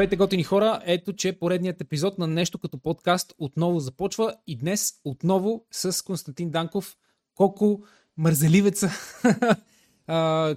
[0.00, 0.82] Здравейте, готини хора!
[0.84, 6.50] Ето, че поредният епизод на нещо като подкаст отново започва и днес отново с Константин
[6.50, 6.96] Данков,
[7.34, 7.84] колко
[8.16, 8.90] мързеливеца,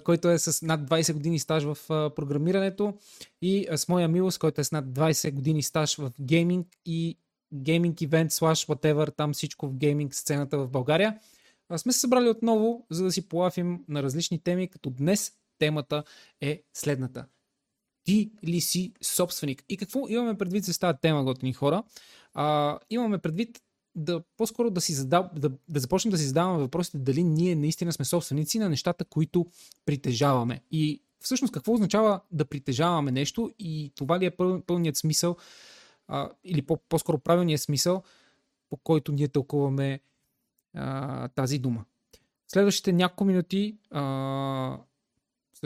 [0.04, 1.76] който е с над 20 години стаж в
[2.16, 2.94] програмирането
[3.42, 7.18] и с моя милост, който е с над 20 години стаж в гейминг и
[7.54, 11.18] гейминг ивент, слаш, whatever, там всичко в гейминг сцената в България.
[11.76, 16.04] Сме се събрали отново, за да си полафим на различни теми, като днес темата
[16.40, 17.24] е следната
[18.04, 19.64] ти ли си собственик?
[19.68, 21.82] И какво имаме предвид с тази тема, готини хора?
[22.34, 23.62] А, имаме предвид
[23.94, 27.92] да по-скоро да, си задав, да, да започнем да си задаваме въпросите дали ние наистина
[27.92, 29.46] сме собственици на нещата, които
[29.86, 30.60] притежаваме.
[30.70, 35.36] И всъщност какво означава да притежаваме нещо и това ли е пъл, пълният смисъл
[36.08, 38.02] а, или по- по-скоро правилният смисъл,
[38.70, 40.00] по който ние тълкуваме
[40.74, 41.84] а, тази дума.
[42.48, 44.78] Следващите няколко минути, а,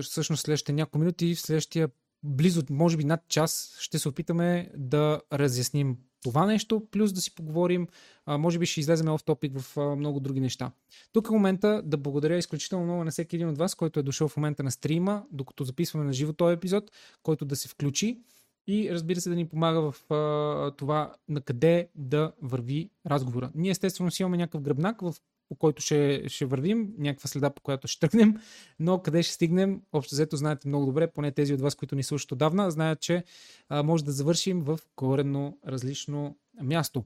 [0.02, 1.88] всъщност следващите няколко минути, в следващия
[2.22, 7.34] близо, може би над час, ще се опитаме да разясним това нещо, плюс да си
[7.34, 7.88] поговорим,
[8.26, 10.72] а, може би ще излеземе в топик в а, много други неща.
[11.12, 14.28] Тук е момента да благодаря изключително много на всеки един от вас, който е дошъл
[14.28, 16.90] в момента на стрима, докато записваме на живо този епизод,
[17.22, 18.18] който да се включи
[18.66, 23.50] и разбира се да ни помага в а, това на къде да върви разговора.
[23.54, 25.14] Ние естествено си имаме някакъв гръбнак, в
[25.48, 28.34] по който ще, ще вървим, някаква следа, по която ще тръгнем,
[28.78, 32.02] но къде ще стигнем, общо взето знаете много добре, поне тези от вас, които ни
[32.02, 33.24] слушат отдавна, знаят, че
[33.68, 37.04] а, може да завършим в коренно различно място.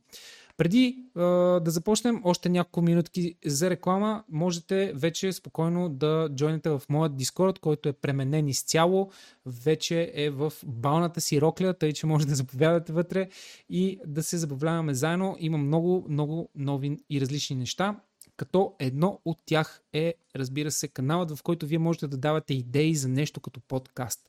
[0.56, 1.22] Преди а,
[1.60, 7.58] да започнем още няколко минутки за реклама, можете вече спокойно да джойнете в моят Discord,
[7.58, 9.10] който е пременен изцяло.
[9.46, 13.28] Вече е в балната си рокля, тъй че може да заповядате вътре
[13.70, 15.36] и да се забавляваме заедно.
[15.38, 17.96] Има много, много нови и различни неща
[18.36, 22.94] като едно от тях е, разбира се, каналът, в който вие можете да давате идеи
[22.94, 24.20] за нещо като подкаст.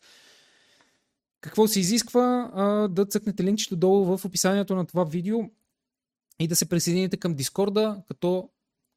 [1.41, 2.51] Какво се изисква?
[2.91, 5.39] Да цъкнете линчето долу в описанието на това видео
[6.39, 8.49] и да се присъедините към Дискорда, като,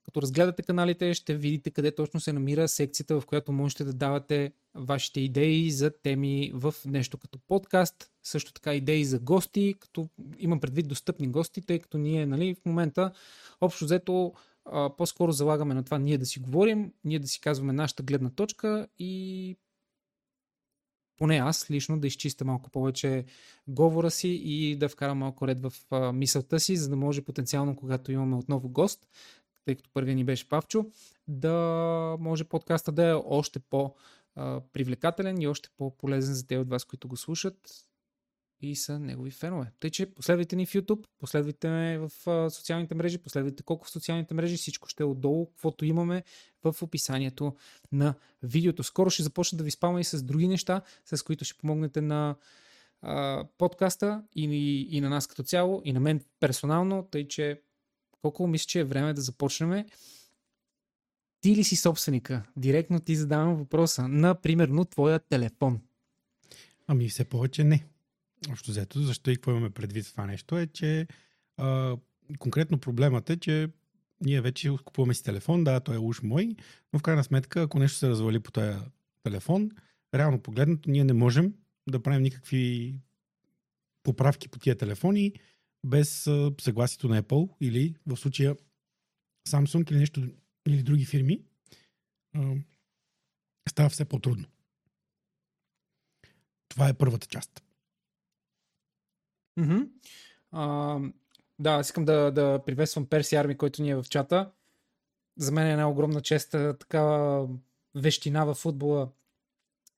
[0.05, 4.53] като разгледате каналите, ще видите къде точно се намира секцията, в която можете да давате
[4.75, 10.09] вашите идеи за теми в нещо като подкаст, също така идеи за гости, като
[10.39, 13.13] имам предвид достъпни гости, тъй като ние нали, в момента
[13.61, 14.33] общо взето
[14.73, 18.31] а, по-скоро залагаме на това ние да си говорим, ние да си казваме нашата гледна
[18.31, 19.57] точка и
[21.17, 23.25] поне аз лично да изчистя малко повече
[23.69, 27.77] говора си и да вкарам малко ред в а, мисълта си, за да може потенциално,
[27.77, 29.09] когато имаме отново гост,
[29.65, 30.87] тъй като първия ни беше Павчо,
[31.29, 37.09] да може подкаста да е още по-привлекателен и още по-полезен за те от вас, които
[37.09, 37.87] го слушат
[38.61, 39.73] и са негови фенове.
[39.81, 42.11] Тъй, че последвайте ни в YouTube, последвайте ме в
[42.51, 46.25] социалните мрежи, последвайте колко в социалните мрежи, всичко ще е отдолу, каквото имаме
[46.65, 47.57] в описанието
[47.93, 48.83] на видеото.
[48.83, 52.37] Скоро ще започна да ви спамя и с други неща, с които ще помогнете на
[53.03, 57.61] а, подкаста и, и, и на нас като цяло, и на мен персонално, тъй, че
[58.23, 59.85] колко мисля, че е време да започнем.
[61.41, 62.43] Ти ли си собственика?
[62.57, 64.09] Директно ти задавам въпроса.
[64.09, 65.81] Например, твоя телефон.
[66.87, 67.87] Ами все повече не.
[68.51, 71.07] Общо взето, защо и какво имаме предвид това нещо е, че
[71.57, 71.97] а,
[72.39, 73.69] конкретно проблемът е, че
[74.21, 76.57] ние вече купуваме си телефон, да, той е уж мой,
[76.93, 78.79] но в крайна сметка, ако нещо се развали по този
[79.23, 79.71] телефон,
[80.15, 81.55] реално погледнато, ние не можем
[81.89, 82.95] да правим никакви
[84.03, 85.33] поправки по тия телефони
[85.87, 86.29] без
[86.61, 88.57] съгласието на Apple или в случая
[89.49, 90.29] Samsung или нещо
[90.69, 91.43] или други фирми.
[93.69, 94.49] Става все по-трудно.
[96.69, 97.63] Това е първата част.
[99.59, 99.89] Mm-hmm.
[100.53, 100.99] А,
[101.59, 104.51] да, искам да, да приветствам Перси Арми, който ни е в чата.
[105.39, 107.49] За мен е една огромна чест такава
[107.95, 109.09] вещина в футбола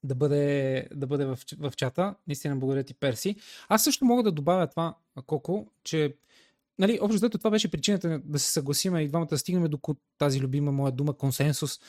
[0.05, 2.15] да бъде, да бъде в, в чата.
[2.27, 3.37] Наистина благодаря ти, Перси.
[3.69, 4.95] Аз също мога да добавя това,
[5.27, 6.17] Коко, че
[6.79, 9.79] нали, общо това беше причината да се съгласиме и двамата да стигнем до
[10.19, 11.81] тази любима моя дума консенсус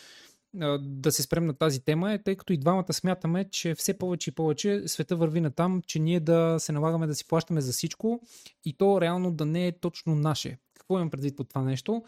[0.80, 4.30] да се спрем на тази тема е, тъй като и двамата смятаме, че все повече
[4.30, 7.72] и повече света върви на там, че ние да се налагаме да си плащаме за
[7.72, 8.22] всичко
[8.66, 10.58] и то реално да не е точно наше.
[10.74, 12.04] Какво имам предвид по това нещо?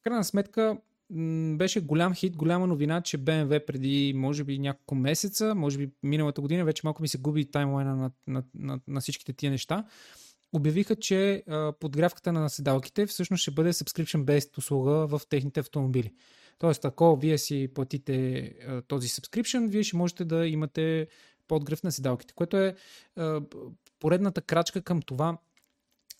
[0.00, 0.78] В крайна сметка
[1.56, 6.40] беше голям хит, голяма новина, че BMW преди може би няколко месеца, може би миналата
[6.40, 9.84] година, вече малко ми се губи таймлайна на, на, на, на всичките тия неща,
[10.52, 16.12] обявиха, че а, подгрявката на седалките всъщност ще бъде subscription-based услуга в техните автомобили.
[16.58, 21.06] Тоест, ако вие си платите а, този subscription, вие ще можете да имате
[21.48, 22.76] подгрев на седалките, което е
[23.16, 23.40] а,
[24.00, 25.38] поредната крачка към това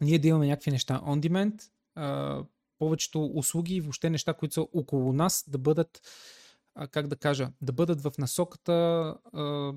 [0.00, 1.62] ние да имаме някакви неща on demand,
[1.94, 2.42] а,
[2.78, 6.00] повечето услуги и въобще неща, които са около нас, да бъдат,
[6.74, 8.72] а, как да кажа, да бъдат в насоката
[9.32, 9.72] а,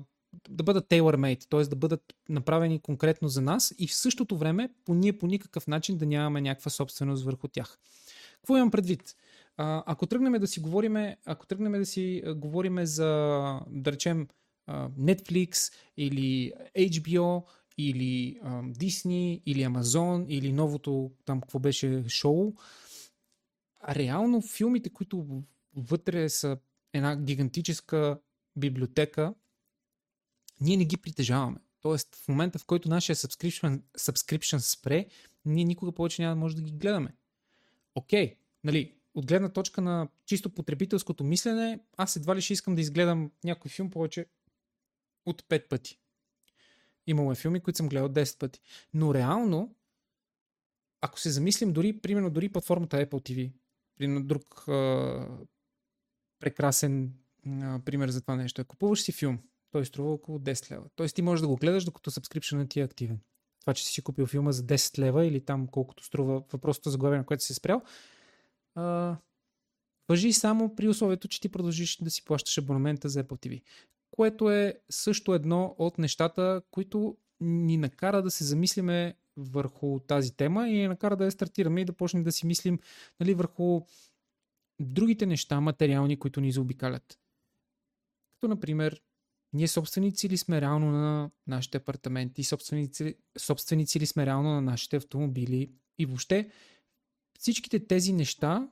[0.48, 1.62] да бъдат tailor-made, т.е.
[1.62, 5.98] да бъдат направени конкретно за нас и в същото време по ние по никакъв начин
[5.98, 7.78] да нямаме някаква собственост върху тях.
[8.34, 9.16] Какво имам предвид?
[9.60, 13.04] Ако тръгнем да си говориме, ако тръгнем да си говориме за,
[13.70, 14.28] да речем,
[14.98, 17.44] Netflix или HBO
[17.78, 22.54] или а, Disney или Amazon или новото там какво беше шоу,
[23.88, 25.42] реално филмите, които
[25.76, 26.58] вътре са
[26.92, 28.20] една гигантическа
[28.56, 29.34] библиотека,
[30.60, 31.58] ние не ги притежаваме.
[31.80, 35.06] Тоест, в момента, в който нашия subscription, subscription спре,
[35.44, 37.14] ние никога повече няма да може да ги гледаме.
[37.94, 42.74] Окей, okay, нали, от гледна точка на чисто потребителското мислене, аз едва ли ще искам
[42.74, 44.26] да изгледам някой филм повече
[45.26, 45.98] от 5 пъти.
[47.06, 48.60] Имало е филми, които съм гледал 10 пъти.
[48.94, 49.74] Но реално,
[51.00, 53.52] ако се замислим дори, примерно дори платформата Apple TV,
[53.96, 55.28] примерно друг а,
[56.40, 57.12] прекрасен
[57.46, 58.64] а, пример за това нещо.
[58.64, 59.38] Купуваш си филм,
[59.70, 60.84] той струва около 10 лева.
[60.96, 63.20] Тоест ти можеш да го гледаш, докато subscription ти е активен.
[63.60, 67.26] Това, че си купил филма за 10 лева или там колкото струва въпросното заглавие, на
[67.26, 67.82] което си спрял,
[68.78, 69.16] а,
[70.08, 73.62] въжи само при условието, че ти продължиш да си плащаш абонамента за Apple TV.
[74.10, 80.68] Което е също едно от нещата, които ни накара да се замислиме върху тази тема
[80.68, 82.78] и ни накара да я стартираме и да почнем да си мислим
[83.20, 83.80] нали, върху
[84.80, 87.18] другите неща, материални, които ни заобикалят.
[88.34, 89.02] Като, например,
[89.52, 94.96] ние собственици ли сме реално на нашите апартаменти, собственици, собственици ли сме реално на нашите
[94.96, 96.50] автомобили и въобще
[97.38, 98.68] всичките тези неща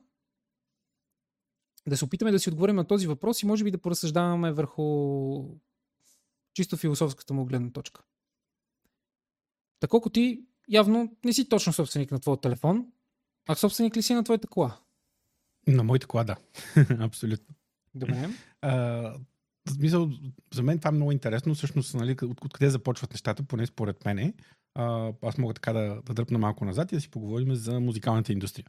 [1.87, 5.43] да се опитаме да си отговорим на този въпрос и може би да поразсъждаваме върху
[6.53, 8.03] чисто философската му гледна точка.
[9.79, 12.85] Таколко ти явно не си точно собственик на твоя телефон,
[13.47, 14.79] а собственик ли си на твоята кола?
[15.67, 16.35] На моята кола, да.
[16.99, 17.55] Абсолютно.
[17.95, 18.29] Добре.
[18.61, 19.13] А,
[20.53, 21.55] за мен това е много интересно.
[21.55, 24.33] Всъщност, нали, от, откъде започват нещата, поне според мене.
[24.79, 28.33] А, аз мога така да, да дръпна малко назад и да си поговорим за музикалната
[28.33, 28.65] индустрия.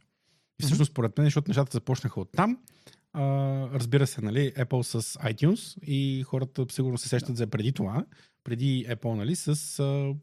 [0.59, 2.57] И всъщност, според мен, защото нещата започнаха от там,
[3.13, 3.23] а,
[3.73, 8.05] разбира се, нали, Apple с iTunes и хората сигурно се сещат за преди това,
[8.43, 10.15] преди Apple, нали, с а,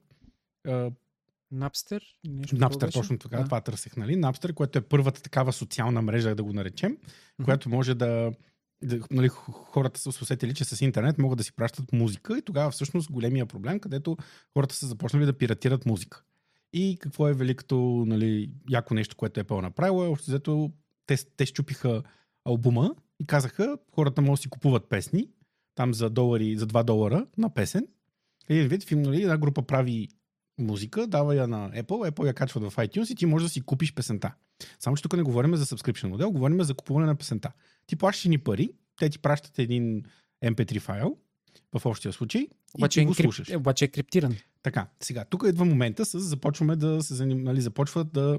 [0.71, 0.91] а,
[1.55, 2.03] Napster?
[2.27, 3.45] Napster, точно така, да.
[3.45, 4.17] това търсех, нали?
[4.17, 7.45] Napster, което е първата такава социална мрежа, да го наречем, mm-hmm.
[7.45, 8.33] която може да, да
[9.11, 13.13] нали, хората са усетили, че с интернет могат да си пращат музика и тогава всъщност
[13.13, 14.17] големия проблем, където
[14.53, 16.23] хората са започнали да пиратират музика.
[16.73, 20.73] И какво е великото, нали, яко нещо, което Apple направило е, общо взето,
[21.07, 22.03] те, те щупиха
[22.45, 25.29] албума и казаха, хората могат да си купуват песни,
[25.75, 27.89] там за, долари, за 2 долара на песен.
[28.49, 30.09] Един вид, филм, нали, една група прави
[30.59, 33.61] музика, дава я на Apple, Apple я качва в iTunes и ти можеш да си
[33.61, 34.35] купиш песента.
[34.81, 37.53] Само, че тук не говорим за subscription модел, говорим за купуване на песента.
[37.87, 40.03] Ти плащаш ни пари, те ти пращат един
[40.45, 41.17] MP3 файл,
[41.79, 43.55] в общия случай, обаче и ти го слушаш.
[43.55, 44.37] Обаче е криптиран.
[44.63, 48.39] Така, сега, тук идва момента с започваме да се нали, започват да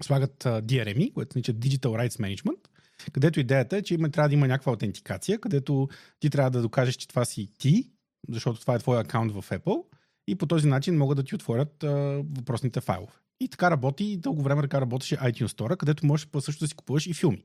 [0.00, 2.68] слагат uh, DRM, което нарича Digital Rights Management,
[3.12, 5.88] където идеята е, че има, трябва да има някаква аутентикация, където
[6.20, 7.90] ти трябва да докажеш, че това си ти,
[8.28, 9.84] защото това е твой акаунт в Apple
[10.26, 13.12] и по този начин могат да ти отворят а, въпросните файлове.
[13.42, 16.74] И така работи, и дълго време така работеше iTunes Store, където можеш също да си
[16.74, 17.44] купуваш и филми.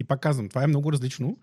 [0.00, 1.38] И пак казвам, това е много различно.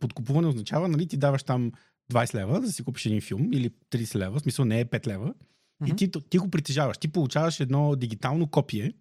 [0.00, 1.72] Подкупуване означава, нали, ти даваш там
[2.12, 5.06] 20 лева да си купиш един филм или 30 лева, в смисъл не е 5
[5.06, 5.92] лева, mm-hmm.
[5.92, 6.98] и ти, ти го притежаваш.
[6.98, 8.92] Ти получаваш едно дигитално копие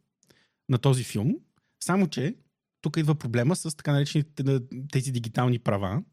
[0.70, 1.36] на този филм,
[1.84, 2.36] само че
[2.82, 4.60] тук идва проблема с така наречените
[4.92, 6.04] тези дигитални права,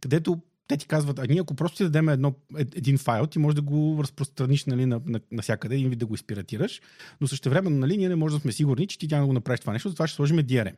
[0.00, 3.54] където те ти казват, а ние ако просто ти дадем едно, един файл, ти можеш
[3.54, 6.80] да го разпространиш нали, на, на, навсякъде и да го изпиратираш,
[7.20, 9.32] но също време нали, ние не можем да сме сигурни, че ти тя да го
[9.32, 10.74] направиш това нещо, затова ще сложим DRM.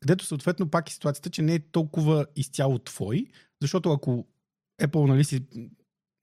[0.00, 3.26] Където съответно пак е ситуацията, че не е толкова изцяло твой,
[3.62, 4.26] защото ако
[4.82, 5.44] Apple нали, си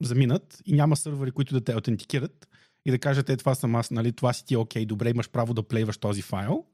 [0.03, 2.47] заминат и няма сървъри, които да те аутентикират
[2.85, 5.29] и да кажат, е това съм аз, нали, това си ти е окей, добре, имаш
[5.29, 6.65] право да плейваш този файл,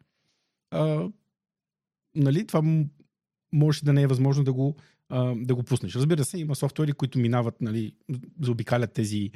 [0.72, 1.10] а,
[2.16, 2.86] нали, това
[3.54, 4.76] може да не е възможно да го
[5.36, 5.96] да го пуснеш.
[5.96, 7.96] Разбира се, има софтуери, които минават, нали,
[8.42, 9.32] заобикалят тези,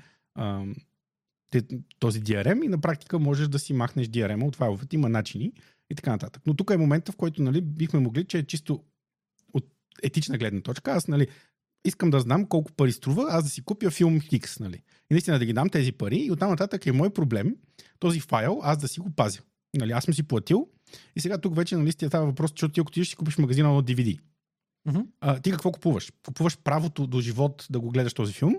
[1.99, 4.95] този DRM и на практика можеш да си махнеш DRM от файловете.
[4.95, 5.53] Има начини
[5.89, 6.41] и така нататък.
[6.45, 8.83] Но тук е момента, в който нали, бихме могли, че е чисто
[9.53, 9.65] от
[10.03, 10.91] етична гледна точка.
[10.91, 11.27] Аз нали,
[11.85, 14.59] искам да знам колко пари струва, аз да си купя филм X.
[14.59, 14.83] Нали.
[15.11, 17.55] И наистина да ги дам тези пари и оттам нататък е мой проблем
[17.99, 19.39] този файл аз да си го пазя.
[19.73, 20.67] Нали, аз съм си платил
[21.15, 23.73] и сега тук вече нали, става въпрос, че ти ако ти ще си купиш магазина
[23.73, 24.19] на DVD,
[24.87, 25.05] Mm-hmm.
[25.21, 26.11] А, ти какво купуваш?
[26.25, 28.55] Купуваш правото до живот да го гледаш този филм?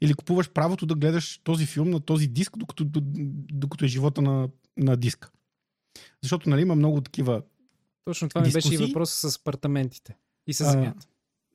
[0.00, 2.84] Или купуваш правото да гледаш този филм на този диск, докато,
[3.52, 5.30] докато е живота на, на диска?
[6.22, 7.42] Защото нали, има много такива.
[8.04, 10.16] Точно това ми беше и въпрос с апартаментите
[10.46, 11.06] и с земята.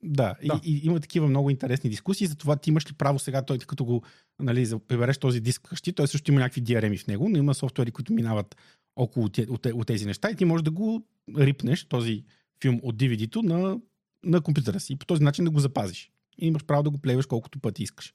[0.02, 0.60] Да, Да.
[0.64, 3.84] И, и, има такива много интересни дискусии, затова ти имаш ли право сега, той като
[3.84, 4.02] го
[4.38, 7.54] нали, за- прибереш този диск вкъщи, той също има някакви DRM в него, но има
[7.54, 8.56] софтуери, които минават
[8.96, 11.06] около те, от, от тези неща и ти можеш да го
[11.38, 12.24] рипнеш, този
[12.62, 13.78] филм от DVD-то на,
[14.24, 16.10] на компютъра си и по този начин да го запазиш.
[16.38, 18.14] И имаш право да го плейваш колкото пъти искаш.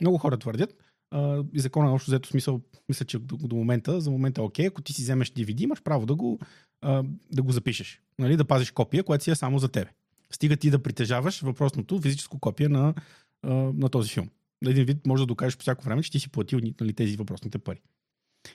[0.00, 0.74] Много хора твърдят,
[1.10, 4.44] а, и закона на общо взето смисъл, мисля, че до, до момента, за момента е
[4.44, 6.38] окей, ако ти си вземеш DVD, имаш право да го,
[6.80, 9.90] а, да го запишеш, нали, да пазиш копия, което си е само за тебе.
[10.30, 12.94] Стига ти да притежаваш въпросното физическо копие на,
[13.42, 14.28] а, на този филм.
[14.62, 17.16] На един вид може да докажеш по всяко време, че ти си платил нали, тези
[17.16, 17.80] въпросните пари.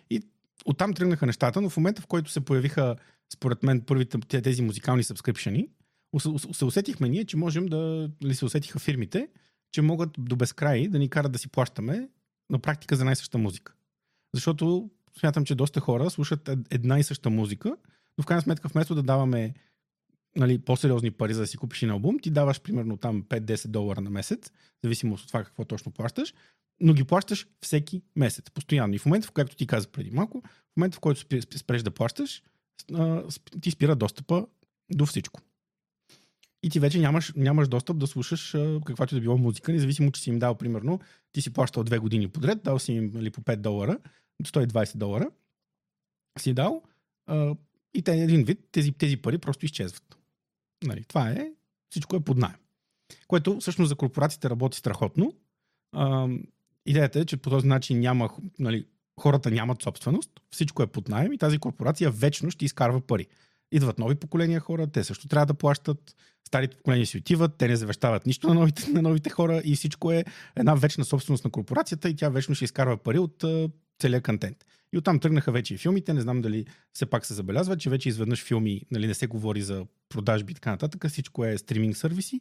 [0.10, 0.22] И
[0.66, 2.96] оттам тръгнаха нещата, но в момента, в който се появиха,
[3.34, 5.68] според мен, първите те- тези музикални сабскрипшени,
[6.54, 9.28] се усетихме ние, че можем да, нали, се усетиха фирмите,
[9.72, 12.10] че могат до безкрай да ни карат да си плащаме
[12.50, 13.74] на практика за най-съща музика.
[14.34, 17.78] Защото смятам, че доста хора слушат ед- една и съща музика,
[18.18, 19.54] но в крайна сметка вместо да даваме
[20.36, 24.02] нали, по-сериозни пари за да си купиш един албум, ти даваш примерно там 5-10 долара
[24.02, 24.52] на месец,
[24.84, 26.34] зависимо от това какво точно плащаш,
[26.80, 28.94] но ги плащаш всеки месец, постоянно.
[28.94, 31.22] И в момента, в който ти каза преди малко, в момента, в който
[31.58, 32.44] спреш да плащаш,
[33.62, 34.48] ти спира достъпа
[34.94, 35.42] до всичко.
[36.66, 38.56] И ти вече нямаш, нямаш достъп да слушаш
[38.86, 41.00] каквато да било музика, независимо, че си им дал, примерно,
[41.32, 43.98] ти си плащал две години подред, дал си им нали, по 5 долара,
[44.44, 45.30] 120 долара,
[46.40, 46.84] си дал
[47.26, 47.56] а,
[47.94, 50.18] и те един вид, тези, тези пари просто изчезват.
[50.84, 51.52] Нали, това е,
[51.90, 52.60] всичко е под найем.
[53.28, 55.34] Което всъщност за корпорациите работи страхотно.
[55.92, 56.28] А,
[56.86, 58.30] идеята е, че по този начин няма,
[58.60, 58.86] нали,
[59.20, 63.28] хората нямат собственост, всичко е под найем и тази корпорация вечно ще изкарва пари.
[63.76, 66.16] Идват нови поколения хора, те също трябва да плащат,
[66.48, 70.12] старите поколения си отиват, те не завещават нищо на новите, на новите хора и всичко
[70.12, 74.22] е една вечна собственост на корпорацията и тя вечно ще изкарва пари от а, целия
[74.22, 74.66] контент.
[74.94, 76.14] И оттам тръгнаха вече и филмите.
[76.14, 79.62] Не знам дали все пак се забелязва, че вече изведнъж филми, нали, не се говори
[79.62, 81.08] за продажби и така нататък.
[81.10, 82.40] Всичко е стриминг сервиси.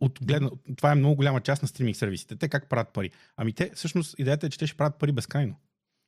[0.00, 2.36] От гледна, това е много голяма част на стриминг сервисите.
[2.36, 3.10] Те как правят пари?
[3.36, 5.56] Ами те, всъщност, идеята е, че те ще правят пари безкрайно.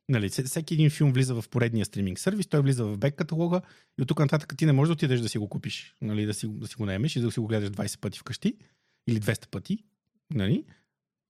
[0.09, 3.61] Нали, всеки- един филм влиза в поредния стриминг сервис, той влиза в бек каталога
[3.99, 6.33] и от тук нататък ти не можеш да отидеш да си го купиш, нали, да,
[6.33, 8.57] си, да си го наемеш и да си го гледаш 20 пъти вкъщи
[9.07, 9.83] или 200 пъти.
[10.33, 10.63] Нали?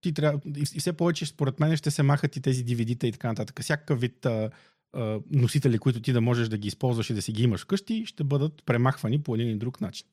[0.02, 3.28] Ти трябва, и, все повече, според мен, ще се махат и тези DVD-та и така
[3.28, 3.62] нататък.
[3.62, 4.50] Всякакъв вид а,
[4.94, 8.06] а, носители, които ти да можеш да ги използваш и да си ги имаш вкъщи,
[8.06, 10.08] ще бъдат премахвани по един или друг начин.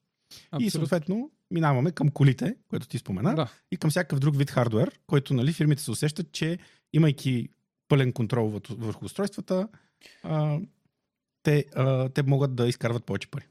[0.60, 3.52] И съответно минаваме към колите, което ти спомена, Да.
[3.72, 6.58] и към всякакъв друг вид хардвер, който нали, фирмите се усещат, че
[6.92, 7.48] имайки
[7.88, 9.68] пълен контрол върху- устройствата,
[10.22, 10.60] а,
[11.42, 13.44] те, а, те могат да изкарват повече пари.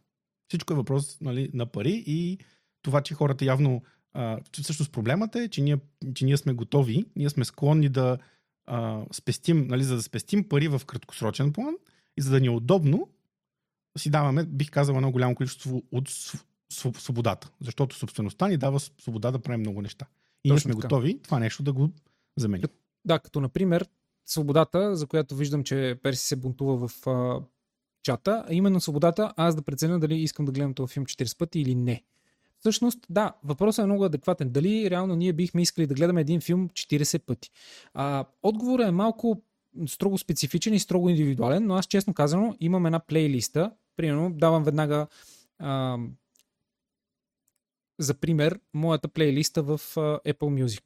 [0.47, 2.37] Всичко е въпрос нали, на пари и
[2.81, 3.83] това, че хората явно.
[4.13, 5.77] А, всъщност проблемът е, че ние,
[6.13, 8.17] че ние сме готови, ние сме склонни да
[8.65, 11.75] а, спестим, нали, за да спестим пари в краткосрочен план
[12.17, 13.09] и за да ни е удобно,
[13.97, 17.51] си даваме, бих казал, едно голямо количество от св- св- свободата.
[17.61, 20.05] Защото собствеността ни дава свобода да правим много неща.
[20.43, 20.81] И ние сме така.
[20.87, 21.89] готови това нещо да го
[22.37, 22.67] заменим.
[23.05, 23.87] Да, като например
[24.25, 27.39] свободата, за която виждам, че Перси се бунтува в а,
[28.03, 31.59] чата, а именно свободата аз да преценя дали искам да гледам този филм 40 пъти
[31.59, 32.03] или не.
[32.59, 34.49] Всъщност, да, въпросът е много адекватен.
[34.49, 37.51] Дали реално ние бихме искали да гледаме един филм 40 пъти?
[37.93, 39.41] А, отговорът е малко
[39.87, 43.71] строго специфичен и строго индивидуален, но аз честно казано имам една плейлиста.
[43.95, 45.07] Примерно, давам веднага
[45.59, 45.97] а,
[47.99, 50.81] за пример моята плейлиста в а, Apple Music.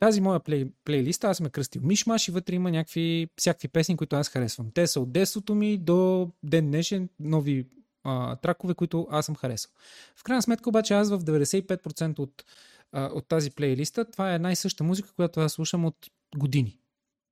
[0.00, 4.16] Тази моя плей, плейлиста аз ме кръстил Мишмаш и вътре има някакви, всякакви песни, които
[4.16, 4.70] аз харесвам.
[4.74, 7.66] Те са от детството ми до ден днешен, нови
[8.04, 9.70] а, тракове, които аз съм харесал.
[10.16, 12.44] В крайна сметка обаче аз в 95% от,
[12.92, 15.96] а, от тази плейлиста, това е една и съща музика, която аз слушам от
[16.36, 16.78] години.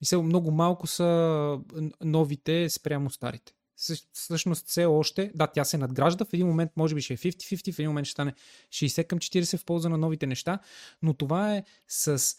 [0.02, 1.60] И все много малко са
[2.04, 3.52] новите спрямо старите.
[3.78, 7.16] Съ- Всъщност все още, да, тя се надгражда, в един момент може би ще е
[7.16, 8.34] 50-50, в един момент ще стане
[8.70, 10.58] 60 към 40 в полза на новите неща,
[11.02, 12.36] но това е с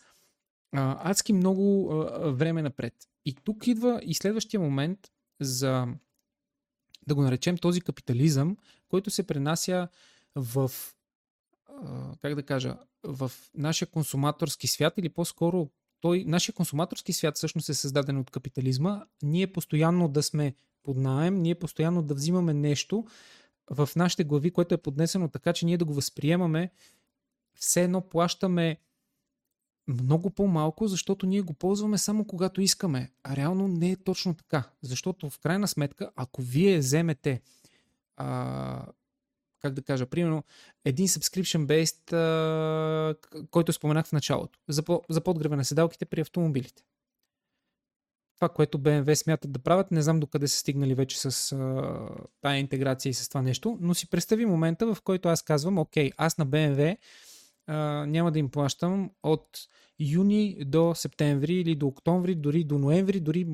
[0.71, 2.93] а, адски много а, време напред.
[3.25, 4.99] И тук идва и следващия момент
[5.39, 5.87] за
[7.07, 8.57] да го наречем този капитализъм,
[8.89, 9.87] който се пренася
[10.35, 10.71] в
[11.67, 15.69] а, как да кажа, в нашия консуматорски свят или по-скоро
[16.01, 19.03] той, нашия консуматорски свят всъщност е създаден от капитализма.
[19.23, 23.05] Ние постоянно да сме под найем, ние постоянно да взимаме нещо
[23.71, 26.71] в нашите глави, което е поднесено така, че ние да го възприемаме,
[27.55, 28.77] все едно плащаме
[29.89, 33.11] много по-малко, защото ние го ползваме само когато искаме.
[33.23, 34.63] А реално не е точно така.
[34.81, 37.41] Защото в крайна сметка, ако вие вземете
[38.17, 38.85] а,
[39.61, 40.43] как да кажа, примерно
[40.85, 43.15] един subscription-based, а,
[43.51, 46.83] който споменах в началото, за, по, за подгрева на седалките при автомобилите.
[48.35, 52.07] Това, което BMW смятат да правят, не знам докъде са стигнали вече с а,
[52.41, 56.11] тая интеграция и с това нещо, но си представи момента, в който аз казвам, окей,
[56.17, 56.97] аз на BMW
[58.07, 59.59] няма да им плащам от
[59.99, 63.47] юни до септември или до октомври, дори до ноември, дори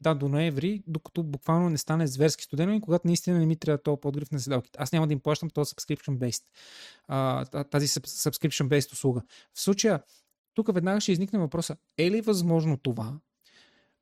[0.00, 3.82] да, до ноември, докато буквално не стане зверски студено и когато наистина не ми трябва
[3.82, 4.78] този подгрев на седалките.
[4.82, 6.42] Аз няма да им плащам този subscription-based,
[7.70, 9.22] тази subscription-based услуга.
[9.54, 10.02] В случая,
[10.54, 13.18] тук веднага ще изникне въпроса, е ли възможно това?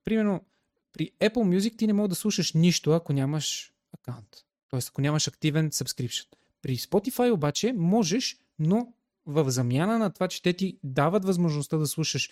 [0.04, 0.44] Примерно,
[0.92, 4.44] при Apple Music ти не можеш да слушаш нищо, ако нямаш акаунт.
[4.68, 6.26] Тоест, ако нямаш активен subscription.
[6.62, 8.92] При Spotify обаче можеш, но
[9.28, 12.30] в замяна на това, че те ти дават възможността да слушаш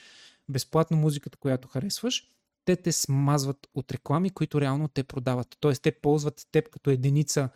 [0.49, 2.29] безплатно музиката, която харесваш,
[2.65, 5.57] те те смазват от реклами, които реално те продават.
[5.61, 7.49] Тоест, те ползват теб като единица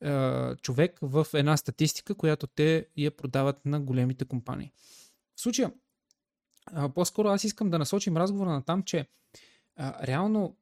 [0.00, 4.72] е, човек в една статистика, която те я продават на големите компании.
[5.36, 5.72] В случая,
[6.76, 9.06] е, по-скоро аз искам да насочим разговора на там, че е,
[9.78, 10.56] реално,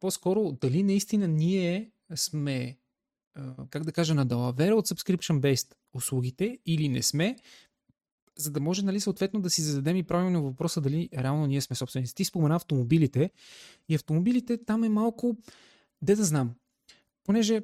[0.00, 2.78] по-скоро, дали наистина ние сме
[3.70, 7.36] как да кажа, на далавера от subscription-based услугите или не сме,
[8.36, 11.76] за да може, нали, съответно да си зададем и правилно въпроса дали реално ние сме
[11.76, 12.14] собственици.
[12.14, 13.30] Ти спомена автомобилите
[13.88, 15.36] и автомобилите там е малко,
[16.02, 16.54] де да знам,
[17.24, 17.62] понеже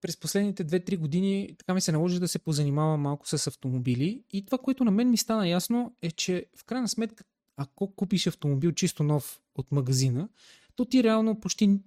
[0.00, 4.44] през последните 2-3 години така ми се наложи да се позанимавам малко с автомобили и
[4.44, 7.24] това, което на мен ми стана ясно е, че в крайна сметка,
[7.56, 10.28] ако купиш автомобил чисто нов от магазина,
[10.76, 11.80] то ти реално почти,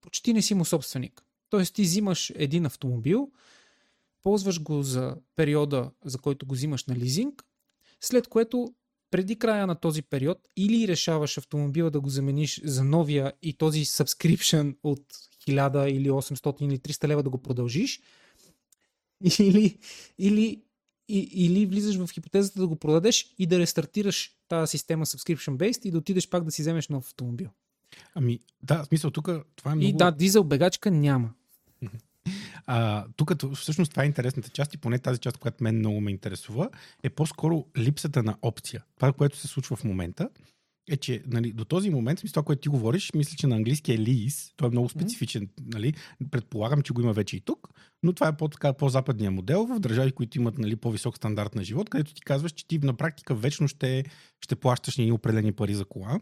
[0.00, 1.25] почти не си му собственик.
[1.50, 3.30] Тоест ти взимаш един автомобил,
[4.22, 7.44] ползваш го за периода, за който го взимаш на лизинг,
[8.00, 8.74] след което
[9.10, 13.84] преди края на този период или решаваш автомобила да го замениш за новия и този
[13.84, 15.02] subscription от
[15.48, 18.00] 1000 или 800 или 300 лева да го продължиш,
[19.38, 19.78] или,
[20.18, 20.62] или,
[21.08, 25.90] и, или влизаш в хипотезата да го продадеш и да рестартираш тази система subscription-based и
[25.90, 27.48] да отидеш пак да си вземеш нов автомобил.
[28.14, 29.88] Ами, да, в смисъл, тук това е много...
[29.88, 31.30] И да, дизел бегачка няма.
[32.66, 36.10] А, тук всъщност това е интересната част и поне тази част, която мен много ме
[36.10, 36.70] интересува,
[37.02, 38.84] е по-скоро липсата на опция.
[38.96, 40.28] Това, което се случва в момента,
[40.88, 43.92] е, че нали, до този момент, смисъл, това, което ти говориш, мисля, че на английски
[43.92, 44.52] е lease.
[44.56, 45.48] Той е много специфичен.
[45.66, 45.94] Нали?
[46.30, 47.68] Предполагам, че го има вече и тук,
[48.02, 51.90] но това е по-така, по-западния модел в държави, които имат нали, по-висок стандарт на живот,
[51.90, 54.04] където ти казваш, че ти на практика вечно ще,
[54.40, 56.20] ще плащаш ни определени пари за кола.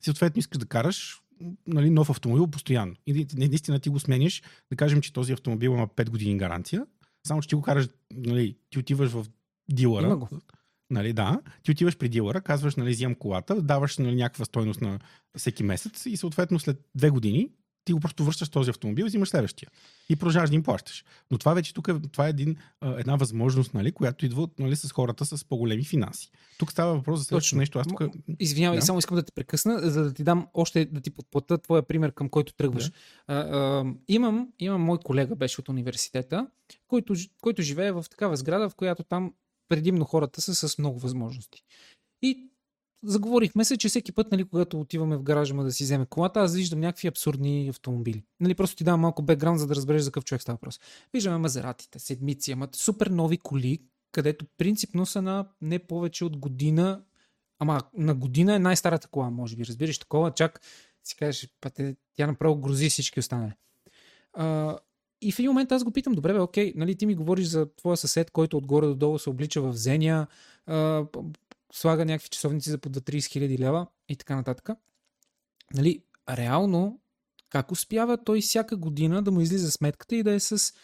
[0.00, 1.20] Съответно, искаш да караш
[1.66, 2.94] нали, нов автомобил постоянно.
[3.06, 6.86] И наистина ти го смениш, да кажем, че този автомобил има 5 години гаранция,
[7.26, 9.26] само че ти го караш, нали, ти отиваш в
[9.70, 10.06] дилъра.
[10.06, 10.28] Има го.
[10.90, 14.98] Нали, да, ти отиваш при дилъра, казваш, нали, взимам колата, даваш нали, някаква стойност на
[15.38, 17.50] всеки месец и съответно след две години
[17.86, 19.70] ти го просто връщаш този автомобил, взимаш следващия
[20.08, 21.04] и продължаваш да им плащаш.
[21.30, 24.92] Но това вече тук е, това е един, една възможност, нали, която идва нали, с
[24.92, 26.30] хората с по-големи финанси.
[26.58, 27.78] Тук става въпрос за следващото нещо.
[27.78, 28.02] Аз тук...
[28.38, 28.86] Извинявай, да.
[28.86, 32.12] само искам да те прекъсна, за да ти дам още да ти подплата твоя пример,
[32.12, 32.90] към който тръгваш.
[32.90, 32.94] Да.
[33.26, 36.46] А, а, имам, имам мой колега, беше от университета,
[36.88, 39.32] който, който живее в такава сграда, в която там
[39.68, 41.62] предимно хората са с много възможности.
[42.22, 42.50] И
[43.02, 46.54] заговорихме се, че всеки път, нали, когато отиваме в гаража да си вземе колата, аз
[46.54, 48.24] виждам някакви абсурдни автомобили.
[48.40, 50.80] Нали, просто ти давам малко бекграунд, за да разбереш за какъв човек става въпрос.
[51.12, 53.78] Виждаме мазератите, седмици, ама супер нови коли,
[54.12, 57.02] където принципно са на не повече от година,
[57.58, 59.66] ама на година е най-старата кола, може би.
[59.66, 60.60] Разбираш такова, чак
[61.04, 63.52] си кажеш, пъте, тя направо грози всички останали.
[64.32, 64.78] А,
[65.20, 67.74] и в един момент аз го питам, добре, бе, окей, нали, ти ми говориш за
[67.74, 70.26] твоя съсед, който отгоре до долу се облича в Зения,
[70.66, 71.04] а,
[71.72, 74.70] слага някакви часовници за по 30 хиляди лева и така нататък.
[75.74, 77.00] Нали, реално,
[77.48, 80.74] как успява той всяка година да му излиза сметката и да е с,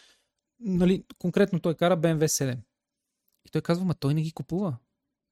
[0.59, 2.57] нали, конкретно той кара BMW 7.
[3.45, 4.77] И той казва, ма той не ги купува.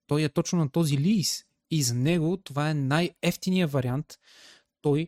[0.07, 1.45] Той е точно на този лиз.
[1.71, 4.19] И за него това е най-ефтиният вариант
[4.81, 5.07] той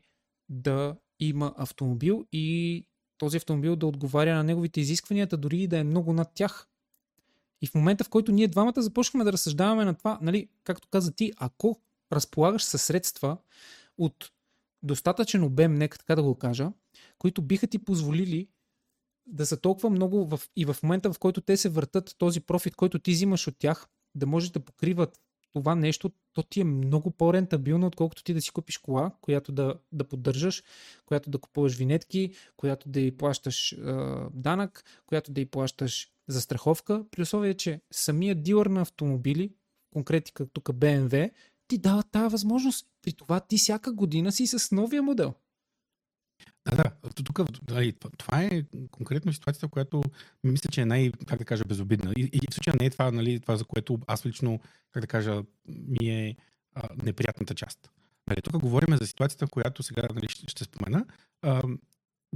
[0.50, 2.86] да има автомобил и
[3.18, 6.68] този автомобил да отговаря на неговите изискванията, дори и да е много над тях.
[7.64, 11.12] И в момента, в който ние двамата започнахме да разсъждаваме на това, нали, както каза
[11.12, 11.80] ти, ако
[12.12, 13.38] разполагаш със средства
[13.98, 14.32] от
[14.84, 16.72] достатъчен обем, нека така да го кажа,
[17.18, 18.48] които биха ти позволили
[19.26, 22.76] да са толкова много в, и в момента, в който те се въртат този профит,
[22.76, 25.20] който ти взимаш от тях, да можеш да покриват
[25.54, 29.76] това нещо, то ти е много по-рентабилно, отколкото ти да си купиш кола, която да,
[29.92, 30.64] да поддържаш,
[31.06, 33.78] която да купуваш винетки, която да й плащаш е,
[34.34, 39.54] данък, която да й плащаш за страховка, при условие, че самият дилър на автомобили,
[39.94, 41.32] конкретика тук BMW,
[41.68, 42.88] ти дава тази възможност.
[43.02, 45.34] При това ти всяка година си с новия модел.
[46.66, 47.12] Да, да.
[47.24, 50.04] Тук, нали, това е конкретно ситуацията, която
[50.44, 52.14] мисля, че е най, как да кажа, безобидна.
[52.18, 54.60] И, и в случая не е това, нали, това, за което аз лично,
[54.92, 56.36] как да кажа, ми е
[56.76, 57.90] а, неприятната част.
[58.28, 61.06] Нали, тук говорим за ситуацията, която сега нали, ще, ще спомена.
[61.42, 61.62] А,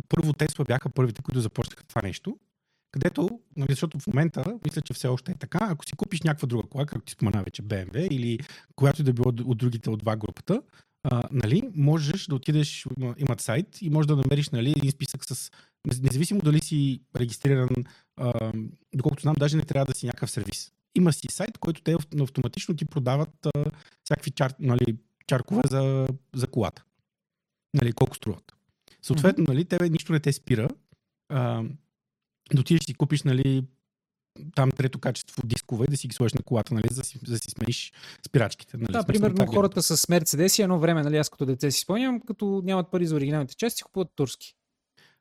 [0.10, 2.40] първо Тесла бяха първите, които започнаха това нещо
[2.92, 6.48] където, нали, защото в момента, мисля, че все още е така, ако си купиш някаква
[6.48, 8.40] друга кола, както ти спомена вече BMW или
[8.76, 10.62] която и да било от другите от два групата,
[11.04, 15.52] а, нали, можеш да отидеш, имат сайт и можеш да намериш нали, един списък с,
[16.02, 17.70] независимо дали си регистриран,
[18.18, 18.52] а,
[18.96, 20.72] доколкото знам, даже не трябва да си някакъв сервис.
[20.96, 23.66] Има си сайт, който те автоматично ти продават а,
[24.04, 24.98] всякакви чар, нали,
[25.28, 26.84] чаркове за, за колата.
[27.74, 28.54] Нали, колко струват.
[29.02, 30.70] Съответно, нали, тебе нищо не те спира.
[31.30, 31.64] А,
[32.54, 33.64] да отидеш си купиш нали,
[34.56, 37.34] там трето качество дискове да си ги сложиш на колата, нали, за, да си, за
[37.34, 37.94] да си смениш
[38.28, 38.78] спирачките.
[38.78, 42.62] Нали, да, примерно хората с Мерцедеси едно време, нали, аз като дете си спомням, като
[42.66, 44.56] нямат пари за оригиналните части, си купуват турски.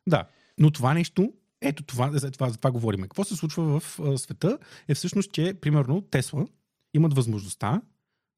[0.09, 0.25] Да,
[0.59, 3.03] но това нещо, ето това, за това, за това говорим.
[3.03, 4.59] Какво се случва в а, света
[4.89, 6.47] е всъщност, че примерно Тесла
[6.95, 7.83] имат възможността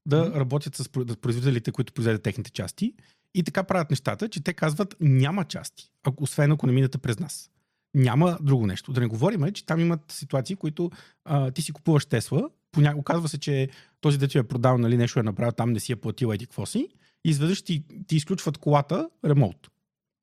[0.07, 0.35] да mm-hmm.
[0.35, 2.95] работят с производителите, които произведат техните части
[3.35, 7.19] и така правят нещата, че те казват няма части, ако, освен ако не минете през
[7.19, 7.51] нас.
[7.95, 8.93] Няма друго нещо.
[8.93, 10.91] Да не говорим, че там имат ситуации, които
[11.25, 12.95] а, ти си купуваш Тесла, поня...
[12.97, 13.69] оказва се, че
[14.01, 16.67] този дето е продал, нали, нещо е направил, там не си е платил еди какво
[16.67, 16.89] си,
[17.25, 19.57] и изведнъж ти, ти изключват колата ремонт.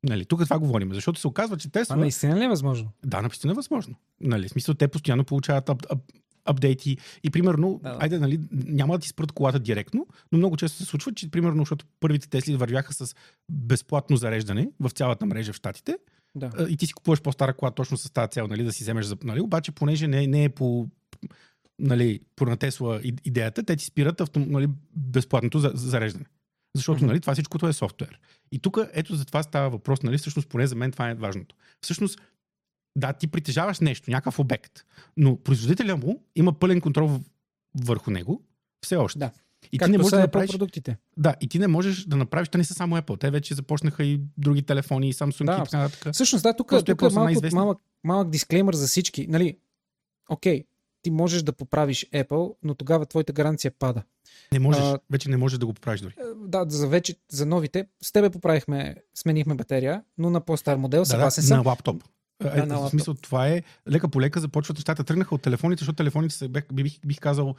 [0.03, 1.95] Нали, тук това говорим, защото се оказва, че Тесла...
[1.95, 2.89] А наистина ли е възможно?
[3.05, 3.95] Да, наистина е възможно.
[4.21, 5.99] Нали, в смисъл, те постоянно получават ап, ап,
[6.45, 7.97] апдейти и примерно, да.
[7.99, 11.61] айде, нали, няма да ти спрат колата директно, но много често се случва, че примерно,
[11.61, 13.15] защото първите Тесли вървяха с
[13.51, 15.97] безплатно зареждане в цялата мрежа в Штатите,
[16.35, 16.67] да.
[16.69, 19.17] И ти си купуваш по-стара кола точно с тази цел, нали, да си вземеш за...
[19.23, 20.87] Нали, обаче, понеже не, не е по
[21.79, 26.25] нали, на Тесла идеята, те ти спират авто, нали, безплатното зареждане.
[26.75, 27.07] Защото mm-hmm.
[27.07, 28.19] нали, това всичкото е софтуер.
[28.51, 31.55] И тук ето за това става въпрос, нали, всъщност поне за мен това е важното.
[31.81, 32.21] Всъщност,
[32.97, 34.85] да, ти притежаваш нещо, някакъв обект,
[35.17, 37.19] но производителя му има пълен контрол
[37.83, 38.43] върху него,
[38.83, 39.19] все още.
[39.19, 39.31] Да.
[39.71, 40.51] И ти не можеш да направиш...
[40.51, 40.97] продуктите.
[41.17, 44.03] Да, и ти не можеш да направиш, те не са само Apple, те вече започнаха
[44.03, 46.13] и други телефони, и Samsung да, и така нататък.
[46.13, 49.27] Всъщност, да, тук, тук е малък, малък, малък дисклеймър за всички.
[49.27, 49.57] Нали,
[50.29, 50.65] окей,
[51.01, 54.03] ти можеш да поправиш Apple, но тогава твоята гаранция пада.
[54.53, 56.13] Не можеш, а, вече не можеш да го поправиш дори.
[56.17, 61.01] Е, да, за, вече, за новите, с тебе поправихме, сменихме батерия, но на по-стар модел,
[61.01, 61.57] да, съгласен да, съм.
[61.57, 62.03] На лаптоп.
[62.43, 65.03] Е, да, в смисъл, това е лека по лека започват нещата.
[65.03, 67.55] Тръгнаха от телефоните, защото телефоните се, бих, бих казал,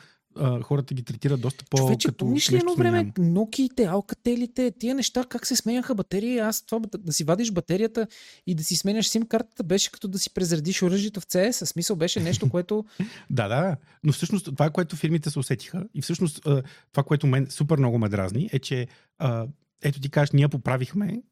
[0.63, 5.25] хората ги третират доста по Човече, като помниш ли едно време Нокиите, алкателите, тия неща,
[5.29, 6.39] как се сменяха батерии?
[6.39, 8.07] Аз това да, да си вадиш батерията
[8.47, 11.65] и да си сменяш сим картата беше като да си презредиш оръжието в CS.
[11.65, 12.85] Смисъл беше нещо, което...
[13.31, 16.43] да, да, но всъщност това, което фирмите се усетиха и всъщност
[16.93, 18.87] това, което мен супер много ме дразни, е, че
[19.83, 21.23] ето ти кажеш, ние поправихме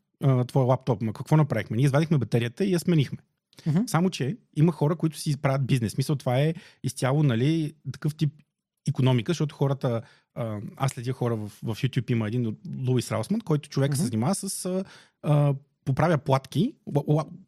[0.46, 1.02] твоя лаптоп.
[1.02, 1.76] Но какво направихме?
[1.76, 3.18] Ние извадихме батерията и я сменихме.
[3.62, 3.86] Uh-huh.
[3.86, 5.98] Само, че има хора, които си правят бизнес.
[5.98, 8.32] Мисъл, това е изцяло нали, такъв тип
[8.88, 10.02] економика, защото хората,
[10.76, 13.96] аз следя хора в, в YouTube, има един от Луис Раусман, който човек uh-huh.
[13.96, 14.84] се занимава с
[15.22, 16.74] а, поправя платки,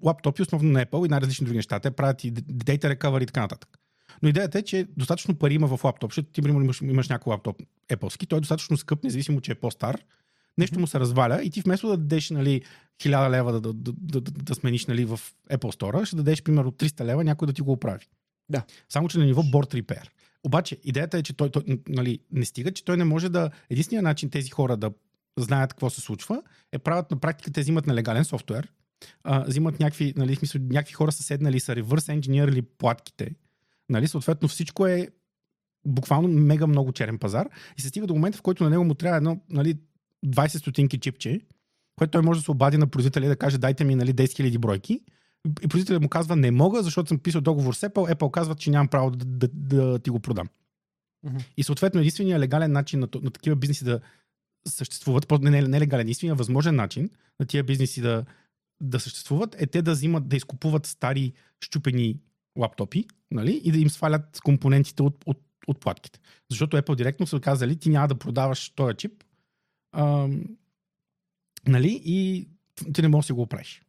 [0.04, 1.80] лаптопи, основно на Apple и най-различни други неща.
[1.80, 3.78] Те правят и data recovery и така нататък.
[4.22, 7.62] Но идеята е, че достатъчно пари има в лаптоп, защото ти имаш, имаш някой лаптоп
[7.88, 10.00] Apple, той е достатъчно скъп, независимо, че е по-стар.
[10.58, 12.62] Нещо му се разваля и ти вместо да дадеш нали,
[13.02, 16.72] 1000 лева да, да, да, да, да, смениш нали, в Apple Store, ще дадеш примерно
[16.72, 18.06] 300 лева някой да ти го оправи.
[18.48, 18.62] Да.
[18.88, 20.08] Само, че на ниво board repair.
[20.44, 23.50] Обаче, идеята е, че той, той нали, не стига, че той не може да...
[23.70, 24.90] Единственият начин тези хора да
[25.38, 26.42] знаят какво се случва,
[26.72, 28.72] е правят на практика, те взимат нелегален софтуер,
[29.24, 33.30] а, взимат някакви, нали, смисъл, някакви хора са седнали, са ревърс или платките,
[33.88, 35.08] нали, съответно всичко е
[35.86, 38.94] буквално мега много черен пазар и се стига до момента, в който на него му
[38.94, 39.78] трябва едно нали,
[40.26, 41.40] 20 стотинки чипче,
[41.96, 44.24] което той може да се обади на производителя и да каже дайте ми нали, 10
[44.24, 45.00] 000 бройки
[45.62, 48.70] и производителят му казва не мога, защото съм писал договор с Apple, Apple казва, че
[48.70, 50.48] нямам право да, да, да, ти го продам.
[51.26, 51.44] Uh-huh.
[51.56, 54.00] И съответно единственият легален начин на, на такива бизнеси да
[54.68, 58.24] съществуват, не, не, не легален, единственият възможен начин на тия бизнеси да,
[58.82, 62.18] да съществуват е те да взимат, да изкупуват стари щупени
[62.58, 66.20] лаптопи нали, и да им свалят компонентите от, от, от платките.
[66.50, 69.24] Защото Apple директно са казали, ти няма да продаваш този чип
[69.96, 70.44] ам,
[71.68, 72.48] нали, и
[72.94, 73.82] ти не можеш да си го оправиш.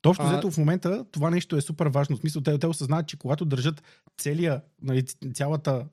[0.00, 2.16] Точно взето в момента това нещо е супер важно.
[2.16, 3.82] В смисъл, те, те осъзнават, че когато държат
[4.18, 5.02] целия, нали,
[5.34, 5.86] цялата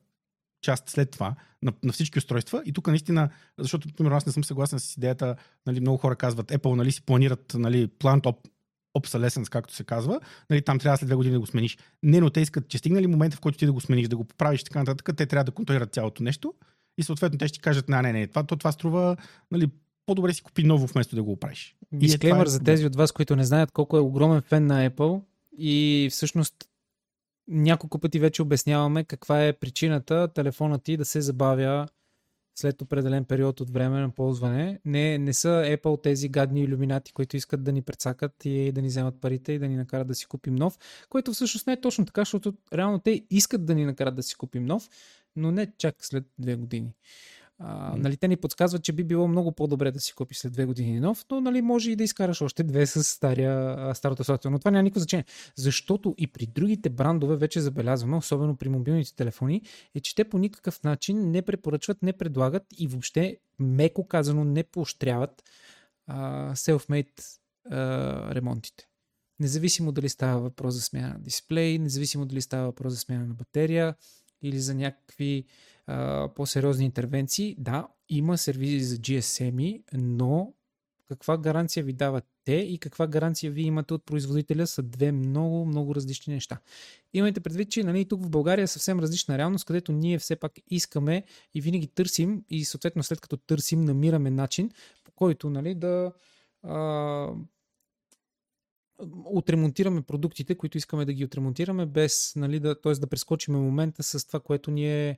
[0.61, 2.63] част след това на, на всички устройства.
[2.65, 5.35] И тук наистина, защото, примерно, аз не съм съгласен с идеята,
[5.65, 8.37] нали, много хора казват, Apple нали, си планират нали, plant op,
[8.99, 11.77] obsolescence, както се казва, нали, там трябва след две години да го смениш.
[12.03, 14.23] Не, но те искат, че стигнали момента, в който ти да го смениш, да го
[14.23, 16.53] поправиш така нататък, те трябва да контролират цялото нещо
[16.97, 19.17] и съответно те ще ти кажат, не, не, не, това, то, това струва
[19.51, 19.69] нали,
[20.05, 21.75] по-добре си купи ново вместо да го оправиш.
[21.91, 25.21] Дисклеймър е, за тези от вас, които не знаят колко е огромен фен на Apple
[25.57, 26.55] и всъщност
[27.47, 31.87] няколко пъти вече обясняваме каква е причината телефона ти да се забавя
[32.55, 34.79] след определен период от време на ползване.
[34.85, 38.87] Не, не са Apple тези гадни иллюминати, които искат да ни прецакат и да ни
[38.87, 40.77] вземат парите и да ни накарат да си купим нов,
[41.09, 44.35] което всъщност не е точно така, защото реално те искат да ни накарат да си
[44.35, 44.89] купим нов,
[45.35, 46.93] но не чак след две години.
[47.63, 50.65] А, нали, те ни подсказват, че би било много по-добре да си купиш след две
[50.65, 54.51] години нов, но нали, може и да изкараш още две с стария, старото софтуер.
[54.51, 55.25] Но това няма никакво значение.
[55.55, 59.61] Защото и при другите брандове вече забелязваме, особено при мобилните телефони,
[59.95, 64.63] е, че те по никакъв начин не препоръчват, не предлагат и въобще, меко казано, не
[64.63, 65.43] поощряват
[66.07, 67.39] а, self-made
[67.69, 68.87] а, ремонтите.
[69.39, 73.33] Независимо дали става въпрос за смяна на дисплей, независимо дали става въпрос за смяна на
[73.33, 73.95] батерия
[74.41, 75.45] или за някакви
[76.35, 80.53] по-сериозни интервенции, да, има сервизи за GSM, но
[81.07, 85.65] каква гаранция ви дават те и каква гаранция ви имате от производителя са две много,
[85.65, 86.57] много различни неща.
[87.13, 90.51] Имайте предвид, че нали, тук в България е съвсем различна реалност, където ние все пак
[90.67, 91.23] искаме
[91.53, 94.71] и винаги търсим и съответно след като търсим, намираме начин,
[95.03, 96.11] по който нали, да
[96.63, 97.27] а,
[99.25, 102.93] отремонтираме продуктите, които искаме да ги отремонтираме, без нали, да, т.е.
[102.93, 105.17] да прескочиме момента с това, което ни е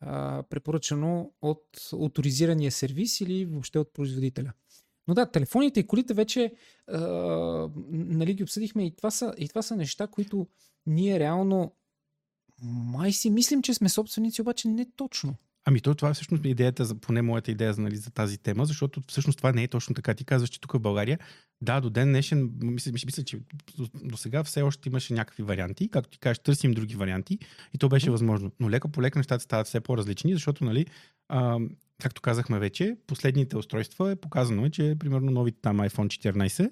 [0.00, 1.64] а, препоръчано от
[2.02, 4.52] авторизирания сервис или въобще от производителя.
[5.08, 6.54] Но да, телефоните и колите вече
[6.86, 6.98] а,
[7.90, 10.46] нали, ги обсъдихме и това, са, и това са неща, които
[10.86, 11.74] ние реално
[12.62, 15.34] май си мислим, че сме собственици, обаче не точно.
[15.68, 19.00] Ами то това е всъщност идеята, за, поне моята идея нали, за тази тема, защото
[19.08, 20.14] всъщност това не е точно така.
[20.14, 21.18] Ти казваш, че тук в България,
[21.60, 23.38] да, до ден днешен, мисля, мисля, че
[24.04, 25.88] до, сега все още имаше някакви варианти.
[25.88, 27.38] Както ти кажеш, търсим други варианти
[27.74, 28.52] и то беше възможно.
[28.60, 30.86] Но лека по лека нещата стават все по-различни, защото, нали,
[31.28, 31.58] а,
[32.02, 36.70] както казахме вече, последните устройства е показано, че примерно новите там iPhone 14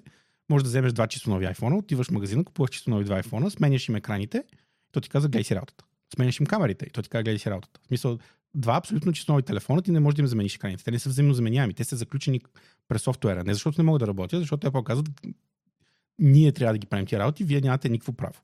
[0.49, 3.49] може да вземеш два чисто нови iPhone, отиваш в магазина, купуваш чисто нови два iPhone,
[3.49, 4.43] сменяш им екраните,
[4.91, 5.85] то ти каза, гледай си работата.
[6.15, 7.79] Сменяш им камерите и то ти каза, гледай си работата.
[7.83, 8.17] В смисъл,
[8.55, 10.83] два абсолютно чисто нови телефона, ти не можеш да им замениш екраните.
[10.83, 11.73] Те не са взаимно заменяеми.
[11.73, 12.41] Те са заключени
[12.87, 13.43] през софтуера.
[13.43, 15.09] Не защото не могат да работят, защото Apple казват,
[16.19, 18.41] ние трябва да ги правим тия работи, вие нямате никакво право.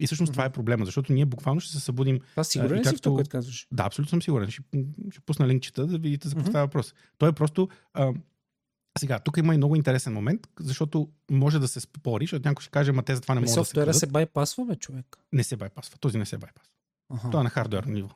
[0.00, 0.34] И всъщност mm-hmm.
[0.34, 2.20] това е проблема, защото ние буквално ще се събудим.
[2.30, 2.96] Това сигурен ли както...
[2.96, 3.66] си в това, което казваш?
[3.72, 4.50] Да, абсолютно съм сигурен.
[4.50, 4.62] Ще,
[5.10, 6.60] ще пусна линкчета да видите за какво mm-hmm.
[6.60, 6.94] въпрос.
[7.18, 7.68] Той е просто.
[7.94, 8.12] А,
[8.98, 12.70] сега, тук има и много интересен момент, защото може да се спори, защото някой ще
[12.70, 15.16] каже, ма те за това не могат да се Софтуера се байпасва, бе, човек?
[15.32, 15.98] Не се байпасва.
[15.98, 16.72] Този не се байпасва.
[17.12, 17.30] Uh-huh.
[17.30, 18.08] Това е на хардуер ниво.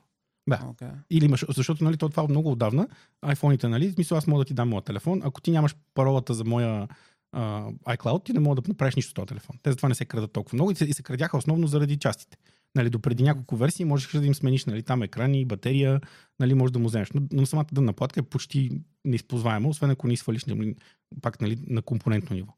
[0.47, 0.57] Да.
[0.57, 0.91] Okay.
[1.09, 2.87] Или имаш, защото нали, това е много отдавна.
[3.21, 5.21] Айфоните, нали, смисъл аз мога да ти дам моят телефон.
[5.23, 6.87] Ако ти нямаш паролата за моя
[7.35, 9.55] uh, iCloud, ти не мога да направиш нищо с този телефон.
[9.63, 12.37] Те затова не се крадат толкова много и се, и се крадяха основно заради частите.
[12.75, 16.01] Нали, до преди няколко версии можеш да им смениш нали, там екрани, батерия,
[16.39, 17.11] нали, може да му вземеш.
[17.11, 18.71] Но, но самата дънна платка е почти
[19.05, 20.75] неизползваема, освен ако не свалиш нали,
[21.21, 22.53] пак нали, на компонентно ниво.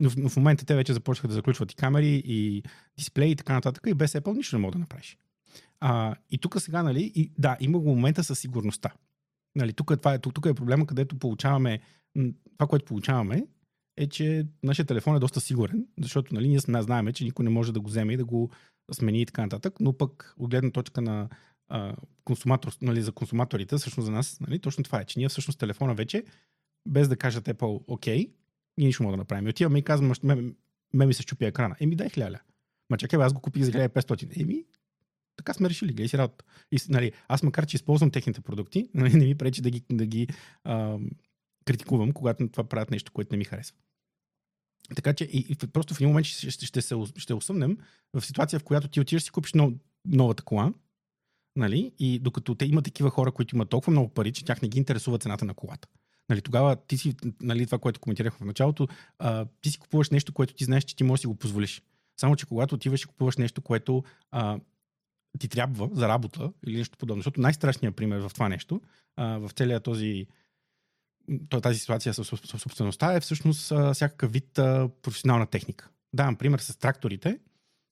[0.00, 2.62] Но в, но в момента те вече започнаха да заключват и камери, и
[2.98, 5.16] дисплеи и така нататък, и без Apple нищо не мога да направиш.
[5.80, 8.90] А, и тук сега, нали, и, да, има го момента със сигурността.
[9.56, 11.80] Нали, тук, това е, тук, тук е проблема, където получаваме,
[12.58, 13.46] това, което получаваме,
[13.96, 17.72] е, че нашия телефон е доста сигурен, защото нали, ние знаем, че никой не може
[17.72, 18.50] да го вземе и да го
[18.92, 21.28] смени и така нататък, но пък от гледна точка на
[21.68, 25.58] а, консуматор, нали, за консуматорите, всъщност за нас, нали, точно това е, че ние всъщност
[25.58, 26.24] телефона вече,
[26.88, 28.30] без да кажат Apple, окей,
[28.78, 29.46] ние нищо мога да направим.
[29.46, 30.52] И отиваме и казваме, ме,
[30.94, 31.76] ме ми се щупи екрана.
[31.80, 32.40] Еми дай хляля.
[32.90, 34.42] Ма чакай, аз го купих за 1500.
[34.42, 34.64] Еми,
[35.36, 36.44] така сме решили, гледай си работа.
[36.72, 40.06] И, нали, аз макар, че използвам техните продукти, нали, не ми пречи да ги, да
[40.06, 40.28] ги
[40.64, 40.98] а,
[41.64, 43.76] критикувам, когато това правят нещо, което не ми харесва.
[44.94, 47.78] Така че и, и просто в един момент ще, ще, ще, се, ще усъмнем
[48.14, 49.72] в ситуация, в която ти отиваш си купиш нов,
[50.06, 50.72] новата кола,
[51.56, 54.68] нали, и докато те има такива хора, които имат толкова много пари, че тях не
[54.68, 55.88] ги интересува цената на колата.
[56.28, 60.32] Нали, тогава ти си, нали, това, което коментирахме в началото, а, ти си купуваш нещо,
[60.32, 61.82] което ти знаеш, че ти можеш да си го позволиш.
[62.20, 64.58] Само, че когато отиваш и купуваш нещо, което а,
[65.38, 67.20] ти трябва за работа или нещо подобно.
[67.20, 68.80] Защото най-страшният пример в това нещо,
[69.16, 70.26] а, в целия този
[71.62, 75.88] тази ситуация с собствеността е всъщност а, всякакъв вид а, професионална техника.
[76.14, 77.38] Давам пример с тракторите.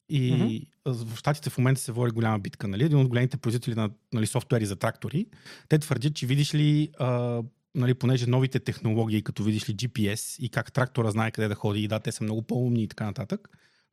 [0.08, 0.92] И mm-hmm.
[0.92, 2.68] в Штатите в момента се води голяма битка.
[2.68, 2.84] Нали?
[2.84, 5.26] Един от големите производители на нали, софтуери за трактори,
[5.68, 7.42] те твърдят, че видиш ли, а,
[7.74, 11.82] нали, понеже новите технологии, като видиш ли GPS и как трактора знае къде да ходи,
[11.82, 13.48] и да, те са много по-умни и така нататък,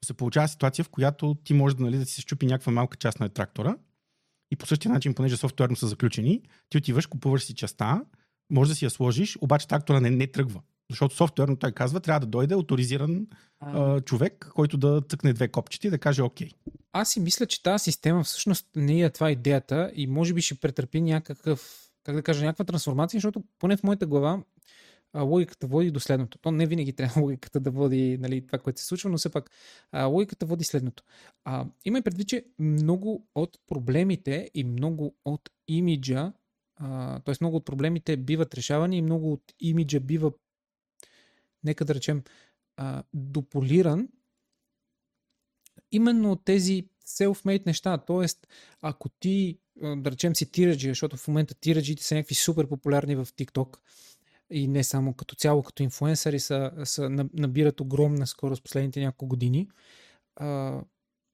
[0.05, 3.19] се получава ситуация, в която ти може да, нали, да си щупи някаква малка част
[3.19, 3.77] на трактора
[4.51, 8.01] и по същия начин, понеже софтуерно са заключени, ти отиваш, купуваш си частта,
[8.49, 10.61] може да си я сложиш, обаче трактора не, не тръгва.
[10.89, 13.27] Защото софтуерно той казва, трябва да дойде авторизиран
[13.59, 14.01] а...
[14.01, 16.49] човек, който да цъкне две копчета и да каже окей.
[16.93, 20.55] Аз си мисля, че тази система всъщност не е това идеята и може би ще
[20.55, 24.43] претърпи някакъв, как да кажа, някаква трансформация, защото поне в моята глава
[25.17, 26.37] логиката води до следното.
[26.37, 29.51] То не винаги трябва логиката да води нали, това, което се случва, но все пак
[29.91, 31.03] а, логиката води следното.
[31.43, 36.33] А, има и предвид, че много от проблемите и много от имиджа
[37.25, 37.33] т.е.
[37.41, 40.31] много от проблемите биват решавани и много от имиджа бива,
[41.63, 42.23] нека да речем,
[42.77, 44.09] а, дополиран
[45.91, 47.97] именно от тези self-made неща.
[47.97, 48.47] Тоест,
[48.81, 49.59] ако ти,
[49.95, 53.77] да речем си тираджи, защото в момента тираджите са някакви супер популярни в TikTok
[54.51, 59.69] и не само като цяло, като инфуенсъри са, са набират огромна скорост последните няколко години.
[60.35, 60.81] А,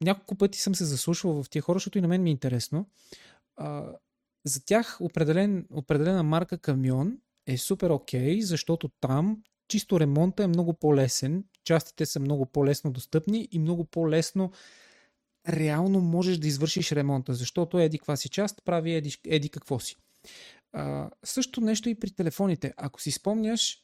[0.03, 2.85] няколко пъти съм се заслушвал в тия хора, защото и на мен ми е интересно.
[3.55, 3.85] А,
[4.45, 10.47] за тях определен, определена марка камион е супер окей, okay, защото там чисто ремонта е
[10.47, 14.51] много по-лесен, частите са много по-лесно достъпни и много по-лесно
[15.49, 19.95] реално можеш да извършиш ремонта, защото еди каква си част прави еди, еди какво си.
[20.73, 22.73] А, също нещо и при телефоните.
[22.77, 23.83] Ако си спомняш,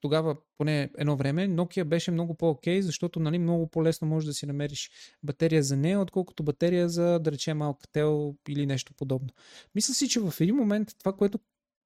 [0.00, 4.46] тогава поне едно време Nokia беше много по-окей, защото нали, много по-лесно можеш да си
[4.46, 4.90] намериш
[5.22, 9.28] батерия за нея, отколкото батерия за, да речем, Alcatel или нещо подобно.
[9.74, 11.38] Мисля си, че в един момент това, което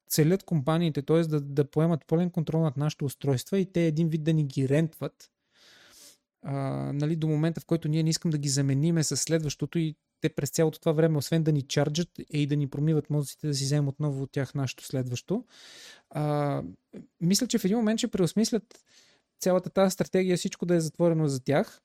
[0.09, 1.21] целят компаниите, т.е.
[1.21, 4.69] Да, да поемат пълен контрол над нашите устройства и те един вид да ни ги
[4.69, 5.31] рентват,
[6.43, 6.55] а,
[6.93, 10.29] нали, до момента, в който ние не искам да ги замениме с следващото и те
[10.29, 13.55] през цялото това време, освен да ни чарджат е и да ни промиват мозъците, да
[13.55, 15.45] си вземем отново от тях нашето следващо.
[16.11, 16.63] А,
[17.21, 18.85] мисля, че в един момент ще преосмислят
[19.41, 21.83] цялата тази стратегия, всичко да е затворено за тях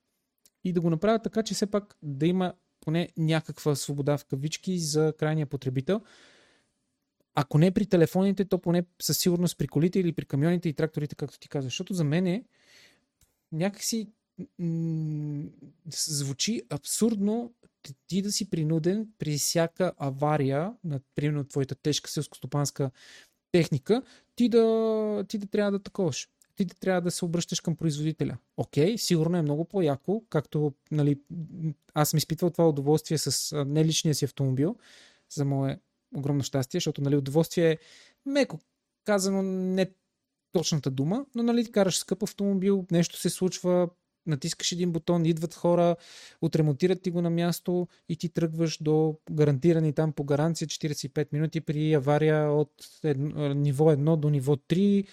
[0.63, 4.79] и да го направят така, че все пак да има поне някаква свобода в кавички
[4.79, 6.01] за крайния потребител.
[7.35, 11.15] Ако не при телефоните, то поне със сигурност при колите или при камионите и тракторите,
[11.15, 11.73] както ти казваш.
[11.73, 12.43] Защото за мен е
[13.51, 14.09] някакси
[15.89, 17.53] звучи абсурдно
[18.07, 22.91] ти да си принуден при всяка авария на, примерно, твоята тежка селскостопанска
[23.51, 24.01] техника,
[24.35, 26.29] ти да, ти да трябва да таковаш.
[26.55, 28.37] Ти да трябва да се обръщаш към производителя.
[28.57, 31.19] Окей, сигурно е много по-яко, както нали,
[31.93, 34.75] аз съм изпитвал това удоволствие с неличния си автомобил,
[35.29, 35.79] за мое
[36.15, 37.77] огромно щастие, защото нали, удоволствие е
[38.25, 38.59] меко
[39.03, 39.91] казано не
[40.51, 43.89] точната дума, но нали, караш скъп автомобил, нещо се случва,
[44.27, 45.95] натискаш един бутон, идват хора,
[46.41, 51.61] отремонтират ти го на място и ти тръгваш до гарантирани там по гаранция 45 минути
[51.61, 55.07] при авария от едно, ниво 1 до ниво 3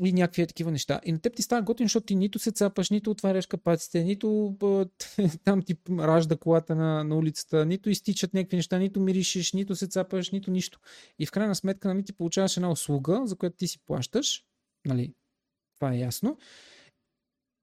[0.00, 1.00] и някакви такива неща.
[1.04, 4.56] И на теб ти става готин, защото ти нито се цапаш, нито отваряш капаците, нито
[5.44, 9.86] там ти ражда колата на, на улицата, нито изтичат някакви неща, нито миришиш, нито се
[9.86, 10.80] цапаш, нито нищо.
[11.18, 14.44] И в крайна сметка нали, ти получаваш една услуга, за която ти си плащаш,
[14.86, 15.14] нали,
[15.74, 16.38] това е ясно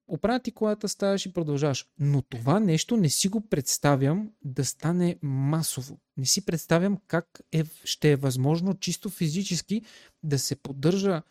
[0.08, 1.88] оправя ти колата, ставаш и продължаваш.
[2.00, 6.00] Но това нещо не си го представям да стане масово.
[6.18, 9.82] Не си представям как е, ще е възможно чисто физически
[10.24, 11.22] да се поддържа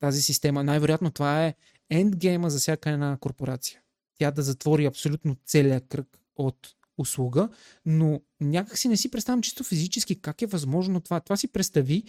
[0.00, 0.64] тази система.
[0.64, 1.54] Най-вероятно това е
[1.90, 3.80] ендгейма за всяка една корпорация.
[4.18, 7.48] Тя да затвори абсолютно целият кръг от услуга,
[7.86, 11.20] но някак си не си представям чисто физически как е възможно това.
[11.20, 12.04] Това си представи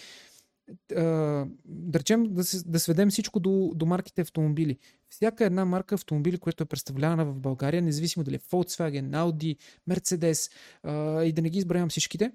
[1.66, 4.78] да речем да, се, да сведем всичко до, до марките автомобили.
[5.10, 9.58] Всяка една марка автомобили, която е представлявана в България, независимо дали е Volkswagen, Audi,
[9.90, 10.52] Mercedes
[10.84, 12.32] а, и да не ги избравям всичките,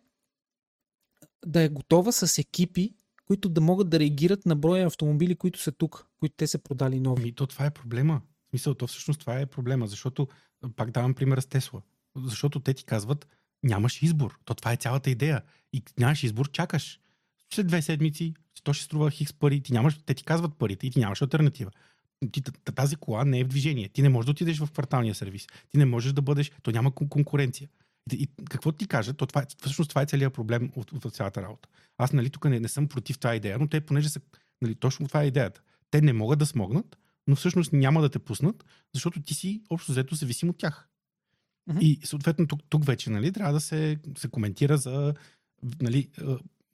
[1.46, 2.94] да е готова с екипи,
[3.26, 7.00] които да могат да реагират на броя автомобили, които са тук, които те са продали
[7.00, 7.28] нови.
[7.28, 8.20] И то това е проблема.
[8.46, 10.28] В смисъл, то всъщност това е проблема, защото,
[10.76, 11.82] пак давам пример с Тесла,
[12.16, 13.26] защото те ти казват,
[13.62, 14.38] нямаш избор.
[14.44, 15.42] То това е цялата идея.
[15.72, 17.00] И нямаш избор, чакаш
[17.54, 20.90] след две седмици то ще струва хикс пари, ти нямаш, те ти казват парите и
[20.90, 21.70] ти нямаш альтернатива.
[22.32, 22.42] Ти,
[22.74, 23.88] тази кола не е в движение.
[23.88, 25.46] Ти не можеш да отидеш в кварталния сервис.
[25.70, 27.68] Ти не можеш да бъдеш, то няма конкуренция.
[28.12, 31.04] И, и какво ти кажа, то това, е, всъщност това е целият проблем от, от,
[31.04, 31.68] от цялата работа.
[31.98, 34.20] Аз нали, тук не, не съм против тази идея, но те, понеже са,
[34.62, 35.62] нали, точно това е идеята.
[35.90, 39.92] Те не могат да смогнат, но всъщност няма да те пуснат, защото ти си общо
[39.92, 40.88] взето зависим от тях.
[41.70, 41.80] Mm-hmm.
[41.80, 45.14] И съответно тук, тук вече нали, трябва да се, се коментира за
[45.80, 46.10] нали,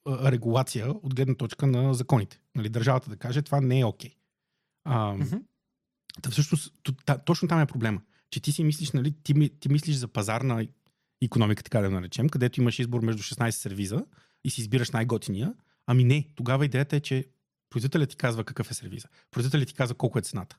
[0.08, 2.40] регулация от гледна точка на законите.
[2.54, 4.10] Нали, държавата да каже, това не е окей.
[4.86, 5.22] Okay.
[5.22, 6.30] mm-hmm.
[6.30, 6.74] всъщност,
[7.24, 8.00] точно там е проблема.
[8.30, 10.66] Че ти си мислиш, нали, ти, ти мислиш за пазарна
[11.22, 14.04] економика, така да наречем, където имаш избор между 16 сервиза
[14.44, 15.54] и си избираш най-готиния.
[15.86, 17.24] Ами не, тогава идеята е, че
[17.70, 19.08] производителят ти казва какъв е сервиза.
[19.30, 20.58] Производителят ти казва колко е цената.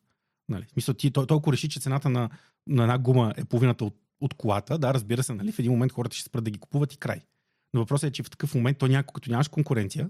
[0.50, 0.66] Нали?
[0.76, 2.30] Мисля, ти толкова реши, че цената на,
[2.68, 5.92] на една гума е половината от, от колата, да, разбира се, нали, в един момент
[5.92, 7.22] хората ще спрат да ги купуват и край.
[7.74, 10.10] Но въпросът е, че в такъв момент то някой, като нямаш конкуренция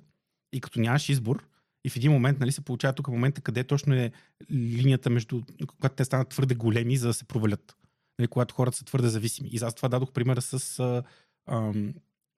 [0.53, 1.45] и като нямаш избор,
[1.85, 4.11] и в един момент нали, се получава тук момента, къде точно е
[4.51, 7.75] линията между, когато те станат твърде големи, за да се провалят.
[8.19, 9.49] Нали, когато хората са твърде зависими.
[9.49, 11.03] И аз това дадох примера с а,
[11.45, 11.73] а,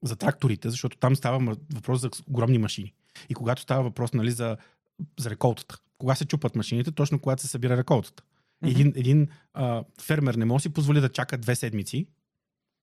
[0.03, 2.93] за тракторите, защото там става въпрос за огромни машини.
[3.29, 4.57] И когато става въпрос нали, за,
[5.19, 5.77] за реколтата.
[5.97, 8.23] Кога се чупат машините, точно когато се събира реколтата.
[8.23, 8.69] Mm-hmm.
[8.69, 12.07] Един, един а, фермер не може да си позволи да чака две седмици,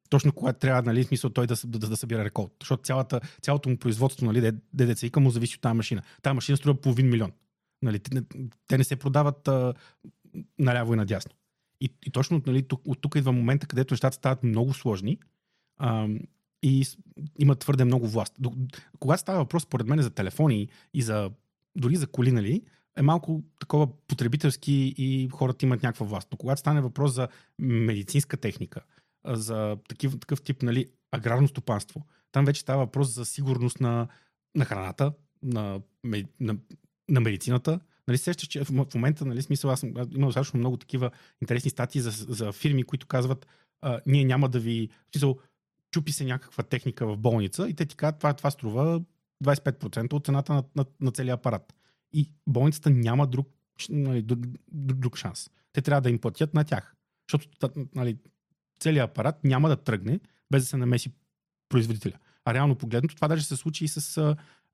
[0.09, 2.52] точно когато трябва, нали, смисъл той да, да, да, да събира реколт.
[2.61, 6.02] Защото цялата, цялото му производство, нали, вика, му зависи от тази машина.
[6.22, 7.32] Тази машина струва половин милион.
[7.82, 8.22] Нали, те,
[8.66, 9.74] те не се продават а,
[10.59, 11.32] наляво и надясно.
[11.80, 15.18] И, и точно нали, тук, от тук идва момента, където нещата стават много сложни
[15.76, 16.09] а,
[16.62, 16.86] и
[17.38, 18.34] има твърде много власт.
[18.98, 21.30] Когато става въпрос, според мен, за телефони и за
[21.76, 22.62] дори за коли, нали,
[22.96, 26.28] е малко такова потребителски и хората имат някаква власт.
[26.32, 27.28] Но когато стане въпрос за
[27.59, 28.80] медицинска техника,
[29.24, 34.08] за такив, такъв тип нали, аграрно стопанство, там вече става въпрос за сигурност на,
[34.54, 35.12] на храната,
[35.42, 35.80] на,
[36.40, 36.56] на,
[37.08, 37.80] на медицината.
[38.08, 41.10] Нали, сещаш, че в момента, нали, смисъл, аз, съм, аз имам достатъчно много такива
[41.42, 43.46] интересни статии за, за фирми, които казват,
[43.80, 44.88] а, ние няма да ви...
[45.12, 45.38] Смисъл,
[45.90, 49.02] чупи се някаква техника в болница и те ти казват, това, това струва
[49.44, 51.74] 25% от цената на, на, на целия апарат.
[52.12, 53.48] И болницата няма друг,
[53.90, 54.40] нали, друг,
[54.72, 55.50] друг шанс.
[55.72, 56.94] Те трябва да им платят на тях.
[57.30, 58.18] Защото нали,
[58.81, 60.20] целият апарат няма да тръгне
[60.51, 61.12] без да се намеси
[61.68, 62.18] производителя.
[62.45, 64.18] А реално погледнато, това даже се случи и, с,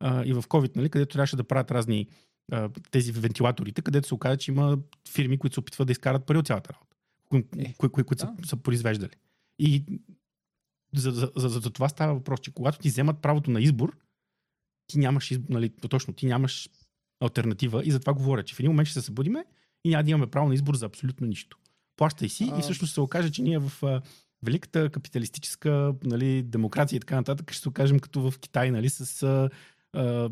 [0.00, 2.08] а, и в COVID, нали, където трябваше да правят разни
[2.52, 4.78] а, тези вентилаторите, където се оказа, че има
[5.08, 6.96] фирми, които се опитват да изкарат пари от цялата работа,
[7.28, 7.44] кои,
[7.78, 8.34] кои, кои, които да.
[8.42, 9.12] са, са произвеждали.
[9.58, 9.84] И
[10.94, 13.96] за, за, за, за, за това става въпрос, че когато ти вземат правото на избор,
[14.86, 16.68] ти нямаш избор, нали, точно, ти нямаш
[17.20, 19.44] альтернатива и затова говоря, че в един момент ще се събудиме
[19.84, 21.58] и няма да имаме право на избор за абсолютно нищо.
[21.96, 22.58] Плащай си а...
[22.58, 24.00] и всъщност се окаже, че ние в
[24.44, 29.22] великата капиталистическа нали, демокрация и така нататък ще се окажем като в Китай, нали, с
[29.22, 29.50] а,
[29.92, 30.30] а,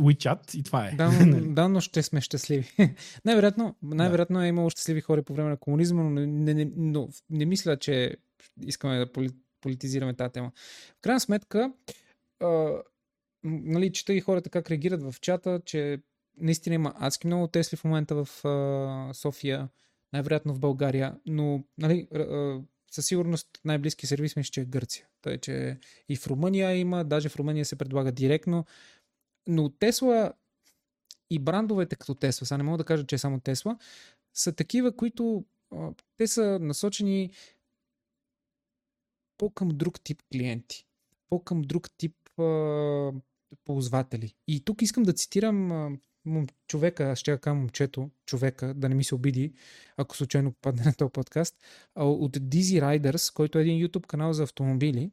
[0.00, 0.92] WeChat и това е.
[0.92, 1.54] Да, но, нали?
[1.54, 2.70] да, но ще сме щастливи.
[3.24, 4.44] най-вероятно, най-вероятно да.
[4.44, 8.16] е имало щастливи хора по време на комунизма, но не, не, но не мисля, че
[8.66, 9.12] искаме да
[9.60, 10.52] политизираме тази тема.
[10.98, 11.72] В крайна сметка,
[12.40, 12.70] а,
[13.44, 15.98] нали, чета и хората как реагират в чата, че
[16.40, 19.68] наистина има адски много Тесли в момента в а, София,
[20.12, 22.08] най-вероятно в България, но нали,
[22.90, 25.06] със сигурност най-близки сервис мисля, че е Гърция.
[25.22, 28.64] Тъй, че и в Румъния има, даже в Румъния се предлага директно,
[29.46, 30.32] но Тесла
[31.30, 33.78] и брандовете като Тесла, сега не мога да кажа, че е само Тесла,
[34.34, 35.44] са такива, които
[36.16, 37.30] те са насочени
[39.38, 40.86] по-към друг тип клиенти,
[41.28, 43.12] по-към друг тип а,
[43.64, 44.34] ползватели.
[44.48, 45.98] И тук искам да цитирам
[46.66, 49.52] човека, ще кажа момчето, човека, да не ми се обиди,
[49.96, 51.56] ако случайно попадне на този подкаст,
[51.96, 55.10] от Dizzy Riders, който е един YouTube канал за автомобили,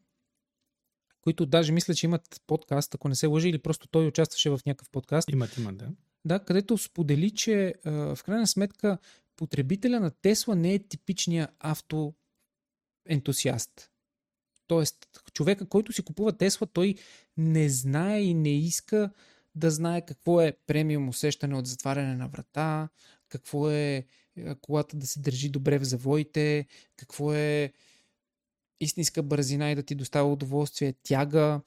[1.22, 4.60] които даже мисля, че имат подкаст, ако не се лъжи, или просто той участваше в
[4.66, 5.30] някакъв подкаст.
[5.32, 5.90] Имат, имат, да.
[6.26, 8.98] Да, където сподели, че в крайна сметка
[9.36, 13.92] потребителя на Тесла не е типичния автоентусиаст.
[14.68, 14.96] Тоест,
[15.34, 16.96] човека, който си купува Тесла, той
[17.38, 19.12] не знае и не иска
[19.56, 22.90] да знае какво е премиум усещане от затваряне на врата,
[23.30, 26.66] какво е, е колата да се държи добре в завоите,
[26.98, 27.74] какво е
[28.80, 31.62] истинска бързина и да ти доставя удоволствие, тяга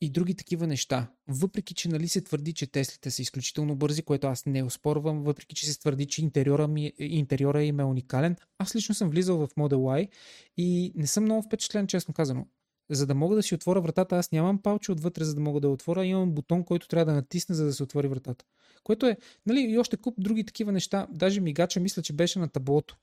[0.00, 1.10] и други такива неща.
[1.28, 5.54] Въпреки, че нали се твърди, че Теслите са изключително бързи, което аз не оспорвам, въпреки,
[5.54, 9.48] че се твърди, че интериора, ми, интериора им е уникален, аз лично съм влизал в
[9.48, 10.08] Model Y
[10.56, 12.46] и не съм много впечатлен, честно казано.
[12.90, 15.68] За да мога да си отворя вратата, аз нямам палче отвътре, за да мога да
[15.68, 18.44] отворя, имам бутон, който трябва да натисна, за да се отвори вратата.
[18.84, 19.16] Което е,
[19.46, 21.06] нали, и още куп други такива неща.
[21.10, 22.96] Даже мигача, мисля, че беше на таблото.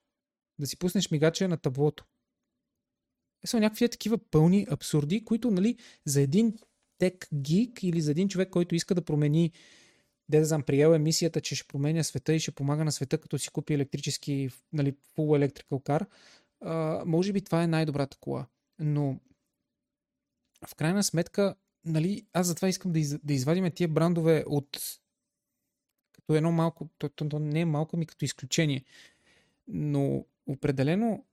[0.59, 2.05] Да си пуснеш мигача на таблото.
[3.43, 6.53] Е, са някакви такива пълни абсурди, които, нали, за един
[6.97, 9.51] тек гик или за един човек, който иска да промени
[10.29, 13.17] де да знам, приел е мисията, че ще променя света и ще помага на света,
[13.17, 16.05] като си купи електрически, нали, full electrical car,
[16.61, 18.45] а, може би това е най-добрата кола.
[18.79, 19.19] Но
[20.67, 21.55] в крайна сметка,
[21.85, 24.99] нали, аз затова искам да, из, да извадиме тия брандове от
[26.11, 28.83] като едно малко, то, то, то не е малко ми като изключение,
[29.67, 31.25] но определено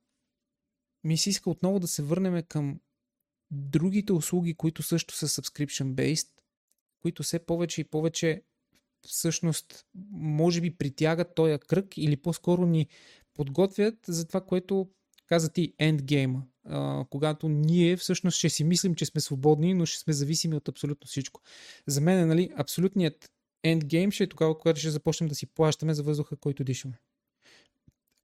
[1.05, 2.81] ми се иска отново да се върнем към
[3.51, 6.29] другите услуги, които също са subscription-based,
[7.01, 8.43] които все повече и повече
[9.07, 12.87] всъщност може би притягат този кръг или по-скоро ни
[13.35, 14.89] подготвят за това, което
[15.27, 16.41] каза ти, endgame
[17.11, 21.07] когато ние всъщност ще си мислим, че сме свободни, но ще сме зависими от абсолютно
[21.07, 21.41] всичко.
[21.87, 23.31] За мен, нали, абсолютният
[23.67, 26.99] endgame ще е тогава, когато ще започнем да си плащаме за въздуха, който дишаме.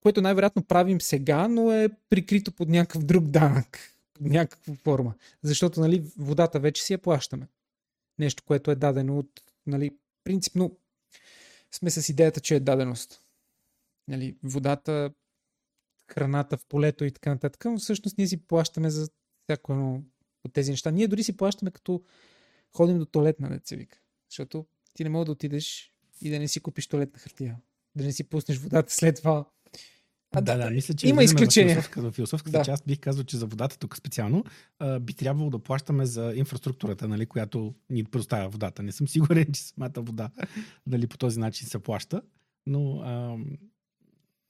[0.01, 5.15] Което най-вероятно правим сега, но е прикрито под някакъв друг данък, под някаква форма.
[5.43, 7.49] Защото нали, водата вече си я плащаме.
[8.19, 10.79] Нещо, което е дадено от, нали, принципно
[11.73, 13.21] сме с идеята, че е даденост.
[14.09, 15.11] Нали, водата
[16.11, 19.09] храната в полето и така нататък, но всъщност ние си плащаме за
[19.45, 20.03] всяко едно
[20.45, 20.91] от тези неща.
[20.91, 22.03] Ние дори си плащаме като
[22.77, 23.99] ходим до туалетна деца вика.
[24.31, 27.57] Защото ти не мога да отидеш и да не си купиш туалетна хартия.
[27.95, 29.45] Да не си пуснеш водата след това.
[30.37, 31.77] А, да, да, мисля, че има изключения.
[31.77, 32.65] В философската, в философската да.
[32.65, 34.45] част бих казал, че за водата тук специално
[34.79, 38.83] а, би трябвало да плащаме за инфраструктурата, нали, която ни предоставя водата.
[38.83, 40.31] Не съм сигурен, че самата вода
[40.87, 42.23] нали, по този начин се плаща,
[42.67, 43.37] но а,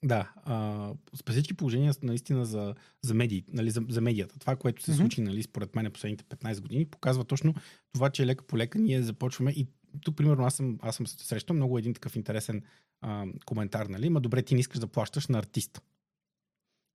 [0.05, 4.39] да, а, с всички положения наистина за, за, медии, нали, за, за медията.
[4.39, 4.95] Това, което се mm-hmm.
[4.95, 7.53] случи, нали, според мен последните 15 години, показва точно
[7.93, 9.67] това, че лека по лека ние започваме и
[10.01, 12.61] тук, примерно, аз съм, аз съм срещал много един такъв интересен
[13.01, 14.09] а, коментар, нали?
[14.09, 15.81] Ма добре, ти не искаш да плащаш на артист.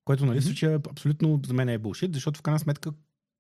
[0.05, 0.45] Което, нали, mm-hmm.
[0.45, 2.93] случая абсолютно за мен е булшит, защото в крайна сметка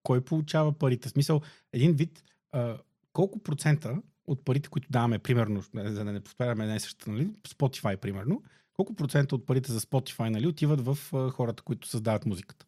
[0.02, 1.08] кой получава парите?
[1.08, 1.40] В смисъл,
[1.72, 2.78] един вид, а,
[3.12, 7.26] колко процента от парите, които даваме, примерно, за да не повтаряме една и същата, нали,
[7.48, 8.42] Spotify, примерно,
[8.80, 12.66] колко процента от парите за Spotify, нали, отиват в а, хората, които създават музиката?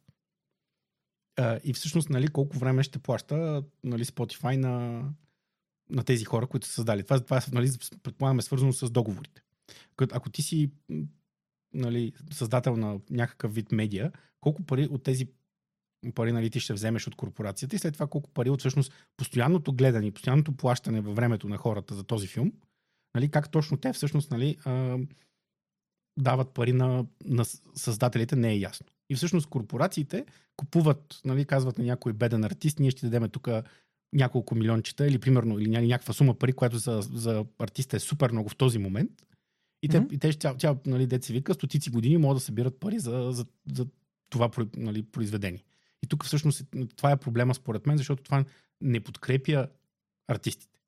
[1.37, 5.05] А, и всъщност, нали, колко време ще плаща, нали, Spotify на,
[5.91, 7.03] на тези хора, които са създали.
[7.03, 7.71] Това, това нали,
[8.03, 9.43] предполагаме свързано с договорите.
[10.13, 10.71] Ако ти си
[11.75, 15.29] нали, създател на някакъв вид медия, колко пари от тези
[16.15, 19.73] пари нали, ти ще вземеш от корпорацията и след това колко пари от всъщност постоянното
[19.73, 22.53] гледане, постоянното плащане във времето на хората за този филм,
[23.15, 24.57] нали, как точно те всъщност нали,
[26.17, 27.45] дават пари на, на
[27.75, 28.87] създателите, не е ясно.
[29.11, 30.25] И всъщност корпорациите
[30.57, 33.49] купуват, нали, казват на някой беден артист, ние ще дадем тук
[34.13, 38.49] няколко милиончета или примерно или някаква сума пари, която за, за артиста е супер много
[38.49, 39.11] в този момент.
[39.83, 40.13] И те, mm-hmm.
[40.13, 43.47] и те тя, тя нали, деца вика, стотици години могат да събират пари за, за,
[43.73, 43.87] за
[44.31, 45.65] това нали, произведение.
[46.03, 46.65] И тук всъщност
[46.97, 48.45] това е проблема според мен, защото това
[48.81, 49.69] не подкрепя
[50.29, 50.79] артистите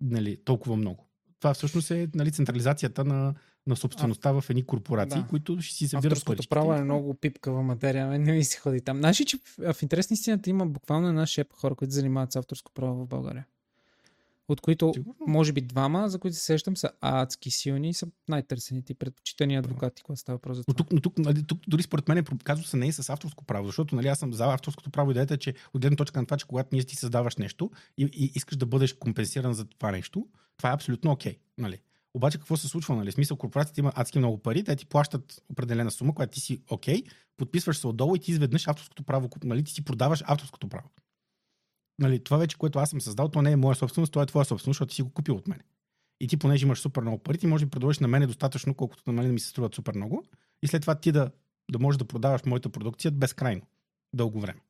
[0.00, 1.06] нали, толкова много.
[1.40, 3.34] Това всъщност е нали, централизацията на,
[3.70, 5.26] на собствеността а, в едни корпорации, да.
[5.26, 8.98] които ще си събират Авторското право е много пипкава материя, не ми се ходи там.
[8.98, 12.72] Знаеш че в интерес на истината има буквално една шепа хора, които занимават с авторско
[12.72, 13.46] право в България
[14.52, 15.14] от които Сигурно?
[15.26, 19.56] може би двама, за които се сещам, са адски силни и са най-търсените и предпочитани
[19.56, 20.72] адвокати, когато става въпрос за това.
[20.72, 23.44] Но тук, но тук, нали, тук дори според мен казва се не е с авторско
[23.44, 26.36] право, защото нали, аз съм за авторското право идеята, че от гледна точка на това,
[26.36, 30.26] че когато ние ти създаваш нещо и, и искаш да бъдеш компенсиран за това нещо,
[30.56, 31.32] това е абсолютно окей.
[31.32, 31.78] Okay, нали?
[32.14, 32.96] Обаче какво се случва?
[32.96, 33.12] Нали?
[33.12, 37.02] Смисъл, корпорацията има адски много пари, те ти плащат определена сума, която ти си окей,
[37.02, 39.64] okay, подписваш се отдолу и ти изведнъж авторското право, нали?
[39.64, 40.88] ти си продаваш авторското право
[42.00, 44.44] нали, това вече, което аз съм създал, то не е моя собственост, то е твоя
[44.44, 45.60] собственост, защото ти си го купил от мен.
[46.20, 49.02] И ти, понеже имаш супер много пари, ти може да предложиш на мене достатъчно, колкото
[49.06, 50.24] на мен ми се струват супер много.
[50.62, 51.30] И след това ти да,
[51.72, 53.62] да можеш да продаваш моята продукция безкрайно,
[54.14, 54.60] дълго време.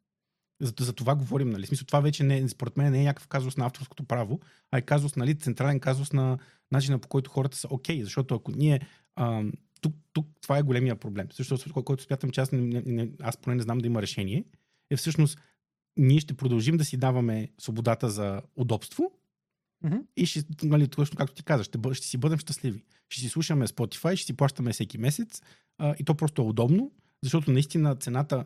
[0.61, 1.67] За, за това говорим, нали?
[1.67, 4.41] Смисъл, това вече не, според мен не е някакъв казус на авторското право,
[4.71, 6.39] а е казус, нали, централен казус на
[6.73, 7.99] начина по който хората са окей.
[7.99, 8.81] Okay, защото ако ние
[9.17, 9.45] а,
[9.81, 11.29] тук, тук това е големия проблем.
[11.33, 14.45] Защото, който смятам, че аз, не, не, аз поне не знам да има решение,
[14.91, 15.39] е всъщност
[15.97, 19.13] ние ще продължим да си даваме свободата за удобство
[19.85, 20.03] mm-hmm.
[20.17, 22.83] и ще, нали, точно както ти казаш, ще, бъ, ще си бъдем щастливи.
[23.09, 25.43] Ще си слушаме Spotify, ще си плащаме всеки месец
[25.79, 26.93] а, и то просто е удобно,
[27.23, 28.45] защото наистина цената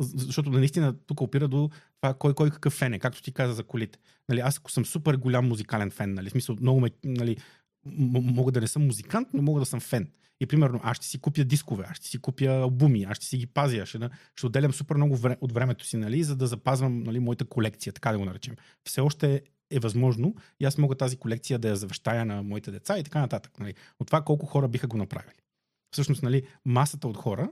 [0.00, 1.70] защото наистина тук опира до
[2.00, 3.98] това кой, кой какъв фен е, както ти каза за колите.
[4.28, 7.36] Нали, аз ако съм супер голям музикален фен, нали, смисъл, много ме, нали,
[7.84, 10.08] мога да не съм музикант, но мога да съм фен.
[10.40, 13.38] И примерно, аз ще си купя дискове, аз ще си купя албуми, аз ще си
[13.38, 13.98] ги пазя, ще,
[14.36, 17.92] ще отделям супер много вре, от времето си, нали, за да запазвам нали, моята колекция,
[17.92, 18.56] така да го наречем.
[18.84, 22.98] Все още е възможно и аз мога тази колекция да я завещая на моите деца
[22.98, 23.60] и така нататък.
[23.60, 23.74] Нали.
[24.00, 25.34] От това колко хора биха го направили.
[25.92, 27.48] Всъщност, нали, масата от хора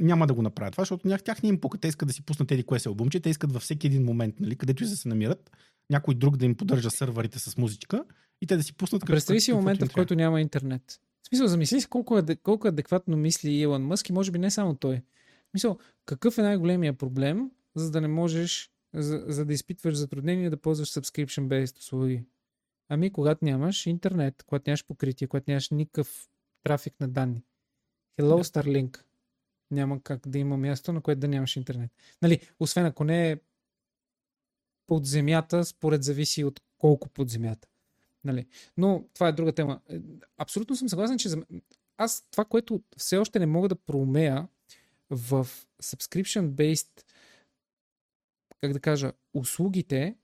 [0.00, 1.78] няма да го направят това, защото нях, тях не им пука.
[1.78, 4.40] Те искат да си пуснат тези кое се албумче, те искат във всеки един момент,
[4.40, 5.50] нали, където и да се намират,
[5.90, 8.04] някой друг да им поддържа сървърите с музичка
[8.42, 9.06] и те да си пуснат.
[9.06, 11.00] Представи си момента, в който няма интернет.
[11.22, 14.50] В смисъл, замисли си колко, е, колко адекватно мисли Илон Мъск и може би не
[14.50, 14.96] само той.
[14.96, 20.50] В смисъл, какъв е най-големия проблем, за да не можеш, за, за да изпитваш затруднение
[20.50, 22.24] да ползваш subscription-based услуги?
[22.88, 26.28] Ами, когато нямаш интернет, когато нямаш покритие, когато нямаш никакъв
[26.62, 27.42] трафик на данни.
[28.20, 29.07] Hello, Starlink.
[29.70, 31.90] Няма как да има място, на което да нямаш интернет.
[32.22, 33.36] Нали, освен ако не е
[34.86, 37.68] под земята, според зависи от колко под земята.
[38.24, 38.46] Нали?
[38.76, 39.80] Но това е друга тема.
[39.88, 40.00] Е,
[40.36, 41.42] абсолютно съм съгласен, че за...
[41.96, 44.48] аз това, което все още не мога да проумея
[45.10, 45.48] в
[45.82, 47.04] subscription-based,
[48.60, 50.16] как да кажа, услугите,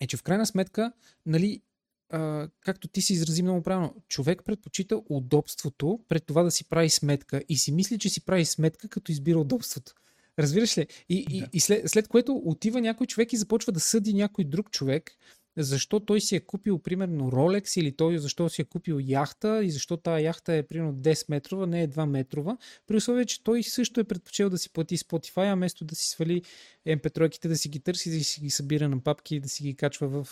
[0.00, 0.92] е, че в крайна сметка,
[1.26, 1.62] нали,
[2.10, 6.90] а, както ти си изрази много правилно, човек предпочита удобството пред това да си прави
[6.90, 9.92] сметка и си мисли, че си прави сметка, като избира удобството.
[10.38, 10.86] Разбираш ли?
[11.08, 11.34] И, да.
[11.34, 15.10] и, и след, след което отива някой човек и започва да съди някой друг човек,
[15.56, 19.70] защо той си е купил, примерно, Rolex или той защо си е купил яхта и
[19.70, 23.62] защо тази яхта е, примерно, 10 метрова, не е 2 метрова, при условие, че той
[23.62, 26.42] също е предпочел да си плати Spotify, а вместо да си свали
[26.86, 29.76] MP3-ките, да си ги търси, да си ги събира на папки и да си ги
[29.76, 30.28] качва в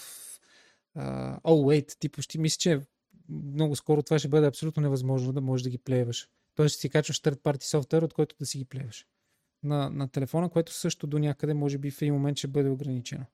[0.96, 2.80] uh, oh, wait, ти почти мисля, че
[3.28, 6.28] много скоро това ще бъде абсолютно невъзможно да можеш да ги плееваш.
[6.54, 9.06] Тоест си качваш third party софтуер, от който да си ги плеваш.
[9.62, 13.24] На, на телефона, което също до някъде може би в един момент ще бъде ограничено.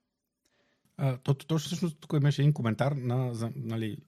[0.96, 3.98] А, то, то, точно всъщност тук имаше един коментар на, за, нали,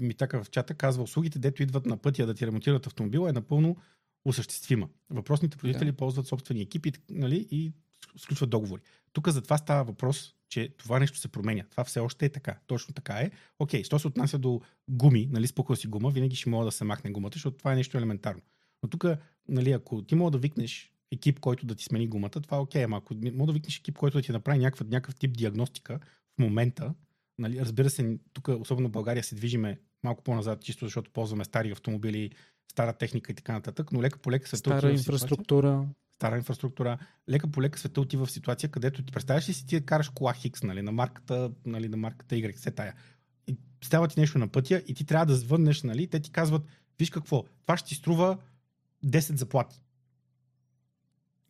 [0.00, 3.32] ми така в чата казва, услугите, дето идват на пътя да ти ремонтират автомобила, е
[3.32, 3.76] напълно
[4.24, 4.88] осъществима.
[5.10, 5.96] Въпросните производители да.
[5.96, 7.72] ползват собствени екипи нали, и
[8.16, 8.82] сключват договори.
[9.12, 11.64] Тук за това става въпрос, че това нещо се променя.
[11.70, 12.58] Това все още е така.
[12.66, 13.30] Точно така е.
[13.58, 16.84] Окей, що се отнася до гуми, нали, спуква си гума, винаги ще мога да се
[16.84, 18.42] махне гумата, защото това е нещо елементарно.
[18.82, 19.04] Но тук,
[19.48, 22.84] нали, ако ти мога да викнеш екип, който да ти смени гумата, това е окей,
[22.84, 26.00] ама ако мога да викнеш екип, който да ти направи някакъв, някакъв тип диагностика
[26.36, 26.94] в момента,
[27.38, 31.70] нали, разбира се, тук, особено в България, се движиме малко по-назад, чисто защото ползваме стари
[31.70, 32.30] автомобили,
[32.72, 35.68] стара техника и така нататък, но лека по лека се Стара инфраструктура.
[35.68, 36.98] Ситуация, стара инфраструктура.
[37.28, 40.32] Лека по лека света отива в ситуация, където ти представяш ли си ти караш кола
[40.32, 42.94] Хикс, нали, на марката, нали, на марката Y, се тая.
[43.46, 46.62] И става ти нещо на пътя и ти трябва да звъннеш, нали, те ти казват,
[46.98, 48.38] виж какво, това ще ти струва
[49.04, 49.82] 10 заплати.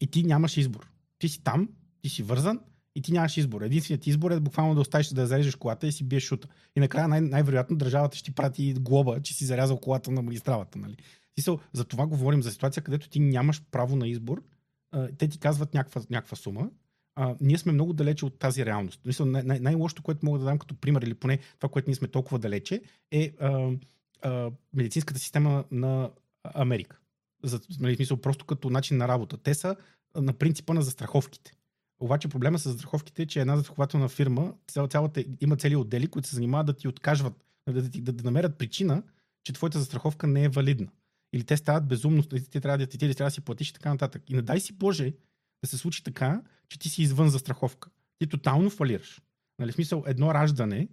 [0.01, 0.91] И ти нямаш избор.
[1.19, 1.69] Ти си там,
[2.03, 2.61] ти си вързан
[2.95, 3.63] и ти нямаш избор.
[3.63, 6.49] Единственият избор е буквално да оставиш да зарежеш колата и си биеш шута.
[6.77, 10.79] И накрая най- най-вероятно държавата ще ти прати глоба, че си зарязал колата на магистралата.
[10.79, 10.97] Нали?
[11.73, 14.43] За това говорим за ситуация, където ти нямаш право на избор
[15.19, 16.71] те ти казват някаква, някаква сума.
[17.15, 19.01] А, ние сме много далече от тази реалност.
[19.05, 21.95] Мисля, най- най- най-лошото, което мога да дам като пример, или поне това, което ние
[21.95, 23.71] сме толкова далече, е а,
[24.23, 26.11] а, медицинската система на
[26.55, 26.99] Америка.
[27.45, 29.37] За, нали, смисъл, просто като начин на работа.
[29.37, 29.77] Те са
[30.15, 31.53] на принципа на застраховките.
[32.01, 36.29] Обаче проблема с застраховките е, че една застрахователна фирма цял, цялата, има цели отдели, които
[36.29, 39.03] се занимават да ти откажват, да, да, да, да намерят причина,
[39.45, 40.89] че твоята застраховка не е валидна
[41.37, 43.89] или те стават безумно, ти трябва да, ти, ти трябва да си платиш и така
[43.89, 44.31] нататък.
[44.31, 45.13] И не дай си Боже
[45.65, 47.91] да се случи така, че ти си извън застраховка.
[48.19, 49.21] Ти тотално фалираш.
[49.59, 50.89] Нали, в смисъл, едно раждане,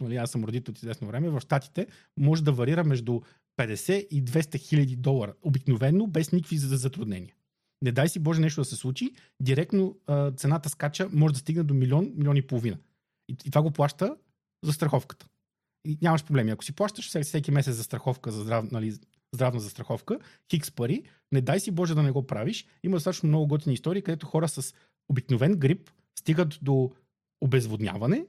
[0.00, 1.86] нали, аз съм родител от известно време, в Штатите
[2.16, 3.20] може да варира между
[3.60, 5.34] 50 и 200 хиляди долара.
[5.42, 7.34] Обикновено, без никакви затруднения.
[7.82, 11.62] Не дай си Боже нещо да се случи, директно а, цената скача, може да стигне
[11.62, 12.78] до милион, милион и половина.
[13.28, 14.16] И, и това го плаща
[14.64, 15.26] за страховката.
[15.84, 16.50] И нямаш проблеми.
[16.50, 18.96] Ако си плащаш всеки месец за страховка за здрав, нали,
[19.34, 20.18] здравна застраховка,
[20.50, 21.02] хикс пари,
[21.32, 22.66] не дай си Боже да не го правиш.
[22.82, 24.74] Има достатъчно много готини истории, където хора с
[25.08, 26.90] обикновен грип стигат до
[27.40, 28.26] обезводняване,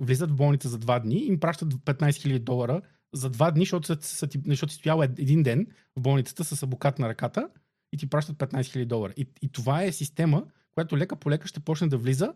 [0.00, 2.82] влизат в болница за два дни, им пращат 15 000 долара
[3.14, 5.66] за два дни, защото, са, са, защото си стоял един ден
[5.96, 7.48] в болницата с абокат на ръката
[7.92, 9.12] и ти пращат 15 000 долара.
[9.16, 10.44] И, и това е система,
[10.74, 12.34] която лека по лека ще почне да влиза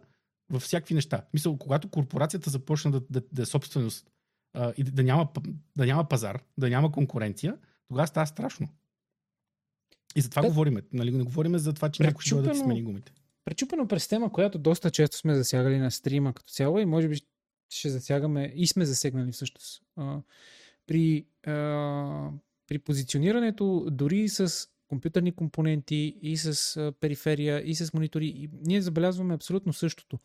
[0.50, 1.24] във всякакви неща.
[1.34, 4.10] Мисля, когато корпорацията започне да, да, да е собственост
[4.54, 5.28] а, и да няма,
[5.76, 7.56] да няма пазар, да няма конкуренция,
[7.88, 8.68] тогава става страшно.
[10.16, 10.48] И за това да.
[10.48, 10.82] говориме.
[10.92, 13.12] Нали, не говориме за това, че някой ще да смени гумите.
[13.44, 17.20] Пречупено през тема, която доста често сме засягали на стрима като цяло и може би
[17.70, 19.82] ще засягаме и сме засегнали всъщност.
[19.96, 20.20] А,
[20.86, 22.30] при, а,
[22.66, 28.82] при позиционирането дори с компютърни компоненти и с а, периферия и с монитори, и ние
[28.82, 30.18] забелязваме абсолютно същото.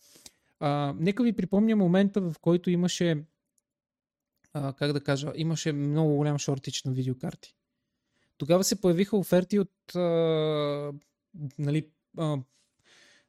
[0.59, 3.23] А, нека ви припомня момента, в който имаше
[4.77, 7.55] как да кажа, имаше много голям шортич на видеокарти.
[8.37, 10.91] Тогава се появиха оферти от а,
[11.57, 12.37] нали, а,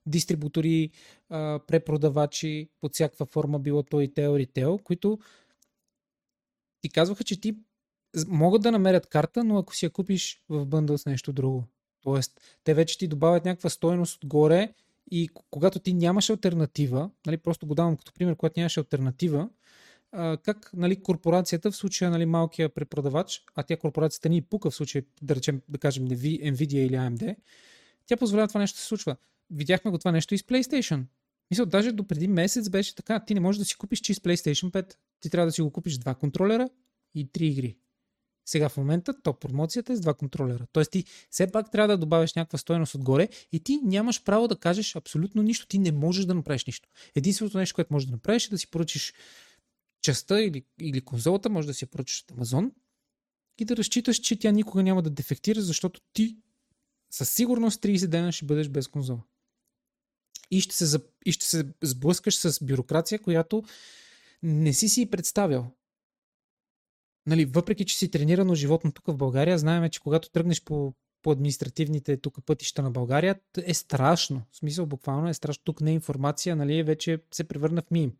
[0.07, 0.91] дистрибутори,
[1.29, 5.19] а, препродавачи под всякаква форма, било то и Tel, ритейл, които
[6.81, 7.57] ти казваха, че ти
[8.29, 11.65] могат да намерят карта, но ако си я купиш в бъндъл с нещо друго.
[12.03, 14.75] Тоест, те вече ти добавят някаква стойност отгоре
[15.11, 19.49] и когато ти нямаш альтернатива, нали, просто го давам като пример, когато нямаш альтернатива,
[20.43, 25.03] как нали, корпорацията, в случая нали, малкия препродавач, а тя корпорацията ни пука в случай,
[25.23, 27.37] да речем, да кажем Nvidia или AMD,
[28.07, 29.17] тя позволява това нещо да се случва.
[29.51, 31.05] Видяхме го това нещо и с PlayStation.
[31.51, 33.25] Мисля, даже до преди месец беше така.
[33.25, 34.95] Ти не можеш да си купиш чист PlayStation 5.
[35.21, 36.69] Ти трябва да си го купиш два контролера
[37.15, 37.77] и три игри.
[38.47, 40.67] Сега в момента топ промоцията е с два контролера.
[40.73, 44.57] Тоест ти все пак трябва да добавиш някаква стоеност отгоре и ти нямаш право да
[44.57, 45.67] кажеш абсолютно нищо.
[45.67, 46.89] Ти не можеш да направиш нищо.
[47.15, 49.15] Единственото нещо, което можеш да направиш е да си поръчиш
[50.03, 52.73] частта или, или конзолата, може да си я поръчаш от Амазон
[53.59, 56.37] и да разчиташ, че тя никога няма да дефектира, защото ти
[57.11, 59.23] със сигурност 30 дена ще бъдеш без конзола.
[60.51, 63.63] И ще се, и ще се сблъскаш с бюрокрация, която
[64.43, 65.73] не си си представял.
[67.27, 71.31] Нали, въпреки, че си тренирано животно тук в България, знаем, че когато тръгнеш по, по
[71.31, 74.43] административните тук пътища на България, е страшно.
[74.53, 75.65] В смисъл, буквално е страшно.
[75.65, 78.13] Тук не е информация, нали, вече се превърна в мим.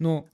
[0.00, 0.24] Но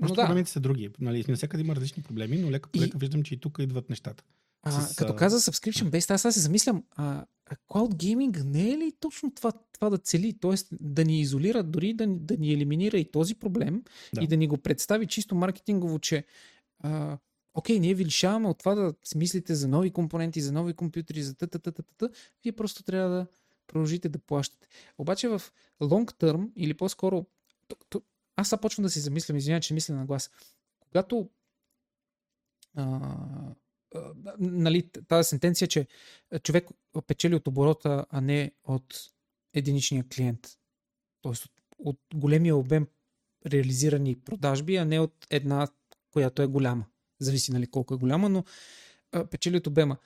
[0.00, 0.26] Просто да.
[0.26, 0.90] проблемите са други.
[1.00, 3.00] Нали, навсякъде има различни проблеми, но лека по лека и...
[3.00, 4.24] виждам, че и тук идват нещата.
[4.62, 7.24] А, с, като каза subscription based, аз сега се замислям, а,
[7.68, 10.38] cloud gaming не е ли точно това, това да цели?
[10.40, 13.82] Тоест да ни изолира, дори да, да ни елиминира и този проблем
[14.14, 14.24] да.
[14.24, 16.24] и да ни го представи чисто маркетингово, че
[16.80, 17.18] а,
[17.54, 21.34] окей, ние ви лишаваме от това да смислите за нови компоненти, за нови компютри, за
[21.34, 22.08] та, та, та, та, та,
[22.44, 23.26] вие просто трябва да
[23.66, 24.68] продължите да плащате.
[24.98, 25.42] Обаче в
[25.82, 27.26] long term, или по-скоро,
[28.36, 30.30] аз сега почвам да си замислям, извинявай, че мисля на глас.
[30.80, 31.30] Когато
[32.76, 33.10] а,
[33.94, 35.86] а, нали, тази сентенция, че
[36.42, 36.68] човек
[37.06, 39.10] печели от оборота, а не от
[39.54, 40.48] единичния клиент.
[41.22, 42.86] Тоест от, от големия обем
[43.46, 45.68] реализирани продажби, а не от една,
[46.10, 46.86] която е голяма.
[47.20, 48.44] Зависи нали, колко е голяма, но
[49.12, 49.96] а, печели от обема.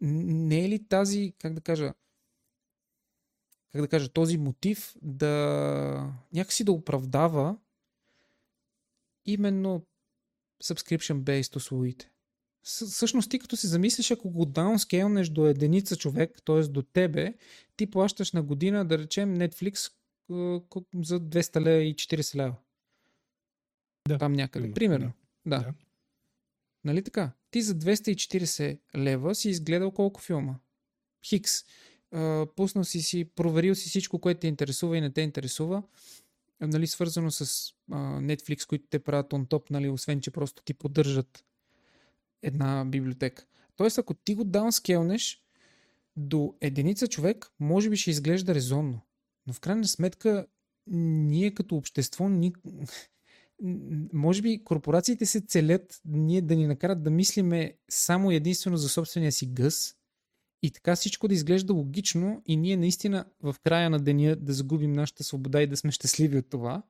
[0.00, 1.94] Не е ли тази, как да кажа,
[3.72, 7.56] как да кажа, този мотив да някакси да оправдава
[9.26, 9.86] именно
[10.64, 12.10] subscription-based услугите.
[12.62, 16.60] Всъщност ти като си замислиш, ако го даунскейлнеш до единица човек, т.е.
[16.60, 17.34] до тебе,
[17.76, 19.92] ти плащаш на година, да речем, Netflix
[20.94, 22.54] за 200 лева и 40 лева.
[24.08, 24.18] Да.
[24.18, 24.72] Там някъде.
[24.72, 25.12] Примерно.
[25.46, 25.58] Да.
[25.58, 25.74] да.
[26.84, 27.32] Нали така?
[27.50, 30.54] Ти за 240 лева си изгледал колко филма?
[31.26, 31.52] Хикс.
[32.56, 35.82] пуснал си си, проверил си всичко, което те интересува и не те интересува
[36.60, 40.74] нали, свързано с а, Netflix, които те правят on top, нали, освен че просто ти
[40.74, 41.44] поддържат
[42.42, 43.46] една библиотека.
[43.76, 45.44] Тоест, ако ти го даунскелнеш
[46.16, 49.00] до единица човек, може би ще изглежда резонно.
[49.46, 50.46] Но в крайна сметка,
[50.86, 52.52] ние като общество, ни...
[54.12, 59.32] може би корпорациите се целят ние да ни накарат да мислиме само единствено за собствения
[59.32, 59.94] си гъс
[60.64, 64.92] и така всичко да изглежда логично и ние наистина в края на деня да загубим
[64.92, 66.82] нашата свобода и да сме щастливи от това.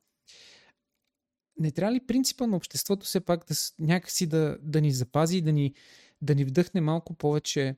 [1.59, 5.53] Не трябва ли принципа на обществото все пак да, някакси да, да ни запази да
[5.53, 5.75] ни,
[6.23, 7.77] да ни вдъхне малко повече,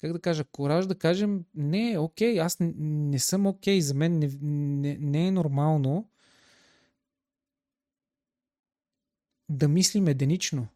[0.00, 4.18] как да кажа, кораж да кажем, не, окей, аз не, не съм окей, за мен
[4.18, 6.10] не, не, не е нормално
[9.48, 10.68] да мислим единично.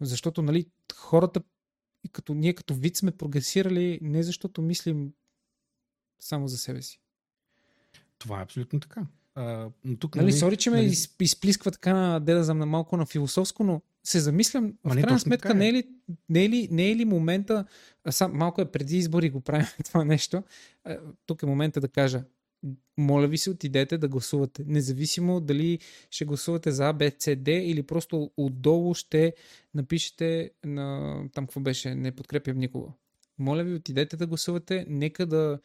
[0.00, 1.42] Защото, нали, хората
[2.04, 5.12] и като ние като вид сме прогресирали не защото мислим
[6.20, 7.00] само за себе си.
[8.18, 9.06] Това е абсолютно така.
[9.34, 10.86] А, но тук, нали, нали, сори, че нали...
[10.86, 15.50] ме изплисква така на дедазъм на малко на философско, но се замислям, в крайна сметка,
[15.50, 15.54] е.
[15.54, 15.88] не е, ли,
[16.28, 17.64] не, е ли, не е ли момента,
[18.10, 20.42] сам, малко е преди избори го правим това нещо,
[21.26, 22.24] тук е момента да кажа,
[22.98, 24.64] моля ви се, отидете да гласувате.
[24.66, 25.78] Независимо дали
[26.10, 29.34] ще гласувате за А, Б, С, Д или просто отдолу ще
[29.74, 32.92] напишете на там какво беше, не подкрепям никого.
[33.38, 34.86] Моля ви, отидете да гласувате.
[34.88, 35.60] Нека да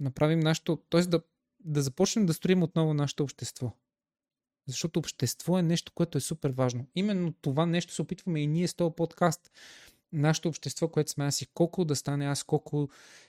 [0.00, 1.00] направим нашето, т.е.
[1.00, 1.22] Да,
[1.60, 3.72] да започнем да строим отново нашето общество.
[4.66, 6.86] Защото общество е нещо, което е супер важно.
[6.94, 9.50] Именно това нещо се опитваме и ние с този подкаст.
[10.12, 12.88] Нашето общество, което сме аз и колко да стане аз, колко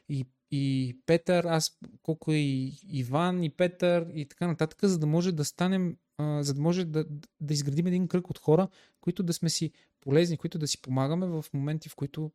[0.10, 5.32] и и Петър, аз колко и Иван и Петър и така нататък, за да може
[5.32, 7.06] да станем, а, за да може да,
[7.42, 8.68] да изградим един кръг от хора,
[9.02, 9.72] които да сме си
[10.02, 12.32] полезни, които да си помагаме в моменти, в които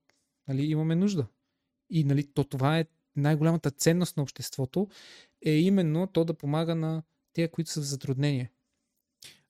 [0.48, 1.26] нали, имаме нужда.
[1.90, 2.86] И нали, то това е
[3.16, 4.88] най-голямата ценност на обществото,
[5.46, 8.50] е именно то да помага на тези, които са в затруднение.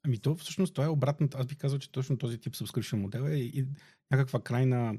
[0.04, 1.38] Ами то всъщност това е обратното.
[1.38, 3.66] Аз би казал, че точно този тип subscription модел е и
[4.10, 4.94] някаква крайна,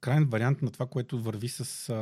[0.00, 1.92] крайен вариант на това, което върви с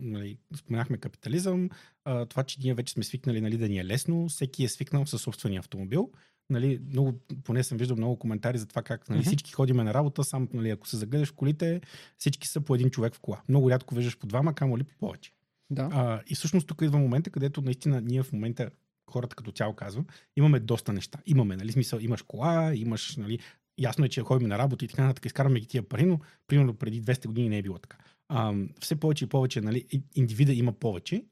[0.00, 1.70] нали, споменахме капитализъм,
[2.04, 5.06] а, това, че ние вече сме свикнали нали, да ни е лесно, всеки е свикнал
[5.06, 6.10] със собствения автомобил.
[6.50, 9.26] Нали, много, поне съм виждал много коментари за това как нали, mm-hmm.
[9.26, 11.80] всички ходиме на работа, само нали, ако се загледаш в колите,
[12.18, 13.42] всички са по един човек в кола.
[13.48, 15.32] Много рядко виждаш по двама, камо ли по повече.
[15.70, 15.88] Да.
[15.92, 18.70] А, и всъщност тук идва момента, където наистина ние в момента
[19.10, 20.06] хората като цяло казвам,
[20.36, 21.18] имаме доста неща.
[21.26, 23.38] Имаме, нали, смисъл, имаш кола, имаш, нали,
[23.78, 26.74] ясно е, че ходим на работа и така нататък, изкарваме ги тия пари, но примерно
[26.74, 27.96] преди 200 години не е било така
[28.30, 31.24] а, все повече и повече, нали, индивида има повече.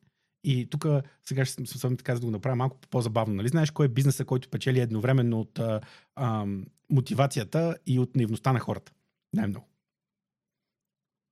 [0.45, 0.87] И тук
[1.27, 3.35] сега ще съм така да го направя малко по-забавно.
[3.35, 3.49] Нали?
[3.49, 5.81] Знаеш кой е бизнеса, който печели едновременно от а,
[6.15, 6.47] а,
[6.91, 8.93] мотивацията и от наивността на хората?
[9.33, 9.69] Най-много.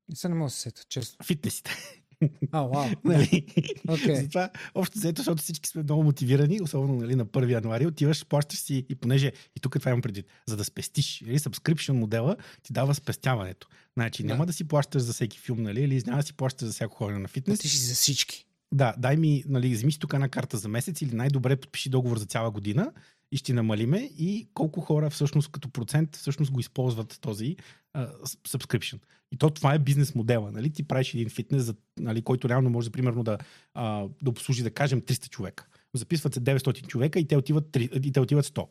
[0.09, 1.25] Не се не мога да се сета, честно.
[1.25, 2.03] Фитнесите.
[2.53, 2.87] А, вау.
[3.05, 3.47] нали?
[3.87, 4.21] okay.
[4.21, 8.59] Затова, общо взето, защото всички сме много мотивирани, особено нали, на 1 януари, отиваш, плащаш
[8.59, 12.73] си и понеже, и тук това имам предвид, за да спестиш, нали, subscription модела ти
[12.73, 13.69] дава спестяването.
[13.97, 14.29] Значи да.
[14.29, 16.97] няма да си плащаш за всеки филм, нали, или няма да си плащаш за всяко
[16.97, 17.59] ходене на фитнес.
[17.59, 18.47] Платиш за всички.
[18.73, 22.19] Да, дай ми, нали, вземи си тук една карта за месец или най-добре подпиши договор
[22.19, 22.93] за цяла година
[23.33, 27.57] и ще намалиме и колко хора всъщност като процент всъщност го използват този
[27.97, 28.13] uh,
[28.49, 28.99] subscription.
[29.33, 30.53] И то това е бизнес модела.
[30.53, 30.73] Нали?
[30.73, 33.39] Ти правиш един фитнес, за, нали, който реално може примерно да,
[33.77, 35.67] uh, да обслужи, да кажем, 300 човека.
[35.95, 38.67] Записват се 900 човека и те отиват, 3, и те отиват 100.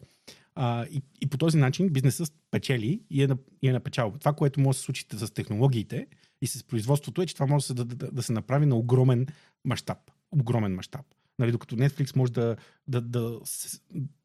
[0.57, 4.17] Uh, и, и по този начин бизнесът печели и е, на, и е на печалба.
[4.17, 6.07] Това, което може да се случи с технологиите
[6.41, 9.27] и с производството е, че това може да, да, да се направи на огромен
[9.65, 9.97] мащаб.
[10.31, 11.05] Огромен мащаб.
[11.39, 12.55] Нали, докато Netflix може да,
[12.88, 13.39] да, да,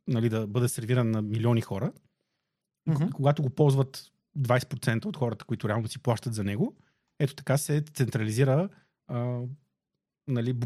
[0.08, 1.92] нали, да бъде сервиран на милиони хора,
[2.88, 3.10] mm-hmm.
[3.10, 6.76] когато го ползват 20% от хората, които реално си плащат за него,
[7.18, 8.68] ето така се централизира
[9.06, 9.40] а,
[10.28, 10.56] нали,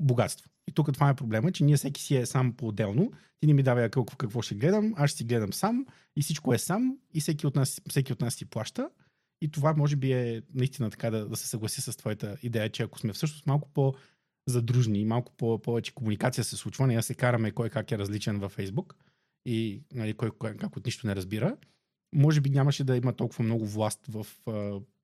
[0.00, 0.50] богатство.
[0.68, 3.12] И тук това е проблема, че ние всеки си е сам по-отделно.
[3.40, 5.86] Ти не ми давай какво, какво ще гледам, аз ще си гледам сам
[6.16, 8.90] и всичко е сам и всеки от нас, всеки от нас си плаща.
[9.40, 12.82] И това може би е наистина така да, да се съгласи с твоята идея, че
[12.82, 13.94] ако сме всъщност малко по-
[14.46, 18.38] задружни и малко по- повече комуникация се случва, ние се караме кой как е различен
[18.38, 18.96] във Фейсбук
[19.44, 21.56] и нали, кой, кой как от нищо не разбира,
[22.14, 24.26] може би нямаше да има толкова много власт в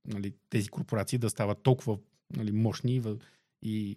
[0.05, 1.99] нали, тези корпорации да стават толкова
[2.37, 3.19] нали, мощни и,
[3.63, 3.97] и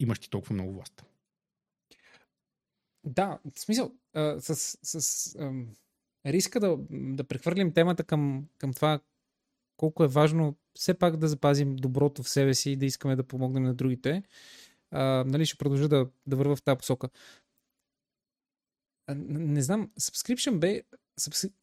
[0.00, 1.04] имащи толкова много власт.
[3.04, 5.52] Да, в смисъл, а, с, с а,
[6.26, 9.00] риска да, да прехвърлим темата към, към това
[9.76, 13.26] колко е важно все пак да запазим доброто в себе си и да искаме да
[13.26, 14.22] помогнем на другите,
[14.90, 17.08] а, нали, ще продължа да, да върва в тази посока.
[19.06, 20.82] А, не знам, subscription,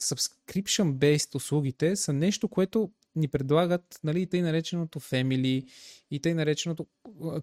[0.01, 5.67] subscription-based услугите са нещо, което ни предлагат нали, тъй нареченото family
[6.11, 6.87] и тъй нареченото,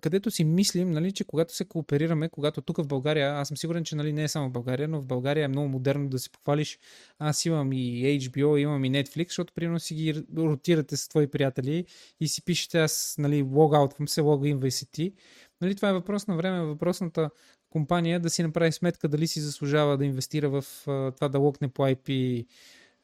[0.01, 3.85] където си мислим, нали, че когато се кооперираме, когато тук в България, аз съм сигурен,
[3.85, 6.31] че нали, не е само в България, но в България е много модерно да си
[6.31, 6.79] похвалиш,
[7.19, 11.87] аз имам и HBO, имам и Netflix, защото примерно си ги ротирате с твои приятели
[12.21, 15.13] и си пишете аз, нали, логаутвам се, логин си ти.
[15.61, 17.31] Нали, това е въпрос на време, въпросната
[17.71, 21.83] компания да си направи сметка дали си заслужава да инвестира в това да локне по
[21.83, 22.47] IP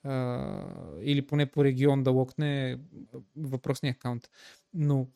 [0.04, 2.78] а, или поне по регион да локне
[3.36, 4.30] въпросния акаунт.
[4.74, 5.06] Но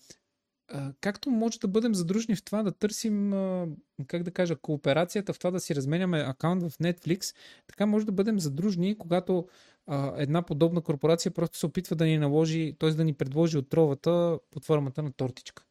[0.68, 3.66] а, както може да бъдем задружни в това да търсим, а,
[4.07, 8.12] как да кажа, кооперацията в това да си разменяме акаунт в Netflix, така може да
[8.12, 9.49] бъдем задружни, когато
[9.87, 12.91] а, една подобна корпорация просто се опитва да ни наложи, т.е.
[12.91, 15.64] да ни предложи отровата под формата на тортичка,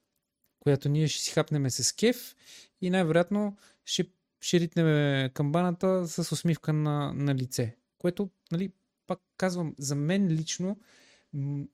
[0.63, 2.35] която ние ще си хапнем с кеф
[2.81, 4.09] и най-вероятно ще,
[4.41, 7.77] ще ритнем камбаната с усмивка на, на лице.
[7.97, 8.71] Което, нали,
[9.07, 10.79] пак казвам, за мен лично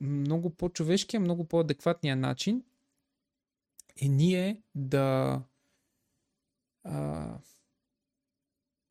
[0.02, 2.64] много по-човешкия, много по-адекватния начин
[4.02, 5.42] е ние да
[6.84, 7.38] а,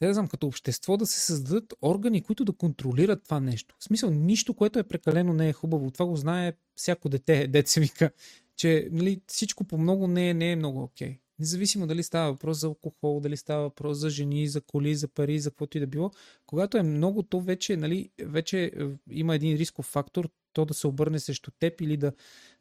[0.02, 3.76] да знам, като общество да се създадат органи, които да контролират това нещо.
[3.78, 5.90] В смисъл, нищо, което е прекалено не е хубаво.
[5.90, 8.10] Това го знае всяко дете, деца вика,
[8.58, 11.08] че нали, всичко по много не е, не е много окей.
[11.08, 11.18] Okay.
[11.38, 15.38] Независимо дали става въпрос за алкохол, дали става въпрос за жени, за коли, за пари,
[15.38, 16.10] за каквото и да било,
[16.46, 18.70] когато е много, то вече, нали, вече е,
[19.10, 22.12] има един рисков фактор, то да се обърне срещу теб или да,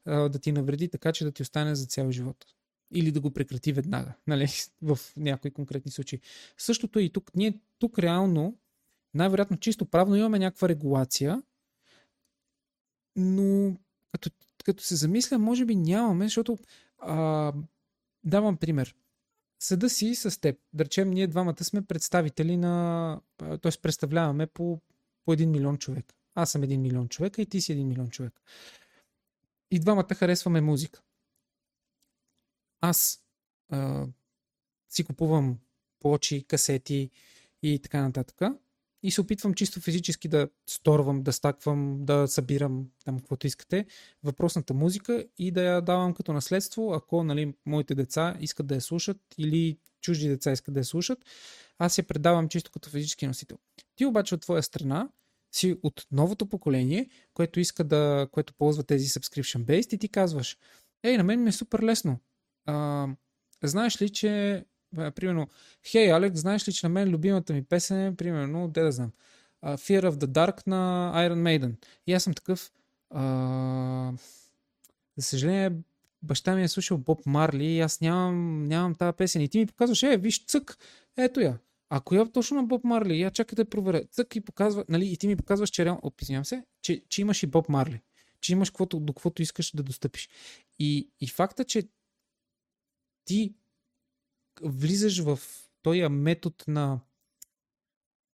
[0.06, 2.46] да ти навреди така, че да ти остане за цял живот.
[2.94, 4.48] Или да го прекрати веднага, нали,
[4.82, 6.20] в някои конкретни случаи.
[6.58, 7.36] Същото е и тук.
[7.36, 8.58] Ние тук реално,
[9.14, 11.44] най-вероятно чисто правно имаме някаква регулация,
[13.16, 13.78] но
[14.12, 14.30] като,
[14.68, 16.58] като се замисля, може би нямаме, защото
[17.00, 17.54] а,
[18.28, 18.96] Давам пример.
[19.60, 20.60] Съда си с теб.
[20.74, 23.22] Да речем, ние двамата сме представители на...
[23.38, 23.72] т.е.
[23.82, 24.82] представляваме по,
[25.26, 26.14] по един милион човек.
[26.36, 28.42] Аз съм един милион човека и ти си един милион човек.
[29.72, 31.02] И двамата харесваме музика.
[32.82, 33.24] Аз
[33.70, 34.08] а,
[34.90, 35.60] си купувам
[36.00, 37.10] плочи, касети
[37.64, 38.42] и така нататък
[39.04, 43.86] и се опитвам чисто физически да сторвам, да стаквам, да събирам там каквото искате,
[44.24, 48.82] въпросната музика и да я давам като наследство, ако нали, моите деца искат да я
[48.82, 51.20] слушат или чужди деца искат да я слушат,
[51.78, 53.58] аз я предавам чисто като физически носител.
[53.96, 55.10] Ти обаче от твоя страна
[55.52, 60.58] си от новото поколение, което иска да, което ползва тези subscription based и ти казваш,
[61.04, 62.20] ей, на мен ми е супер лесно.
[62.66, 63.08] А,
[63.64, 64.66] знаеш ли, че
[65.16, 65.48] примерно,
[65.86, 69.12] хей, Алекс, знаеш ли, че на мен любимата ми песен е, примерно, де да знам,
[69.64, 71.76] Fear of the Dark на Iron Maiden.
[72.08, 72.72] И аз съм такъв,
[73.16, 74.20] uh,
[75.18, 75.72] за съжаление,
[76.24, 79.42] баща ми е слушал Боб Марли и аз нямам, нямам тази песен.
[79.42, 80.78] И ти ми показваш, е, виж, цък,
[81.18, 81.60] ето я.
[81.90, 83.20] А коя точно на Боб Марли?
[83.20, 84.04] Я чакай да проверя.
[84.12, 87.44] Цък и показва, нали, и ти ми показваш, че реално, описнявам се, че, че имаш
[87.44, 88.02] и Боб Марли.
[88.42, 90.30] Че имаш каквото, до каквото искаш да достъпиш.
[90.80, 91.84] И, и факта, че
[93.26, 93.54] ти
[94.64, 95.40] влизаш в
[95.82, 97.00] този метод на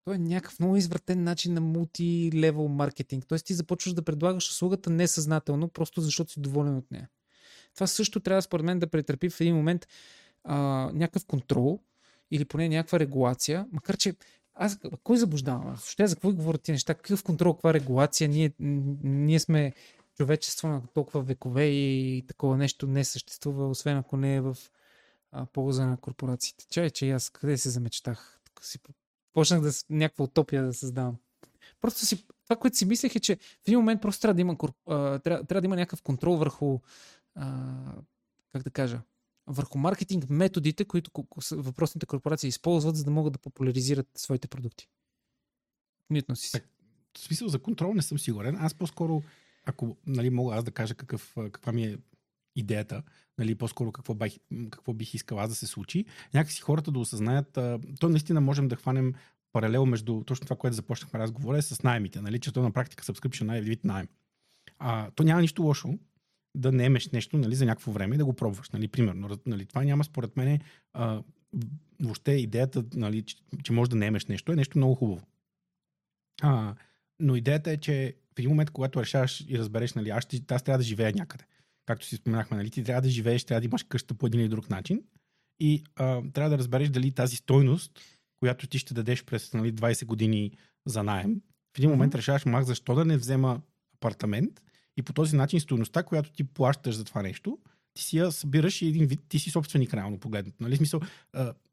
[0.05, 3.25] той е някакъв много извратен начин на мулти-левел маркетинг.
[3.27, 7.09] Тоест ти започваш да предлагаш услугата несъзнателно, просто защото си доволен от нея.
[7.73, 9.87] Това също трябва според мен да претърпи в един момент
[10.43, 10.55] а,
[10.93, 11.79] някакъв контрол
[12.31, 14.15] или поне някаква регулация, макар че
[14.53, 15.63] аз кой заблуждавам?
[15.63, 16.93] Въобще за какво говорят тези неща?
[16.93, 18.29] Какъв контрол, каква регулация?
[18.29, 19.73] Ние, ние сме
[20.17, 24.57] човечество на толкова векове и такова нещо не съществува, освен ако не е в
[25.31, 26.65] а, полза на корпорациите.
[26.69, 28.41] Чай, че аз къде се замечтах?
[28.43, 28.79] Тук си
[29.33, 31.17] почнах да някаква утопия да създавам.
[31.81, 34.57] Просто си, това, което си мислех е, че в един момент просто трябва да има,
[34.87, 36.79] трябва, трябва да има някакъв контрол върху,
[37.35, 37.65] а,
[38.51, 39.01] как да кажа,
[39.47, 41.11] върху маркетинг методите, които
[41.51, 44.87] въпросните корпорации използват, за да могат да популяризират своите продукти.
[46.09, 46.61] Митно си.
[47.13, 48.57] в смисъл за контрол не съм сигурен.
[48.59, 49.21] Аз по-скоро,
[49.65, 51.97] ако нали, мога аз да кажа какъв, каква ми е
[52.55, 53.03] идеята,
[53.37, 54.37] нали, по-скоро какво, бих,
[54.71, 57.59] какво бих искал аз да се случи, някакси хората да осъзнаят,
[57.99, 59.13] то наистина можем да хванем
[59.53, 63.03] паралел между точно това, което започнахме разговора е с найемите, нали, че то на практика
[63.03, 64.07] subscription е вид найем.
[64.79, 65.99] А, то няма нищо лошо
[66.55, 68.69] да наемеш нещо нали, за някакво време и да го пробваш.
[68.69, 70.59] Нали, примерно, нали, това няма според мен
[72.01, 75.27] въобще идеята, нали, че, че можеш да наемеш нещо е нещо много хубаво.
[76.41, 76.75] А,
[77.19, 80.63] но идеята е, че в един момент, когато решаваш и разбереш, нали, аз, ще, аз
[80.63, 81.43] трябва да живея някъде.
[81.85, 84.49] Както си споменахме, нали, ти трябва да живееш, трябва да имаш къща по един или
[84.49, 85.03] друг начин.
[85.59, 87.91] И а, трябва да разбереш дали тази стойност,
[88.39, 90.51] която ти ще дадеш през нали, 20 години
[90.85, 91.41] за найем,
[91.75, 92.17] в един момент mm-hmm.
[92.17, 93.61] решаваш, мах, защо да не взема
[93.97, 94.61] апартамент
[94.97, 97.57] и по този начин стоеността, която ти плащаш за това нещо,
[97.93, 100.63] ти си я събираш и един вид, ти си собственик реално погледнато.
[100.63, 100.77] Нали?
[100.77, 100.99] Смисъл,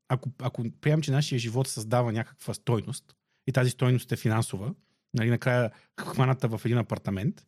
[0.08, 4.74] ако, ако приемам, че нашия живот създава някаква стойност и тази стойност е финансова,
[5.14, 7.46] нали, накрая хваната в един апартамент,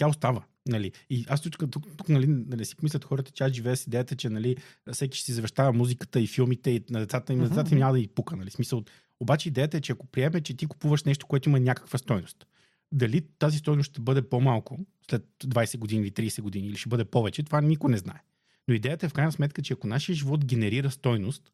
[0.00, 0.42] тя остава.
[0.68, 0.92] Нали.
[1.10, 4.16] И аз тук, тук, тук нали, нали, си мислят хората, че аз живея с идеята,
[4.16, 4.56] че нали,
[4.92, 7.92] всеки ще си завещава музиката и филмите и на децата им, на децата им няма
[7.92, 8.36] да ги пука.
[8.36, 8.50] Нали.
[8.50, 8.84] Смисъл,
[9.20, 12.46] обаче идеята е, че ако приеме, че ти купуваш нещо, което има някаква стойност,
[12.92, 14.78] дали тази стойност ще бъде по-малко
[15.10, 18.20] след 20 години или 30 години или ще бъде повече, това никой не знае.
[18.68, 21.52] Но идеята е в крайна сметка, че ако нашия живот генерира стойност,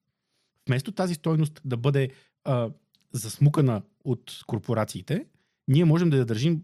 [0.69, 2.11] вместо тази стойност да бъде
[2.45, 2.71] а,
[3.13, 5.27] засмукана от корпорациите,
[5.69, 6.63] ние можем да я държим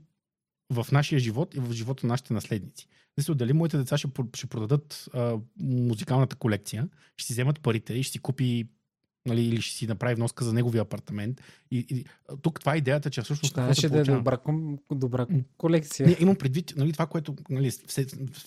[0.72, 2.88] в нашия живот и в живота на нашите наследници.
[3.16, 8.02] Мисля, дали моите деца ще, ще продадат а, музикалната колекция, ще си вземат парите и
[8.02, 8.66] ще си купи
[9.26, 11.40] нали, или ще си направи вноска за неговия апартамент.
[11.70, 12.04] И, и
[12.42, 13.54] тук това е идеята, че всъщност.
[13.54, 14.38] Това ще да е добра,
[14.92, 16.08] добра колекция.
[16.08, 17.70] Не, имам предвид нали, това, което нали,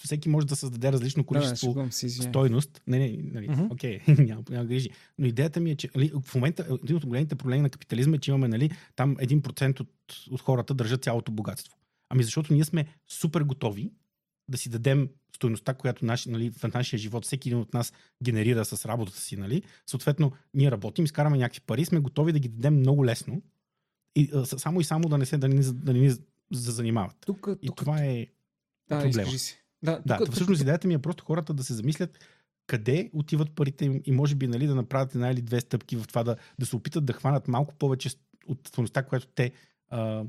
[0.03, 2.81] всеки може да създаде различно количество да, си, стойност.
[2.87, 3.67] Не, не, нали, uh-huh.
[3.73, 4.89] okay, няма, няма грижи.
[5.17, 8.19] Но идеята ми е, че нали, в момента един от големите проблеми на капитализма е,
[8.19, 9.89] че имаме нали, там 1% от,
[10.31, 11.77] от хората държат цялото богатство.
[12.09, 13.91] Ами защото ние сме супер готови
[14.49, 17.93] да си дадем стоеността, която наш, нали, в нашия живот всеки един от нас
[18.23, 19.37] генерира с работата си.
[19.37, 19.63] Нали.
[19.85, 23.41] Съответно, ние работим, изкараме някакви пари, сме готови да ги дадем много лесно.
[24.15, 26.15] И, само и само да не се да не, да не ни
[26.51, 27.15] занимават.
[27.25, 28.27] Тук, и тук, това е
[28.89, 29.31] да, проблема.
[29.31, 29.57] Си.
[29.83, 30.63] Да, да тук, всъщност тук...
[30.63, 32.19] идеята ми е просто хората да се замислят
[32.67, 36.07] къде отиват парите им и може би нали, да направят една или две стъпки в
[36.07, 38.09] това да, да се опитат да хванат малко повече
[38.47, 39.51] от стойността, която те
[39.89, 40.23] а,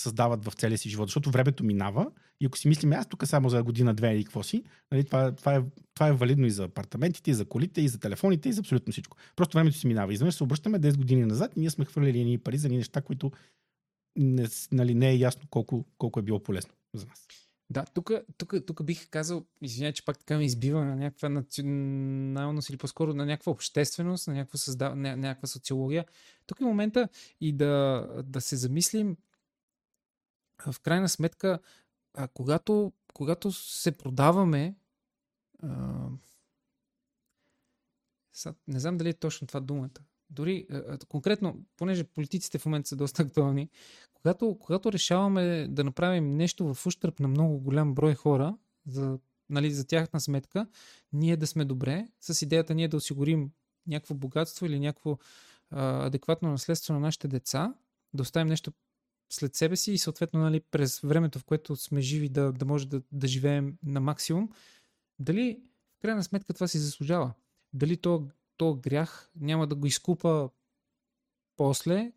[0.00, 3.48] създават в целия си живот, защото времето минава и ако си мислим, аз тук само
[3.48, 5.62] за година, две или какво си, нали, това, това, е,
[5.94, 8.92] това е валидно и за апартаментите, и за колите, и за телефоните, и за абсолютно
[8.92, 9.16] всичко.
[9.36, 10.12] Просто времето си минава.
[10.12, 13.30] Изведнъж се обръщаме 10 години назад и ние сме хвърляли едни пари за неща, които
[14.16, 17.26] не, нали, не е ясно колко, колко е било полезно за нас.
[17.70, 22.68] Да, тук, тук, тук бих казал, извинявай, че пак така ме избива на някаква националност
[22.70, 24.96] или по-скоро на някаква общественост, на някаква, създав...
[24.96, 26.04] някаква социология.
[26.46, 27.08] Тук е момента
[27.40, 29.16] и да, да се замислим
[30.62, 31.58] в крайна сметка,
[32.14, 34.74] а, когато, когато се продаваме,
[35.62, 36.08] а,
[38.68, 39.90] не знам дали е точно това думата.
[40.30, 43.70] Дори а, конкретно, понеже политиците в момента са доста актуални,
[44.14, 48.56] когато, когато решаваме да направим нещо в ущърп на много голям брой хора,
[48.86, 49.18] за,
[49.50, 50.66] нали, за тяхна сметка,
[51.12, 53.50] ние да сме добре, с идеята ние да осигурим
[53.86, 55.18] някакво богатство или някакво
[55.70, 57.74] а, адекватно наследство на нашите деца,
[58.14, 58.72] да оставим нещо
[59.30, 62.88] след себе си и съответно нали, през времето, в което сме живи да, да може
[62.88, 64.48] да, да живеем на максимум,
[65.18, 65.60] дали
[65.98, 67.32] в крайна сметка това си заслужава?
[67.72, 70.50] Дали то, то грях няма да го изкупа
[71.56, 72.12] после,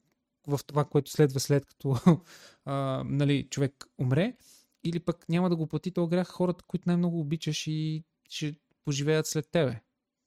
[0.48, 1.98] в това, което следва след като
[2.66, 4.36] а, нали, човек умре,
[4.84, 8.56] или пък няма да го плати то грях хората, които най-много обичаш и ще
[8.86, 9.82] поживеят след тебе,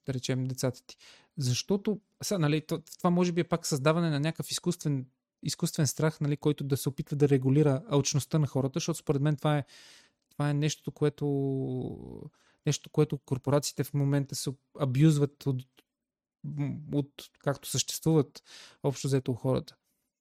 [0.07, 0.97] да речем децата ти.
[1.39, 2.67] Защото, сега, нали,
[2.99, 5.07] това може би е пак създаване на някакъв изкуствен
[5.45, 9.37] изкуствен страх, нали, който да се опитва да регулира алчността на хората, защото според мен
[9.37, 9.65] това е,
[10.31, 11.27] това е нещо, което,
[12.67, 15.63] нещо, което корпорациите в момента се абюзват от,
[16.93, 18.43] от както съществуват
[18.83, 19.77] общо взето хората.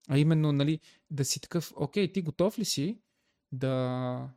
[0.10, 3.00] А именно, нали, да си такъв, окей, ти готов ли си
[3.52, 4.30] да...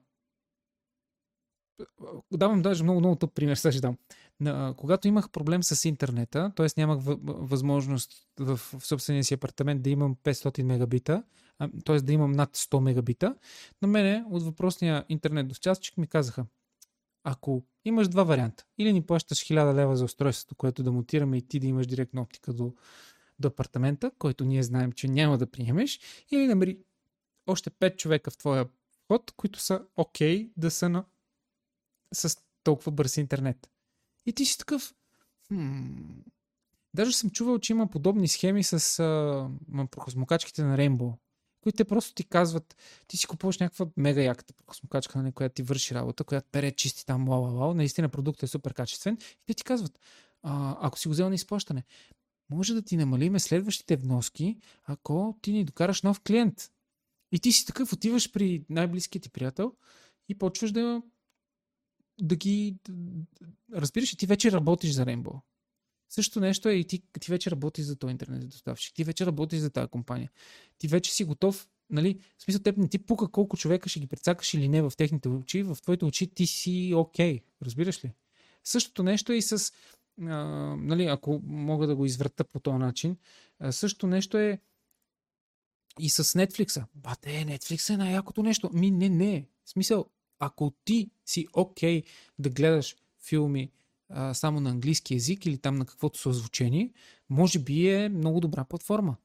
[2.32, 3.96] Давам даже много, много тъп пример, сега ще дам
[4.76, 6.66] когато имах проблем с интернета, т.е.
[6.76, 11.22] нямах възможност в, в собствения си апартамент да имам 500 мегабита,
[11.84, 12.00] т.е.
[12.00, 13.34] да имам над 100 мегабита,
[13.82, 16.46] на мене от въпросния интернет доставчик ми казаха,
[17.24, 21.48] ако имаш два варианта, или ни плащаш 1000 лева за устройството, което да монтираме и
[21.48, 22.74] ти да имаш директна оптика до,
[23.38, 26.78] до апартамента, който ние знаем, че няма да приемеш, или намери
[27.46, 28.68] още 5 човека в твоя
[29.04, 31.04] вход, които са окей okay да са на,
[32.12, 33.70] с толкова бърз интернет.
[34.26, 34.94] И ти си такъв.
[35.48, 35.82] Хм.
[36.94, 41.12] Даже съм чувал, че има подобни схеми с а, прохосмокачките на Rainbow,
[41.60, 45.62] които те просто ти казват, ти си купуваш някаква мега яката космокачка, на която ти
[45.62, 49.14] върши работа, която пере чисти там, вау, вау, наистина продуктът е супер качествен.
[49.14, 49.98] И те ти казват,
[50.42, 51.84] а, ако си го взел на изплащане,
[52.50, 56.70] може да ти намалиме следващите вноски, ако ти ни докараш нов клиент.
[57.32, 59.72] И ти си такъв, отиваш при най-близкият ти приятел
[60.28, 61.02] и почваш да
[62.20, 62.76] да ги...
[63.74, 65.40] Разбираш ти вече работиш за Rainbow.
[66.08, 68.94] Също нещо е и ти, ти вече работиш за този интернет доставчик.
[68.94, 70.30] Ти вече работиш за тази компания.
[70.78, 72.20] Ти вече си готов, нали?
[72.38, 75.28] В смисъл, теб не ти пука колко човека ще ги прецакаш или не в техните
[75.28, 75.62] очи.
[75.62, 77.38] В твоите очи ти си окей.
[77.38, 77.42] Okay.
[77.62, 78.12] Разбираш ли?
[78.64, 79.72] Същото нещо е и с...
[80.20, 80.26] А,
[80.76, 83.16] нали, ако мога да го изврата по този начин.
[83.70, 84.60] Същото нещо е
[86.00, 86.84] и с Netflix.
[86.94, 88.70] Бате, Netflix е най-якото нещо.
[88.72, 89.48] Ми, не, не.
[89.64, 90.06] В смисъл,
[90.38, 92.06] ако ти си окей okay
[92.38, 92.96] да гледаш
[93.28, 93.70] филми
[94.08, 96.92] а, само на английски язик или там на каквото са озвучени,
[97.30, 99.16] може би е много добра платформа.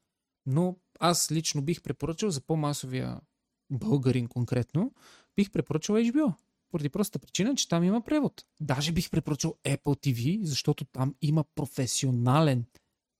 [0.45, 3.21] Но аз лично бих препоръчал за по-масовия
[3.69, 4.93] българин конкретно,
[5.35, 6.33] бих препоръчал HBO.
[6.71, 8.45] Поради простата причина, че там има превод.
[8.59, 12.65] Даже бих препоръчал Apple TV, защото там има професионален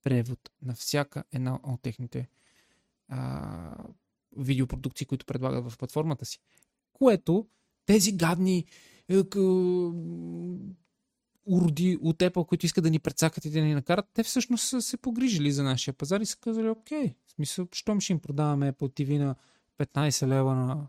[0.04, 2.28] превод на всяка една от техните
[3.08, 3.86] а,
[4.38, 6.40] видеопродукции, които предлагат в платформата си.
[6.94, 7.48] Което
[7.86, 8.66] тези гадни
[9.10, 9.24] е,
[11.46, 14.82] уроди от Apple, които искат да ни прецакат и да ни накарат, те всъщност са
[14.82, 18.74] се погрижили за нашия пазар и са казали, окей, в смисъл, щом ще им продаваме
[18.74, 19.36] Apple TV на
[19.78, 20.88] 15 лева на,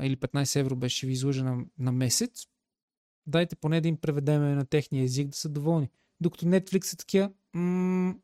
[0.00, 2.46] или 15 евро беше ви излъжа на, на месец,
[3.26, 5.90] дайте поне да им преведеме на техния език да са доволни.
[6.20, 8.14] Докато Netflix е такива, м-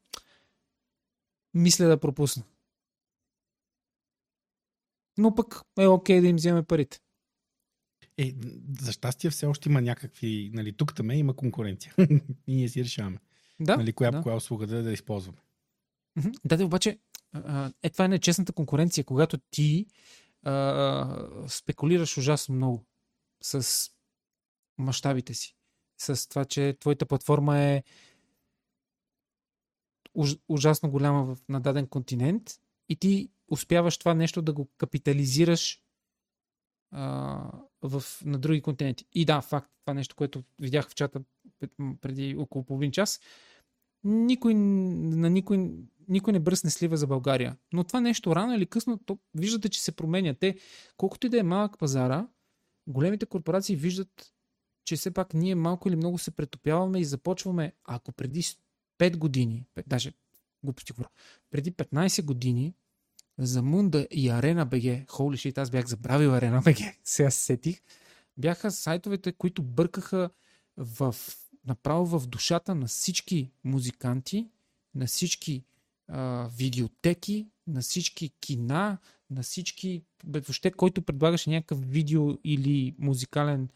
[1.55, 2.43] мисля да пропусна.
[5.19, 7.01] Но пък е окей да им вземе парите.
[8.19, 8.35] Е,
[8.81, 11.95] за щастие все още има някакви, нали, тук там има конкуренция.
[12.47, 13.19] и ние си решаваме.
[13.61, 14.23] Да, нали, коя, да.
[14.23, 15.39] коя услуга да, да използваме.
[16.45, 16.99] Да, да, обаче,
[17.83, 19.87] е, това е нечестната конкуренция, когато ти
[20.43, 22.87] а, спекулираш ужасно много
[23.43, 23.91] с
[24.79, 25.57] мащабите си.
[26.01, 27.83] С това, че твоята платформа е
[30.15, 32.43] уж, ужасно голяма в, на даден континент
[32.89, 35.83] и ти успяваш това нещо да го капитализираш
[36.91, 37.51] а,
[37.83, 39.05] в, на други континенти.
[39.13, 41.21] И да, факт, това нещо, което видях в чата
[42.01, 43.21] преди около половин час,
[44.05, 45.71] никой, на никой,
[46.09, 47.57] никой не бръсне слива за България.
[47.73, 50.35] Но това нещо рано или късно, то, виждате, че се променя.
[50.35, 50.57] Те,
[50.97, 52.29] колкото и да е малък пазара,
[52.87, 54.33] големите корпорации виждат,
[54.85, 58.43] че все пак ние малко или много се претопяваме и започваме, ако преди
[58.99, 60.13] 5 години, даже
[60.65, 61.11] глупости говоря,
[61.51, 62.75] преди 15 години
[63.39, 67.83] за Мунда и Арена БГ, холи шит, аз бях забравил Арена БГ, сега се сетих,
[68.37, 70.31] бяха сайтовете, които бъркаха
[70.77, 71.17] в,
[71.67, 74.49] направо в душата на всички музиканти,
[74.95, 75.65] на всички
[76.09, 78.99] а, видеотеки, на всички кина,
[79.31, 83.69] на всички, бе, въобще, който предлагаше някакъв видео или музикален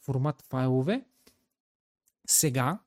[0.00, 1.04] формат файлове,
[2.26, 2.78] сега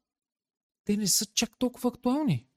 [0.85, 2.48] те не са чак толкова актуални.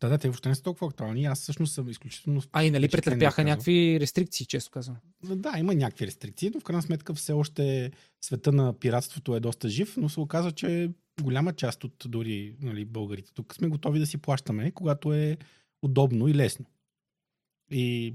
[0.00, 1.24] Да, да, те въобще не са толкова актуални.
[1.24, 2.42] Аз всъщност съм изключително.
[2.52, 4.96] А и нали претърпяха някакви рестрикции, често казвам.
[5.24, 9.68] Да, има някакви рестрикции, но в крайна сметка все още света на пиратството е доста
[9.68, 10.90] жив, но се оказа, че
[11.22, 15.36] голяма част от дори нали, българите тук сме готови да си плащаме, когато е
[15.82, 16.66] удобно и лесно.
[17.70, 18.14] И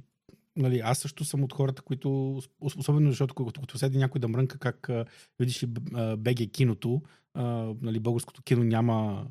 [0.56, 4.90] нали, аз също съм от хората, които, особено защото като, седи някой да мрънка как
[5.40, 5.68] видиш ли
[6.18, 7.02] БГ киното,
[7.82, 9.28] нали, българското кино няма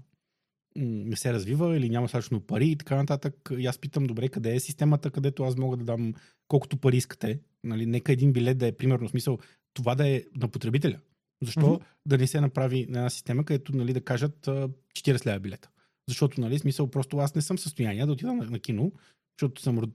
[0.77, 3.51] не се развива или няма достатъчно пари и така нататък.
[3.59, 6.15] И аз питам, добре, къде е системата, където аз мога да дам
[6.49, 7.41] колкото пари искате.
[7.65, 9.39] Нали, нека един билет да е, примерно, смисъл,
[9.75, 10.99] това да е на потребителя.
[11.43, 11.83] Защо mm-hmm.
[12.07, 15.71] да не се направи на една система, където нали, да кажат 40 лева билета?
[16.09, 18.93] Защото, нали, смисъл, просто аз не съм в състояние да отида на, на кино,
[19.41, 19.93] защото съм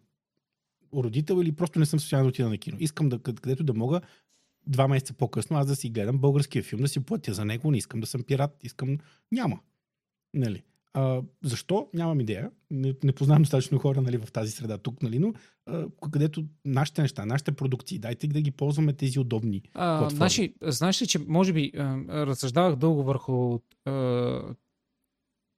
[0.94, 2.78] родител или просто не съм в състояние да отида на кино.
[2.80, 4.02] Искам да, където да мога
[4.68, 7.78] два месеца по-късно аз да си гледам българския филм, да си платя за него, не
[7.78, 8.98] искам да съм пират, искам...
[9.32, 9.60] Няма.
[10.36, 10.64] Нали?
[10.94, 11.90] А, защо?
[11.94, 12.52] Нямам идея.
[12.72, 15.34] Не, не познавам достатъчно хора нали, в тази среда тук, нали, но
[15.66, 20.18] а, където нашите неща, нашите продукции, дайте да ги ползваме тези удобни а, платформи.
[20.18, 23.92] Значи, знаеш ли, че може би а, разсъждавах дълго върху а,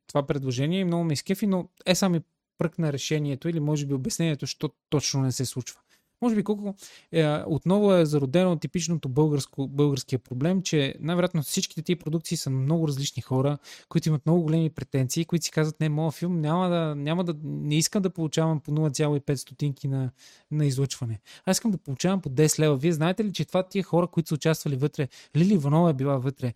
[0.07, 2.21] това предложение и много ме изкефи, но е сами
[2.57, 5.79] пръкна решението или може би обяснението, що точно не се случва.
[6.21, 6.75] Може би колко
[7.11, 12.87] е, отново е зародено типичното българско, българския проблем, че най-вероятно всичките тия продукции са много
[12.87, 13.57] различни хора,
[13.89, 17.35] които имат много големи претенции, които си казват, не, моят филм няма да, няма да,
[17.43, 20.11] не искам да получавам по 0,5 стотинки на,
[20.51, 21.19] на излъчване.
[21.45, 22.77] Аз искам да получавам по 10 лева.
[22.77, 26.17] Вие знаете ли, че това тия хора, които са участвали вътре, Лили Иванова е била
[26.17, 26.53] вътре,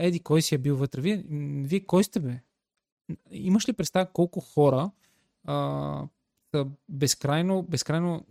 [0.00, 1.24] Еди кой си е бил вътре, вие,
[1.64, 2.40] вие кой сте бе?
[3.30, 4.90] Имаш ли представа колко хора
[5.44, 6.04] а,
[6.88, 8.24] безкрайно, безкрайно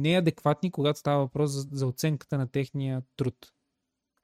[0.00, 3.52] неадекватни, когато става въпрос за, за оценката на техния труд.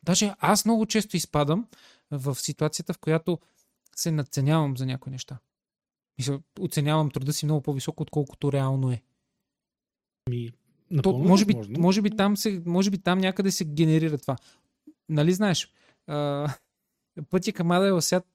[0.03, 1.69] Даже аз много често изпадам
[2.11, 3.39] в ситуацията, в която
[3.97, 5.39] се надценявам за някои неща.
[6.19, 9.03] Мисля, оценявам труда си много по-високо, отколкото реално е.
[10.31, 10.51] Ми,
[11.03, 11.83] То, може, би, възможно.
[11.83, 14.37] може, би там се, може би там някъде се генерира това.
[15.09, 15.73] Нали знаеш,
[16.07, 16.49] а,
[17.31, 18.27] пътя към Ада е осят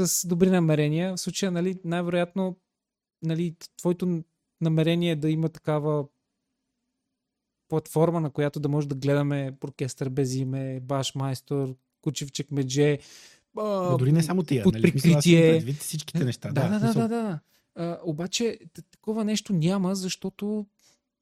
[0.00, 1.16] с добри намерения.
[1.16, 2.56] В случая, нали, най-вероятно,
[3.24, 4.22] нали, твоето
[4.60, 6.04] намерение е да има такава
[7.68, 12.98] платформа, на която да може да гледаме оркестър без име, баш майстор, кучевчик медже.
[13.54, 14.62] Ма дори не само тия.
[14.62, 14.82] под нали?
[14.82, 15.52] Прикритие.
[15.52, 16.52] предвид всичките неща.
[16.52, 17.08] Да, да, да, да.
[17.08, 17.40] да.
[17.74, 18.58] А, обаче
[18.90, 20.66] такова нещо няма, защото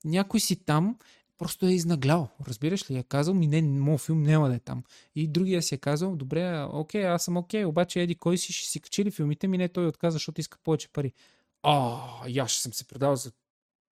[0.05, 0.97] някой си там
[1.39, 2.29] просто е изнаглял.
[2.47, 2.97] Разбираш ли?
[2.97, 4.83] Е казал ми, не, моят филм няма да е там.
[5.15, 8.69] И другия си е казал, добре, окей, аз съм окей, обаче еди кой си ще
[8.69, 11.13] си качили филмите ми, не той отказа, защото иска повече пари.
[11.63, 11.99] А,
[12.29, 13.33] и аз ще съм се предал за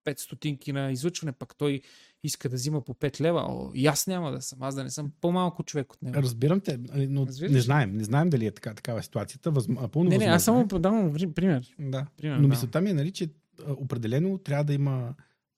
[0.06, 1.80] 5 стотинки на излъчване, пък той
[2.24, 3.44] иска да взима по 5 лева.
[3.48, 6.16] О, и аз няма да съм, аз да не съм по-малко човек от него.
[6.16, 7.96] Разбирам те, нали, но Разбираш не знаем.
[7.96, 9.50] Не знаем дали е така, такава ситуацията.
[9.50, 9.74] Възм...
[9.92, 10.78] Пълно Не, не, аз само е.
[10.78, 11.74] давам пример.
[11.78, 12.06] Да.
[12.16, 12.48] пример Но да.
[12.48, 13.28] мисълта ми е, нали, че
[13.66, 15.14] определено трябва да има.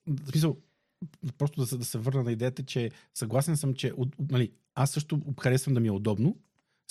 [0.06, 0.56] В смисъл,
[1.38, 4.90] просто да се, да се върна на идеята, че съгласен съм, че от, нали, аз
[4.90, 6.36] също харесвам да ми е удобно.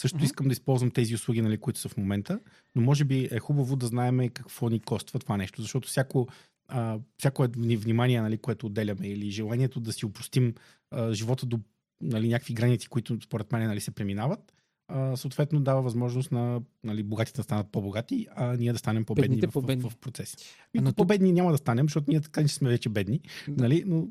[0.01, 0.25] Също Мгм.
[0.25, 2.39] искам да използвам тези услуги, нали, които са в момента,
[2.75, 6.27] но може би е хубаво да знаем какво ни коства това нещо, защото всяко,
[6.67, 10.53] а, всяко внимание, нали, което отделяме или желанието да си упростим
[10.91, 11.59] а, живота до
[12.01, 14.53] нали, някакви граници, които според мен нали, се преминават,
[14.87, 19.27] а, съответно дава възможност на нали, богатите да станат по-богати, а ние да станем по-бедни
[19.29, 19.83] Бедните в, по-бедни.
[19.83, 20.37] в, в процеса.
[20.73, 23.63] И тук- по-бедни няма да станем, защото ние така че сме вече бедни, Да.
[23.63, 23.83] нали?
[23.85, 24.07] но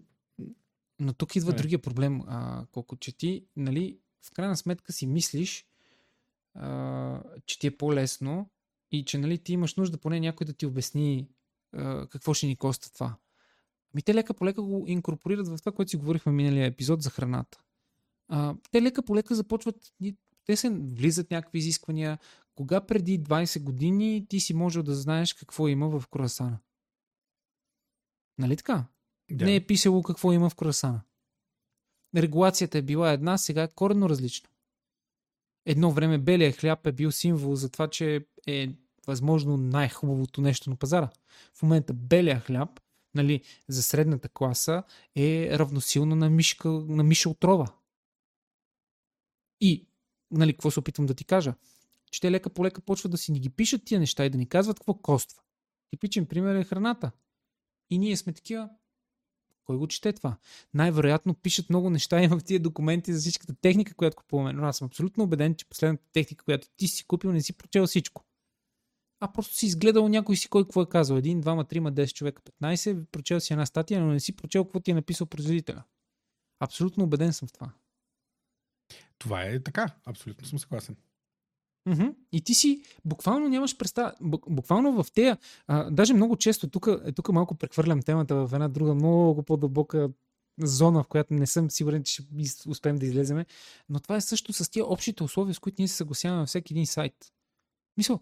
[1.00, 5.64] Но тук идва другия проблем, а, колко че ти, нали, в крайна сметка си мислиш,
[6.54, 8.50] а, че ти е по-лесно
[8.92, 11.28] и че, нали, ти имаш нужда поне някой да ти обясни
[11.72, 13.16] а, какво ще ни коста това.
[13.94, 17.10] Ами те лека по лека го инкорпорират в това, което си говорихме миналия епизод за
[17.10, 17.60] храната.
[18.28, 19.76] А, те лека по лека започват,
[20.44, 22.18] те се влизат някакви изисквания.
[22.54, 26.58] Кога преди 20 години ти си можел да знаеш какво има в круасана?
[28.38, 28.84] Нали така?
[29.30, 29.44] да.
[29.44, 31.00] не е писало какво има в круасана.
[32.16, 34.48] Регулацията е била една, сега е коренно различна.
[35.66, 38.68] Едно време белия хляб е бил символ за това, че е
[39.06, 41.10] възможно най-хубавото нещо на пазара.
[41.54, 42.80] В момента белия хляб
[43.14, 44.82] нали, за средната класа
[45.16, 47.74] е равносилно на мишка, на миша отрова.
[49.60, 49.88] И,
[50.30, 51.54] нали, какво се опитвам да ти кажа?
[52.10, 54.38] Че те лека по лека почват да си ни ги пишат тия неща и да
[54.38, 55.42] ни казват какво коства.
[55.90, 57.10] Типичен пример е храната.
[57.90, 58.70] И ние сме такива,
[59.70, 60.36] кой го чете това?
[60.74, 64.52] Най-вероятно пишат много неща и в тия документи за всичката техника, която купуваме.
[64.52, 67.86] Но аз съм абсолютно убеден, че последната техника, която ти си купил, не си прочел
[67.86, 68.24] всичко.
[69.20, 71.16] А просто си изгледал някой си кой какво е казал.
[71.16, 74.80] Един, двама, трима, 10 човека, 15, прочел си една статия, но не си прочел какво
[74.80, 75.82] ти е написал производителя.
[76.60, 77.72] Абсолютно убеден съм в това.
[79.18, 79.86] Това е така.
[80.04, 80.96] Абсолютно съм съгласен.
[81.90, 82.06] Мгм.
[82.32, 84.12] И ти си буквално нямаш представа.
[84.22, 88.50] Бук- Буквално в тея, а, даже много често, тук, е, тук малко прехвърлям темата в
[88.54, 90.10] една друга много по-дълбока
[90.60, 92.12] зона, в която не съм сигурен, че
[92.44, 93.46] ще успеем да излеземе,
[93.88, 96.72] но това е също с тия общите условия, с които ние се съгласяваме на всеки
[96.72, 97.14] един сайт.
[97.96, 98.20] Мисъл,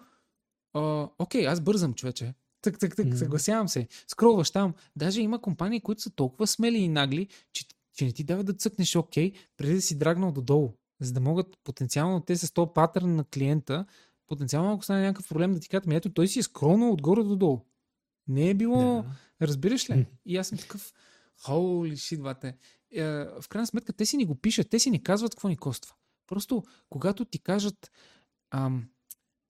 [0.74, 2.35] а, окей, аз бързам, човече.
[2.62, 3.16] Тък, тък, тък, Мгм.
[3.16, 3.89] съгласявам се.
[4.07, 4.74] Скролваш там.
[4.97, 7.65] Даже има компании, които са толкова смели и нагли, че,
[7.95, 10.73] че не ти дава да цъкнеш окей, преди да си драгнал додолу.
[11.00, 13.86] За да могат потенциално те с този патърн на клиента,
[14.26, 17.22] потенциално ако стане някакъв проблем да ти кажат, ми ето той си е скролнал отгоре
[17.22, 17.60] до долу.
[18.28, 19.04] Не е било, Да.
[19.46, 20.06] разбираш ли?
[20.26, 20.92] И аз съм такъв,
[21.46, 22.56] holy shit, бате.
[22.92, 25.56] Е, в крайна сметка те си ни го пишат, те си ни казват какво ни
[25.56, 25.94] коства.
[26.26, 27.90] Просто когато ти кажат,
[28.50, 28.88] ам,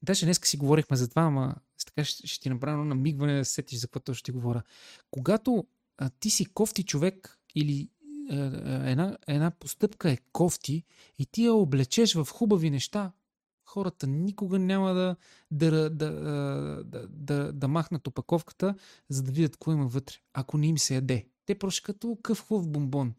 [0.02, 1.54] даже днес си говорихме за това, ама
[1.86, 4.62] така ще, ще ти направя намигване да се сетиш за какво ще ти говоря.
[5.10, 5.66] Когато
[5.98, 7.90] а, ти си кофти човек или
[8.28, 10.84] една, една постъпка е кофти
[11.18, 13.12] и ти я облечеш в хубави неща,
[13.64, 15.16] хората никога няма да,
[15.50, 18.74] да, да, да, да, да, махнат опаковката,
[19.08, 21.26] за да видят какво има вътре, ако не им се яде.
[21.46, 23.14] Те просто като къв хубав бомбон.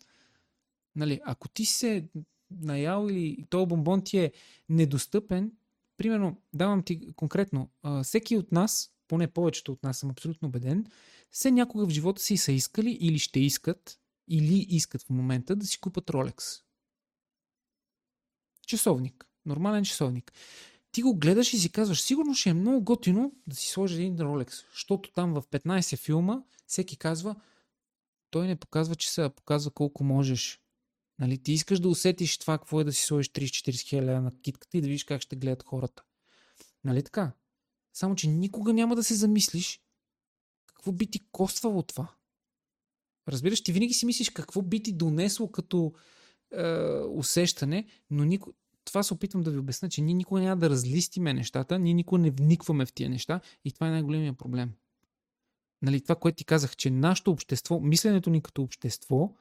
[0.95, 2.10] Нали, ако ти се
[2.52, 4.31] наял или този бомбон ти е
[4.69, 5.52] недостъпен,
[5.98, 7.69] примерно, давам ти конкретно,
[8.03, 10.86] всеки от нас, поне повечето от нас съм абсолютно убеден,
[11.31, 13.99] все някога в живота си са искали или ще искат,
[14.30, 16.61] или искат в момента да си купат Rolex.
[18.68, 19.26] Часовник.
[19.45, 20.34] Нормален часовник.
[20.91, 24.18] Ти го гледаш и си казваш, сигурно ще е много готино да си сложи един
[24.18, 27.35] Rolex, защото там в 15 филма всеки казва,
[28.30, 30.61] той не показва часа, а показва колко можеш.
[31.19, 34.77] Нали, ти искаш да усетиш това, какво е да си сложиш 30-40 хиляди на китката
[34.77, 36.03] и да видиш как ще гледат хората.
[36.84, 37.31] Нали така?
[37.93, 39.81] Само, че никога няма да се замислиш
[40.68, 42.15] какво би ти коствало това?
[43.31, 45.93] Разбираш, ти винаги си мислиш какво би ти донесло като
[46.57, 46.64] е,
[47.10, 48.53] усещане, но никой,
[48.85, 52.22] това се опитвам да ви обясня, че ние никога няма да разлистиме нещата, ние никога
[52.22, 54.72] не вникваме в тия неща и това е най-големия проблем.
[55.81, 59.34] Нали, това, което ти казах, че нашето общество, мисленето ни като общество,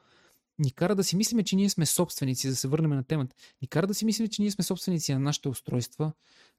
[0.59, 3.35] ни кара да си мислиме, че ние сме собственици, да се върнем на темата.
[3.61, 6.11] Ни кара да си мислиме, че ние сме собственици на нашите устройства,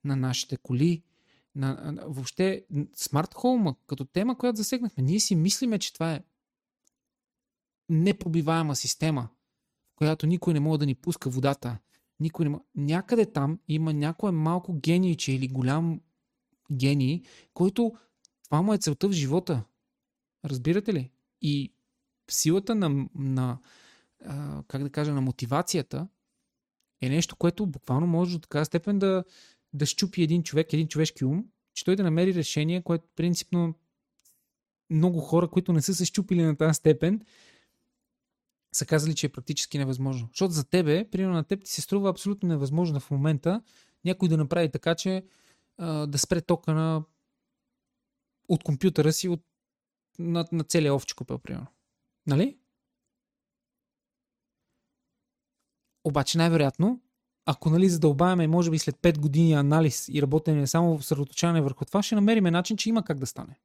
[0.05, 1.02] на нашите коли,
[1.55, 5.02] на, на въобще смарт хоума като тема, която засегнахме.
[5.02, 6.20] Ние си мислиме, че това е
[7.91, 9.29] непробиваема система,
[9.93, 11.79] в която никой не може да ни пуска водата.
[12.21, 12.62] Никой не може...
[12.75, 16.01] Някъде там има някое малко генийче или голям
[16.73, 17.23] гений,
[17.55, 17.93] който
[18.45, 19.65] това му е целта в живота.
[20.45, 21.11] Разбирате ли?
[21.43, 21.73] И
[22.31, 23.59] силата на, на
[24.69, 26.09] как да кажа, на мотивацията
[27.01, 29.25] е нещо, което буквално може до така степен да,
[29.73, 31.45] да щупи един човек, един човешки ум,
[31.75, 33.75] че той да намери решение, което принципно
[34.91, 37.21] много хора, които не са се щупили на тази степен,
[38.73, 40.29] са казали, че е практически невъзможно.
[40.29, 43.63] Защото за тебе, примерно на теб ти се струва абсолютно невъзможно в момента
[44.05, 45.25] някой да направи така, че
[45.79, 47.05] а, да спре тока на
[48.49, 49.43] от компютъра си от,
[50.19, 51.67] на, на целия овчекопел, примерно.
[52.27, 52.59] Нали?
[56.05, 57.01] Обаче най-вероятно,
[57.47, 61.85] ако нали задълбаваме, може би след 5 години анализ и работене само в съсредоточаване върху
[61.85, 63.61] това, ще намерим начин, че има как да стане.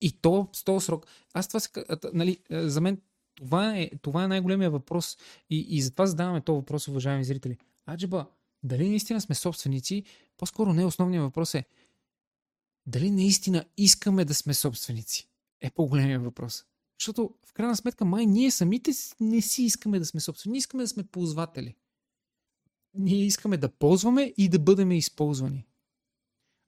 [0.00, 1.06] И то с този срок.
[1.34, 1.70] Аз това се,
[2.12, 3.02] нали, за мен
[3.36, 5.18] това е, това е най-големия въпрос.
[5.50, 7.56] И, и затова задаваме този въпрос, уважаеми зрители.
[7.88, 8.26] Аджиба,
[8.62, 10.04] дали наистина сме собственици?
[10.36, 11.64] По-скоро не основният въпрос е
[12.86, 15.28] дали наистина искаме да сме собственици?
[15.60, 16.64] Е по-големия въпрос.
[17.00, 18.90] Защото в крайна сметка май ние самите
[19.20, 20.52] не си искаме да сме собствени.
[20.52, 21.74] Ние искаме да сме ползватели.
[22.94, 25.66] Ние искаме да ползваме и да бъдем използвани.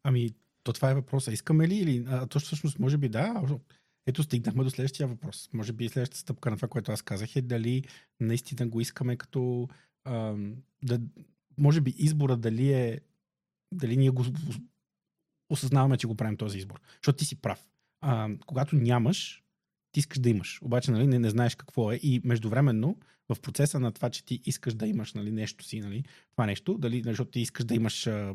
[0.02, 1.32] Ами, то това е въпроса.
[1.32, 2.04] Искаме ли или...
[2.08, 3.42] А, то всъщност може би да.
[4.08, 5.50] Ето стигнахме до следващия въпрос.
[5.52, 7.84] Може би следващата стъпка на това, което аз казах е дали
[8.20, 9.68] наистина го искаме като...
[10.04, 10.36] А,
[10.82, 11.00] да,
[11.58, 13.00] може би избора дали е...
[13.72, 14.24] Дали ние го
[15.50, 16.80] осъзнаваме, че го правим този избор.
[17.02, 17.68] Защото ти си прав.
[18.00, 19.44] А, когато нямаш,
[19.92, 20.58] ти искаш да имаш.
[20.62, 22.00] Обаче нали, не, не знаеш какво е.
[22.02, 22.96] И междувременно,
[23.28, 26.78] в процеса на това, че ти искаш да имаш нали, нещо си, нали, това нещо,
[26.78, 28.34] дали, нали, защото ти искаш да имаш а,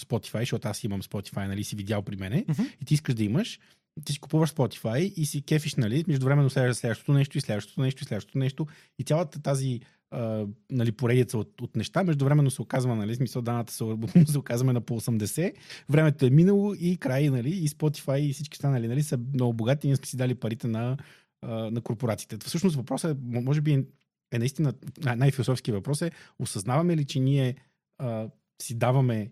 [0.00, 2.76] Spotify, защото аз имам Spotify, нали, си видял при мене, uh-huh.
[2.82, 3.58] и ти искаш да имаш,
[4.04, 8.06] ти си купуваш Spotify и си кефиш, нали, междувременно следващото нещо и следващото нещо и
[8.06, 8.66] следващото нещо.
[8.98, 9.80] И цялата тази
[10.10, 12.04] а, нали, поредица от, от неща.
[12.04, 13.84] Междувременно се оказва, нали, смисъл даната се,
[14.26, 15.52] се оказваме на по 80.
[15.88, 19.86] Времето е минало и край, нали, и Spotify и всички останали, нали, са много богати
[19.86, 20.96] и ние сме си дали парите на,
[21.42, 22.46] а, на корпорациите.
[22.46, 23.84] Всъщност въпросът е, може би
[24.32, 24.74] е наистина
[25.16, 27.54] най-философски въпрос е, осъзнаваме ли, че ние
[27.98, 28.28] а,
[28.62, 29.30] си даваме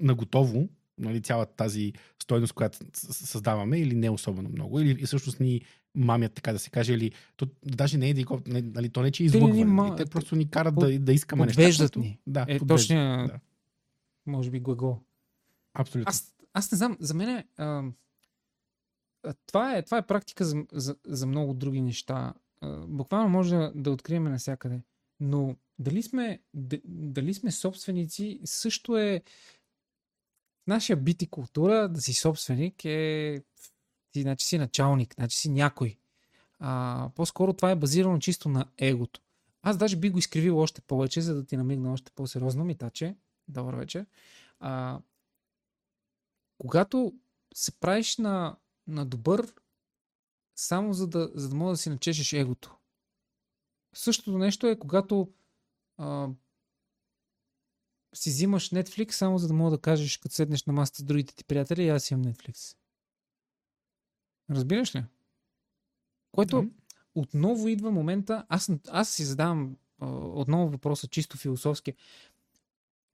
[0.00, 0.68] на готово
[0.98, 1.92] нали, цялата тази
[2.22, 5.60] стойност, която създаваме, или не особено много, или всъщност ни
[5.94, 8.14] мамят, така да се каже, или то, даже не е,
[8.46, 9.96] нали, то не е, че излъгване, ма...
[9.96, 11.56] те просто ни карат да, да искаме неща.
[11.56, 12.20] Подвеждат ни.
[12.26, 13.40] Да, е, точно, да.
[14.26, 14.98] може би глагол.
[15.74, 16.10] Абсолютно.
[16.10, 17.84] Аз, аз не знам, за мен е, а,
[19.46, 22.34] това, е, това е практика за, за, за много други неща.
[22.60, 24.80] А, буквално може да, да открием навсякъде.
[25.20, 26.40] Но дали сме,
[26.84, 29.22] дали сме собственици, също е
[30.66, 33.42] нашия бит култура да си собственик е
[34.12, 35.98] ти значи си началник, значи си някой.
[36.58, 39.20] А, по-скоро това е базирано чисто на егото.
[39.62, 42.64] Аз даже би го изкривил още повече, за да ти намигна още по-сериозно.
[42.64, 43.16] Митаче,
[43.48, 44.06] добър вечер.
[44.60, 45.00] А,
[46.58, 47.14] когато
[47.54, 49.54] се правиш на, на добър,
[50.56, 52.76] само за да, за да може да си начешеш егото.
[53.94, 55.32] Същото нещо е, когато
[55.96, 56.28] а,
[58.14, 61.34] си взимаш Netflix, само за да мога да кажеш, като седнеш на масата с другите
[61.34, 62.76] ти приятели, аз имам Netflix.
[64.50, 65.04] Разбираш ли?
[66.32, 66.72] Което mm-hmm.
[67.14, 69.76] отново идва момента, аз, аз си задавам
[70.34, 71.94] отново въпроса чисто философски.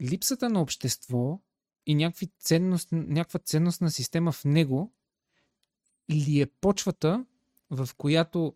[0.02, 1.40] Липсата на общество
[1.86, 4.92] и някакви ценност, някаква ценностна система в него
[6.10, 7.24] ли е почвата,
[7.70, 8.54] в която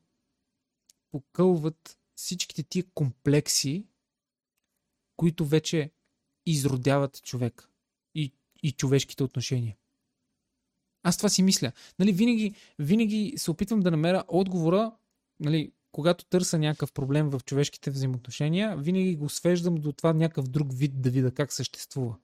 [1.11, 3.87] покълват всичките тия комплекси,
[5.17, 5.91] които вече
[6.47, 7.69] изродяват човек
[8.15, 9.77] и, и човешките отношения.
[11.03, 11.73] Аз това си мисля.
[11.99, 14.93] Нали, винаги, винаги се опитвам да намеря отговора,
[15.41, 20.69] нали, когато търся някакъв проблем в човешките взаимоотношения, винаги го свеждам до това някакъв друг
[20.73, 22.17] вид да видя как съществува.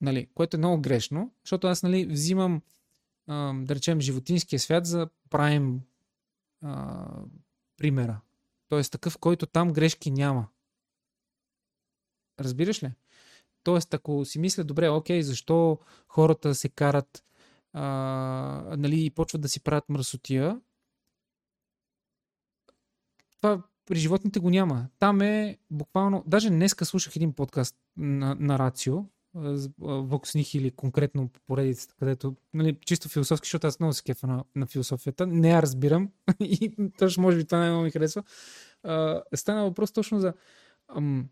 [0.00, 2.62] Нали, което е много грешно, защото аз нали, взимам,
[3.28, 5.80] да речем, животинския свят за правим
[7.76, 8.20] примера.
[8.68, 10.48] Тоест такъв, който там грешки няма.
[12.40, 12.92] Разбираш ли?
[13.62, 17.24] Тоест, ако си мисля, добре, окей, защо хората се карат
[17.72, 17.82] а,
[18.78, 20.60] нали, и почват да си правят мръсотия.
[23.36, 24.86] Това при животните го няма.
[24.98, 26.24] Там е буквално...
[26.26, 29.04] Даже днеска слушах един подкаст на, на Рацио,
[29.78, 34.44] Воксних или конкретно по поредицата, където нали, чисто философски, защото аз много се кефа на,
[34.54, 35.26] на философията.
[35.26, 36.10] Не я разбирам
[36.40, 38.22] и точно може би това най-много ми харесва.
[38.82, 40.34] А, стана въпрос точно за
[40.96, 41.28] ам,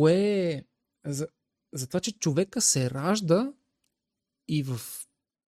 [0.00, 0.64] кое е
[1.06, 1.28] за,
[1.72, 3.52] за това, че човека се ражда
[4.48, 4.80] и в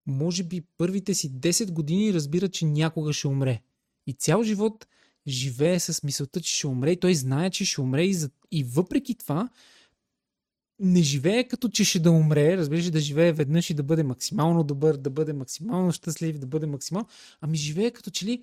[0.06, 3.62] може би първите си 10 години разбира, че някога ще умре.
[4.06, 4.86] И цял живот
[5.26, 8.30] живее с мисълта, че ще умре и той знае, че ще умре и, за...
[8.50, 9.48] и въпреки това
[10.78, 14.64] не живее като че ще да умре, разбираш, да живее веднъж и да бъде максимално
[14.64, 17.08] добър, да бъде максимално щастлив, да бъде максимално,
[17.40, 18.42] ами живее като че ли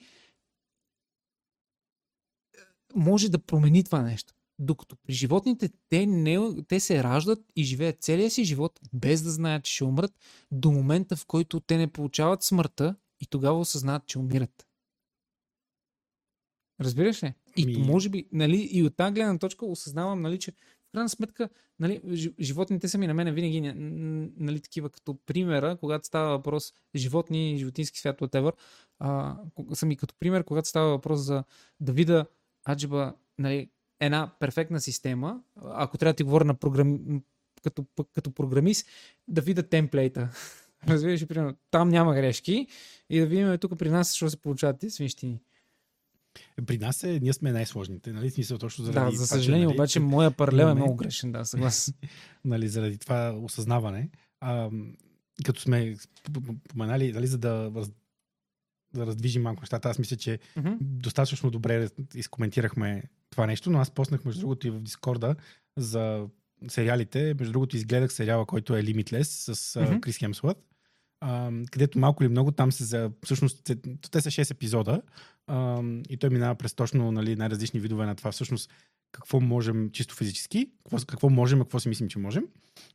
[2.95, 4.33] може да промени това нещо.
[4.59, 9.31] Докато при животните те, не, те се раждат и живеят целия си живот без да
[9.31, 10.11] знаят, че ще умрат,
[10.51, 14.67] до момента в който те не получават смъртта и тогава осъзнават, че умират.
[16.81, 17.33] Разбираш ли?
[17.57, 17.77] И Ми...
[17.77, 20.55] може би, нали, и от тази гледна точка осъзнавам, нали, че в
[20.91, 21.49] крайна сметка,
[21.79, 22.01] нали,
[22.39, 23.61] животните са ми на мене винаги
[24.37, 28.53] нали, такива като примера, когато става въпрос животни, животински свят, whatever,
[28.99, 29.37] а,
[29.73, 31.43] са ми като пример, когато става въпрос за
[31.79, 32.25] да видя
[32.69, 33.69] аджиба, нали,
[33.99, 37.21] една перфектна система, ако трябва да ти говоря на програм...
[37.63, 38.87] като, като програмист,
[39.27, 40.29] да видя темплейта.
[40.87, 42.67] Разбираш, примерно, там няма грешки
[43.09, 45.41] и да видим тук при нас, защото се получават тези свинщини.
[46.65, 48.29] При нас е, ние сме най-сложните, нали?
[48.29, 51.45] Смисъл точно заради Да, за съжаление, това, нали, обаче моя паралел е много грешен, да,
[51.45, 51.93] съгласен.
[52.45, 54.09] нали, заради това осъзнаване.
[54.41, 54.69] А,
[55.45, 55.95] като сме
[56.69, 57.71] поменали, нали, за да,
[58.93, 60.77] да раздвижим малко нещата, аз мисля, че mm-hmm.
[60.79, 65.35] достатъчно добре изкоментирахме това нещо, но аз поснах между другото и в Дискорда
[65.77, 66.27] за
[66.67, 67.35] сериалите.
[67.39, 69.99] Между другото изгледах сериала, който е Limitless с mm-hmm.
[69.99, 70.69] Крис Хемсуът
[71.71, 73.11] където малко или много там се за...
[73.23, 73.71] Всъщност,
[74.11, 75.01] те са 6 епизода
[75.47, 78.31] а, и той минава през точно нали, най-различни видове на това.
[78.31, 78.71] Всъщност,
[79.11, 82.43] какво можем чисто физически, какво, какво можем, какво си мислим, че можем.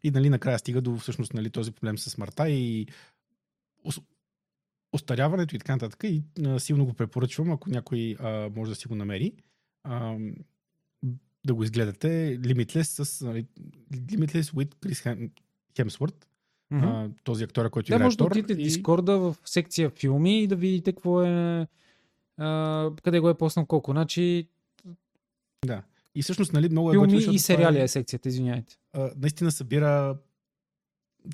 [0.03, 2.87] И нали, накрая стига до всъщност нали, този проблем с смъртта и
[4.93, 6.05] остаряването и така нататък.
[6.05, 9.33] И а, силно го препоръчвам, ако някой а, може да си го намери.
[11.47, 12.39] Да го изгледате.
[12.41, 13.47] Limitless с нали,
[13.93, 15.31] Limitless with Chris
[15.77, 16.25] Hemsworth.
[16.73, 17.07] Mm-hmm.
[17.07, 18.65] А, този актор, който да, може да отидете и...
[18.65, 21.67] Дискорда в секция филми и да видите какво е
[22.37, 23.91] а, къде го е поснал колко.
[23.91, 24.49] Значи...
[25.67, 25.83] Да.
[26.15, 27.83] И всъщност, нали, много е Филми и сериали е...
[27.83, 28.77] е секцията, извиняйте.
[28.93, 30.19] А, наистина събира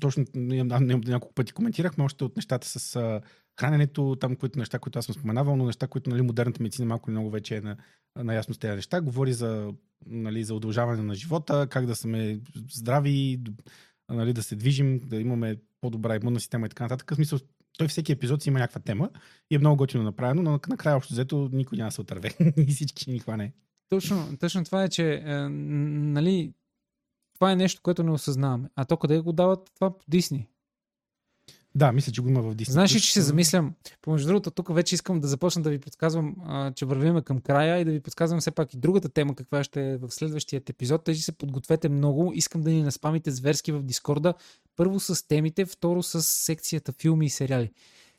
[0.01, 3.21] точно няколко пъти коментирахме още от нещата с а,
[3.59, 7.09] храненето, там които неща, които аз съм споменавал, но неща, които нали, модерната медицина малко
[7.09, 7.77] или много вече е на,
[8.15, 9.01] наясно с тези неща.
[9.01, 9.73] Говори за,
[10.05, 12.39] нали, за удължаване на живота, как да сме
[12.71, 13.41] здрави,
[14.09, 17.11] нали, да се движим, да имаме по-добра имунна система и така нататък.
[17.11, 17.39] В смисъл,
[17.77, 19.09] той всеки епизод си има някаква тема
[19.51, 23.11] и е много готино направено, но накрая общо взето никой няма се отърве и всички
[23.11, 23.53] ни хване.
[23.89, 26.53] Точно, точно това е, че е, нали,
[27.33, 28.69] това е нещо, което не осъзнаваме.
[28.75, 30.47] А то къде го дават това по Дисни?
[31.75, 32.69] Да, мисля, че го има в Disney.
[32.69, 33.73] Знаеш ли, че се замислям?
[34.01, 37.79] Помежду другото, тук вече искам да започна да ви подсказвам, а, че вървиме към края
[37.79, 41.03] и да ви подсказвам все пак и другата тема, каква ще е в следващия епизод.
[41.03, 42.31] Тези се подгответе много.
[42.35, 44.33] Искам да ни наспамите зверски в Дискорда.
[44.75, 47.71] Първо с темите, второ с секцията филми и сериали.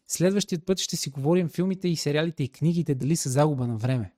[0.09, 4.13] Следващият път ще си говорим филмите и сериалите и книгите дали са загуба на време.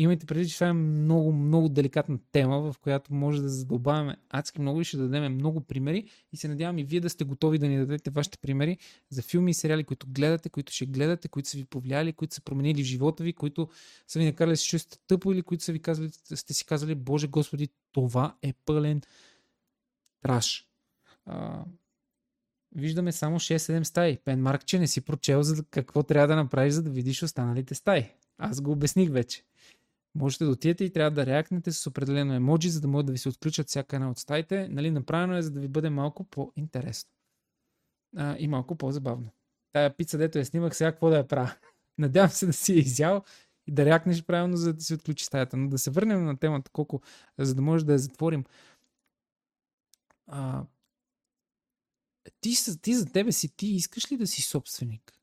[0.00, 4.60] Имайте преди, че това е много, много деликатна тема, в която може да задълбаваме адски
[4.60, 7.68] много и ще дадем много примери и се надявам и вие да сте готови да
[7.68, 8.78] ни дадете вашите примери
[9.10, 12.42] за филми и сериали, които гледате, които ще гледате, които са ви повлияли, които са
[12.42, 13.68] променили живота ви, които
[14.06, 16.94] са ви накарали да се чувствате тъпо или които са ви казали, сте си казали,
[16.94, 19.02] Боже Господи, това е пълен
[20.22, 20.66] траш.
[21.26, 21.64] А,
[22.74, 24.18] виждаме само 6-7 стаи.
[24.24, 27.74] Пен Марк, че не си прочел за какво трябва да направиш, за да видиш останалите
[27.74, 28.10] стаи.
[28.38, 29.47] Аз го обясних вече.
[30.18, 33.18] Можете да отидете и трябва да реакнете с определено емоджи, за да могат да ви
[33.18, 34.68] се отключат всяка една от стаите.
[34.68, 37.10] Нали, направено е, за да ви бъде малко по-интересно.
[38.16, 39.30] А, и малко по-забавно.
[39.72, 41.54] Тая пица, дето я снимах, сега какво да я правя?
[41.98, 43.24] Надявам се да си я изял
[43.66, 45.56] и да реакнеш правилно, за да се отключи стаята.
[45.56, 47.02] Но да се върнем на темата, колко,
[47.38, 48.44] за да може да я затворим.
[50.26, 50.64] А,
[52.40, 55.17] ти, ти за тебе си, ти искаш ли да си собственик?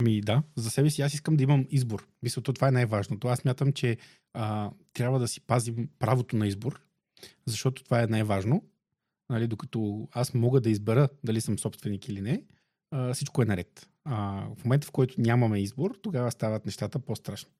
[0.00, 2.08] Ами да, за себе си аз искам да имам избор.
[2.22, 3.28] Мисля, това е най-важното.
[3.28, 3.96] Аз мятам, че
[4.34, 6.82] а, трябва да си пазим правото на избор,
[7.46, 8.64] защото това е най-важно.
[9.30, 12.42] Нали, докато аз мога да избера дали съм собственик или не,
[12.90, 13.88] а, всичко е наред.
[14.04, 17.50] А, в момента, в който нямаме избор, тогава стават нещата по-страшни.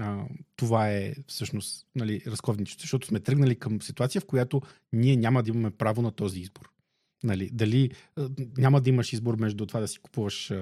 [0.00, 0.24] А,
[0.56, 4.62] това е всъщност нали, разковничето, защото сме тръгнали към ситуация, в която
[4.92, 6.70] ние няма да имаме право на този избор.
[7.24, 7.90] Нали, дали
[8.58, 10.52] няма да имаш избор между това да си купуваш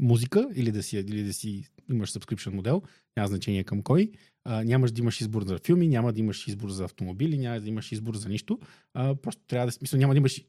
[0.00, 2.82] музика или да си, или да си имаш subscription модел,
[3.16, 4.12] няма значение към кой.
[4.44, 7.68] А, нямаш да имаш избор за филми, няма да имаш избор за автомобили, няма да
[7.68, 8.58] имаш избор за нищо.
[8.94, 10.44] А, просто трябва да смисъл, няма да имаш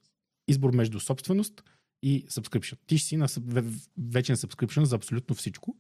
[0.48, 1.64] избор между собственост
[2.04, 2.78] и subscription.
[2.88, 3.28] Ти ще си на
[3.98, 5.76] вечен subscription за абсолютно всичко.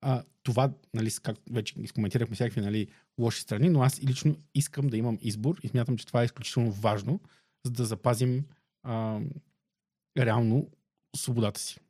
[0.00, 2.88] А, това, нали, как вече изкоментирахме всякакви нали,
[3.18, 6.70] лоши страни, но аз лично искам да имам избор и смятам, че това е изключително
[6.70, 7.20] важно,
[7.66, 8.44] за да запазим
[8.82, 9.20] а,
[10.18, 10.70] реално
[11.16, 11.80] свободата си.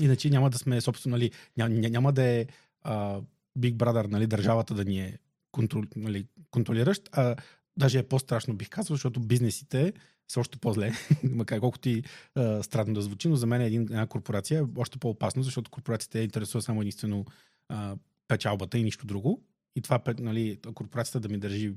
[0.00, 2.46] Иначе няма да сме, собствено, нали, няма, няма да е
[2.82, 3.20] а,
[3.58, 5.18] Big Brother, нали, държавата да ни е
[5.52, 7.36] контрол, нали, контролиращ, а
[7.76, 9.92] даже е по-страшно, бих казал, защото бизнесите
[10.28, 10.92] са още по-зле,
[11.24, 12.02] макар колкото и
[12.34, 16.18] а, странно да звучи, но за мен е един, една корпорация още по-опасно, защото корпорацията
[16.18, 17.24] е интересува само единствено
[17.68, 17.96] а,
[18.28, 19.42] печалбата и нищо друго.
[19.76, 21.72] И това, нали, корпорацията да ми държи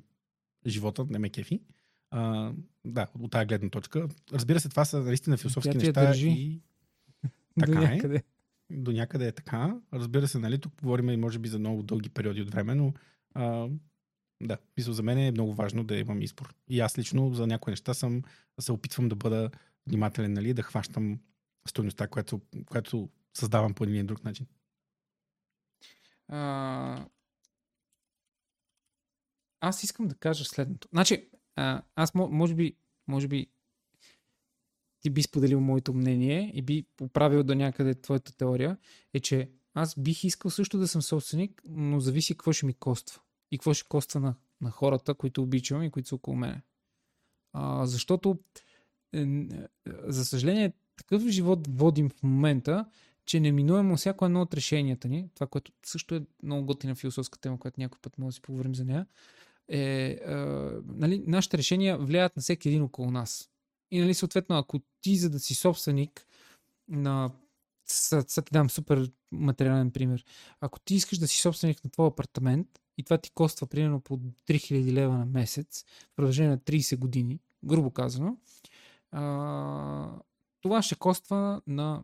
[0.67, 1.61] живота, не ме кефи.
[2.11, 2.51] А,
[2.85, 4.07] да, от тази гледна точка.
[4.33, 5.91] Разбира се, това са наистина философски неща.
[5.91, 6.29] Държи.
[6.29, 6.61] И...
[7.59, 8.15] Така до някъде.
[8.15, 8.23] е.
[8.77, 9.81] До някъде е така.
[9.93, 12.93] Разбира се, нали, тук говорим и може би за много дълги периоди от време, но
[13.33, 13.69] а,
[14.41, 16.55] да, мисля, за мен е много важно да имам избор.
[16.69, 18.21] И аз лично за някои неща съм,
[18.59, 19.51] се опитвам да бъда
[19.87, 21.19] внимателен, нали, да хващам
[21.67, 24.45] стоеността, която, която създавам по един или друг начин.
[26.27, 27.05] А...
[29.59, 30.87] Аз искам да кажа следното.
[30.91, 32.75] Значи, а, аз може би,
[33.07, 33.47] може би
[35.03, 38.77] ти би споделил моето мнение и би поправил до някъде твоята теория,
[39.13, 43.21] е, че аз бих искал също да съм собственик, но зависи какво ще ми коства
[43.51, 46.61] и какво ще коства на, на хората, които обичам и които са около мене.
[47.53, 48.39] А, защото,
[49.13, 49.25] е,
[50.07, 52.85] за съжаление, такъв живот водим в момента,
[53.25, 57.59] че неминуемо всяко едно от решенията ни, това, което също е много готина философска тема,
[57.59, 59.05] която някой път може да си поговорим за нея,
[59.67, 60.17] е, е
[60.85, 63.52] нали, нашите решения влияят на всеки един около нас.
[63.93, 66.27] И нали, съответно, ако ти, за да си собственик
[66.87, 67.31] на
[67.85, 70.25] сега ти дам супер материален пример.
[70.59, 72.67] Ако ти искаш да си собственик на твой апартамент
[72.97, 77.39] и това ти коства примерно по 3000 лева на месец в продължение на 30 години,
[77.65, 78.37] грубо казано,
[79.11, 80.19] а,
[80.61, 82.03] това ще коства на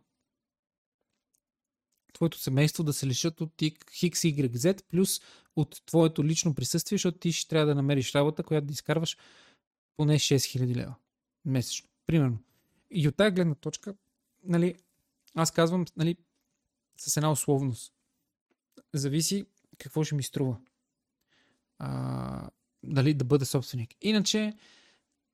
[2.12, 3.74] твоето семейство да се лишат от X,
[4.12, 5.20] Y, Z, плюс
[5.56, 9.16] от твоето лично присъствие, защото ти ще трябва да намериш работа, която да изкарваш
[9.96, 10.94] поне 6000 лева
[11.44, 11.88] месечно.
[12.06, 12.38] Примерно.
[12.90, 13.94] И от тази гледна точка,
[14.44, 14.74] нали,
[15.34, 16.16] аз казвам, нали,
[16.96, 17.92] с една условност.
[18.94, 19.46] Зависи
[19.78, 20.58] какво ще ми струва.
[21.78, 22.50] А,
[22.82, 23.94] дали да бъда собственик.
[24.00, 24.54] Иначе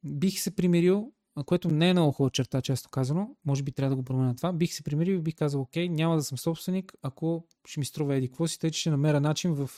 [0.05, 1.13] бих се примирил,
[1.47, 4.53] което не е много хубава черта, често казано, може би трябва да го променя това,
[4.53, 8.17] бих се примирил и бих казал, окей, няма да съм собственик, ако ще ми струва
[8.17, 9.71] еди какво си, тъй че ще намеря начин в,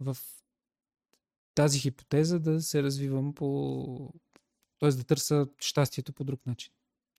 [0.00, 0.16] в
[1.54, 4.12] тази хипотеза да се развивам по...
[4.90, 4.98] т.е.
[4.98, 6.72] да търся щастието по друг начин.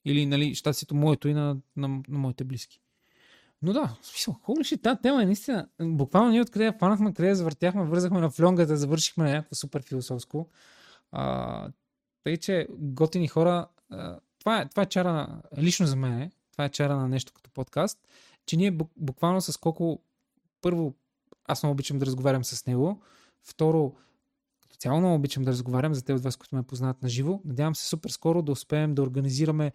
[0.06, 2.82] Или нали, щастието моето и на, на, на моите близки.
[3.62, 5.68] Но да, смисъл, хубаво ще тази тема е наистина.
[5.82, 9.84] Буквално ние откъде я фанахме, къде я завъртяхме, вързахме на флонгата, завършихме на някакво супер
[9.84, 10.50] философско.
[11.12, 11.68] А,
[12.24, 16.70] тъй, че готини хора, а, това, е, това е чара лично за мен, това е
[16.70, 18.00] чара на нещо като подкаст,
[18.46, 20.02] че ние буквално с колко,
[20.62, 20.94] първо,
[21.46, 23.02] аз много обичам да разговарям с него,
[23.44, 23.96] второ,
[24.86, 27.42] много обичам да разговарям за те от вас, които ме познават на живо.
[27.46, 29.72] Надявам се супер скоро да успеем да организираме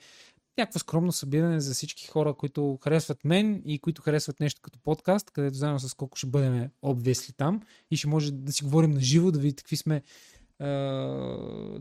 [0.58, 5.30] някакво скромно събиране за всички хора, които харесват мен и които харесват нещо като подкаст,
[5.30, 9.00] където заедно с колко ще бъдем обвесли там и ще може да си говорим на
[9.00, 10.02] живо, да видите какви сме,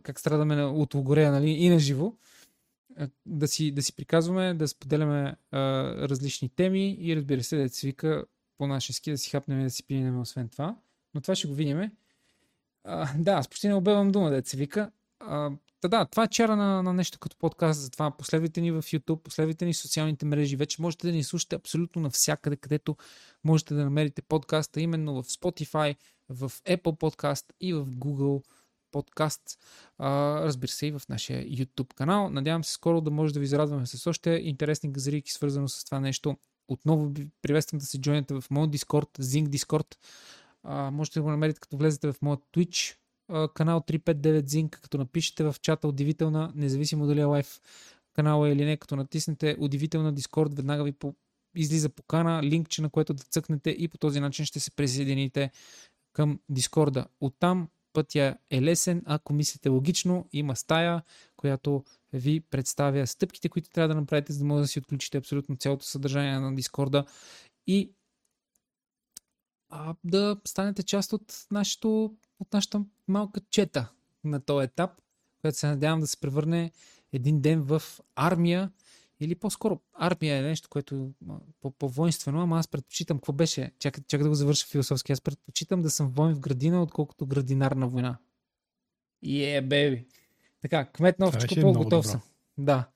[0.03, 2.13] как страдаме от огорея, нали, и на живо.
[3.25, 8.25] Да си, да си приказваме, да споделяме различни теми и разбира се, да се вика
[8.57, 10.77] по-нашески, да си хапнем и да си пинем освен това.
[11.13, 11.91] Но това ще го видим.
[13.17, 14.91] Да, аз почти не обевам дума да се вика.
[15.19, 15.51] А,
[15.87, 19.65] да, това е чара на, на нещо като подкаст, затова последвайте ни в YouTube, последвайте
[19.65, 20.55] ни в социалните мрежи.
[20.55, 22.95] Вече можете да ни слушате абсолютно навсякъде, където
[23.43, 25.95] можете да намерите подкаста, именно в Spotify,
[26.29, 28.43] в Apple Podcast и в Google
[28.93, 29.57] Podcast.
[30.45, 32.29] Разбира се и в нашия YouTube канал.
[32.29, 35.99] Надявам се скоро да може да ви зарадваме с още интересни газарики, свързано с това
[35.99, 36.37] нещо.
[36.67, 39.95] Отново ви приветствам да се джойнете в моят Discord, Zing Discord.
[40.65, 42.95] Можете да го намерите като влезете в моят Twitch
[43.53, 47.61] канал 359 Zinc, като напишете в чата удивителна, независимо дали е лайв
[48.13, 51.15] канала или не, като натиснете удивителна Discord, веднага ви по,
[51.55, 55.51] излиза покана, линкче на което да цъкнете и по този начин ще се присъедините
[56.13, 57.05] към Дискорда.
[57.21, 61.03] Оттам пътя е лесен, ако мислите логично, има стая,
[61.37, 61.83] която
[62.13, 65.85] ви представя стъпките, които трябва да направите, за да може да си отключите абсолютно цялото
[65.85, 67.05] съдържание на Дискорда
[67.67, 67.91] и
[69.69, 73.91] а, да станете част от нашето от нашата малка чета
[74.23, 74.91] на този етап,
[75.41, 76.71] която се надявам да се превърне
[77.13, 77.81] един ден в
[78.15, 78.71] армия
[79.19, 81.11] или по-скоро армия е нещо, което
[81.79, 83.71] по-воинствено, ама аз предпочитам, какво беше?
[83.79, 85.11] Чакай, чакай да го завърша философски.
[85.11, 88.17] Аз предпочитам да съм воин в градина, отколкото градинар на война.
[89.27, 90.05] Е, беби.
[90.61, 92.21] Така, кмет Новчко, по-готов съм.
[92.57, 92.89] Да.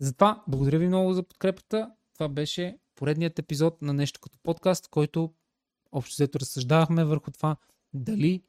[0.00, 1.90] Затова, благодаря ви много за подкрепата.
[2.14, 5.32] Това беше поредният епизод на нещо като подкаст, който
[5.92, 7.56] общо взето разсъждавахме върху това
[7.94, 8.42] дали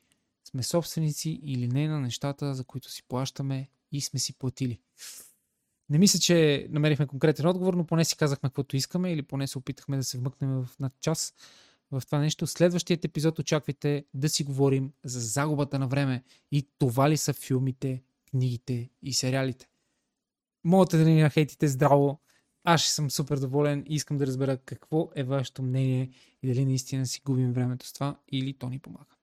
[0.47, 4.79] сме собственици или не на нещата, за които си плащаме и сме си платили.
[5.89, 9.57] Не мисля, че намерихме конкретен отговор, но поне си казахме каквото искаме или поне се
[9.57, 11.33] опитахме да се вмъкнем в над час
[11.91, 12.47] в това нещо.
[12.47, 18.03] Следващият епизод очаквайте да си говорим за загубата на време и това ли са филмите,
[18.31, 19.67] книгите и сериалите.
[20.63, 22.19] Могате да ни нахейтите здраво.
[22.69, 26.09] Аз ще съм супер доволен и искам да разбера какво е вашето мнение
[26.43, 29.16] и дали наистина си губим времето с това или то ни помага.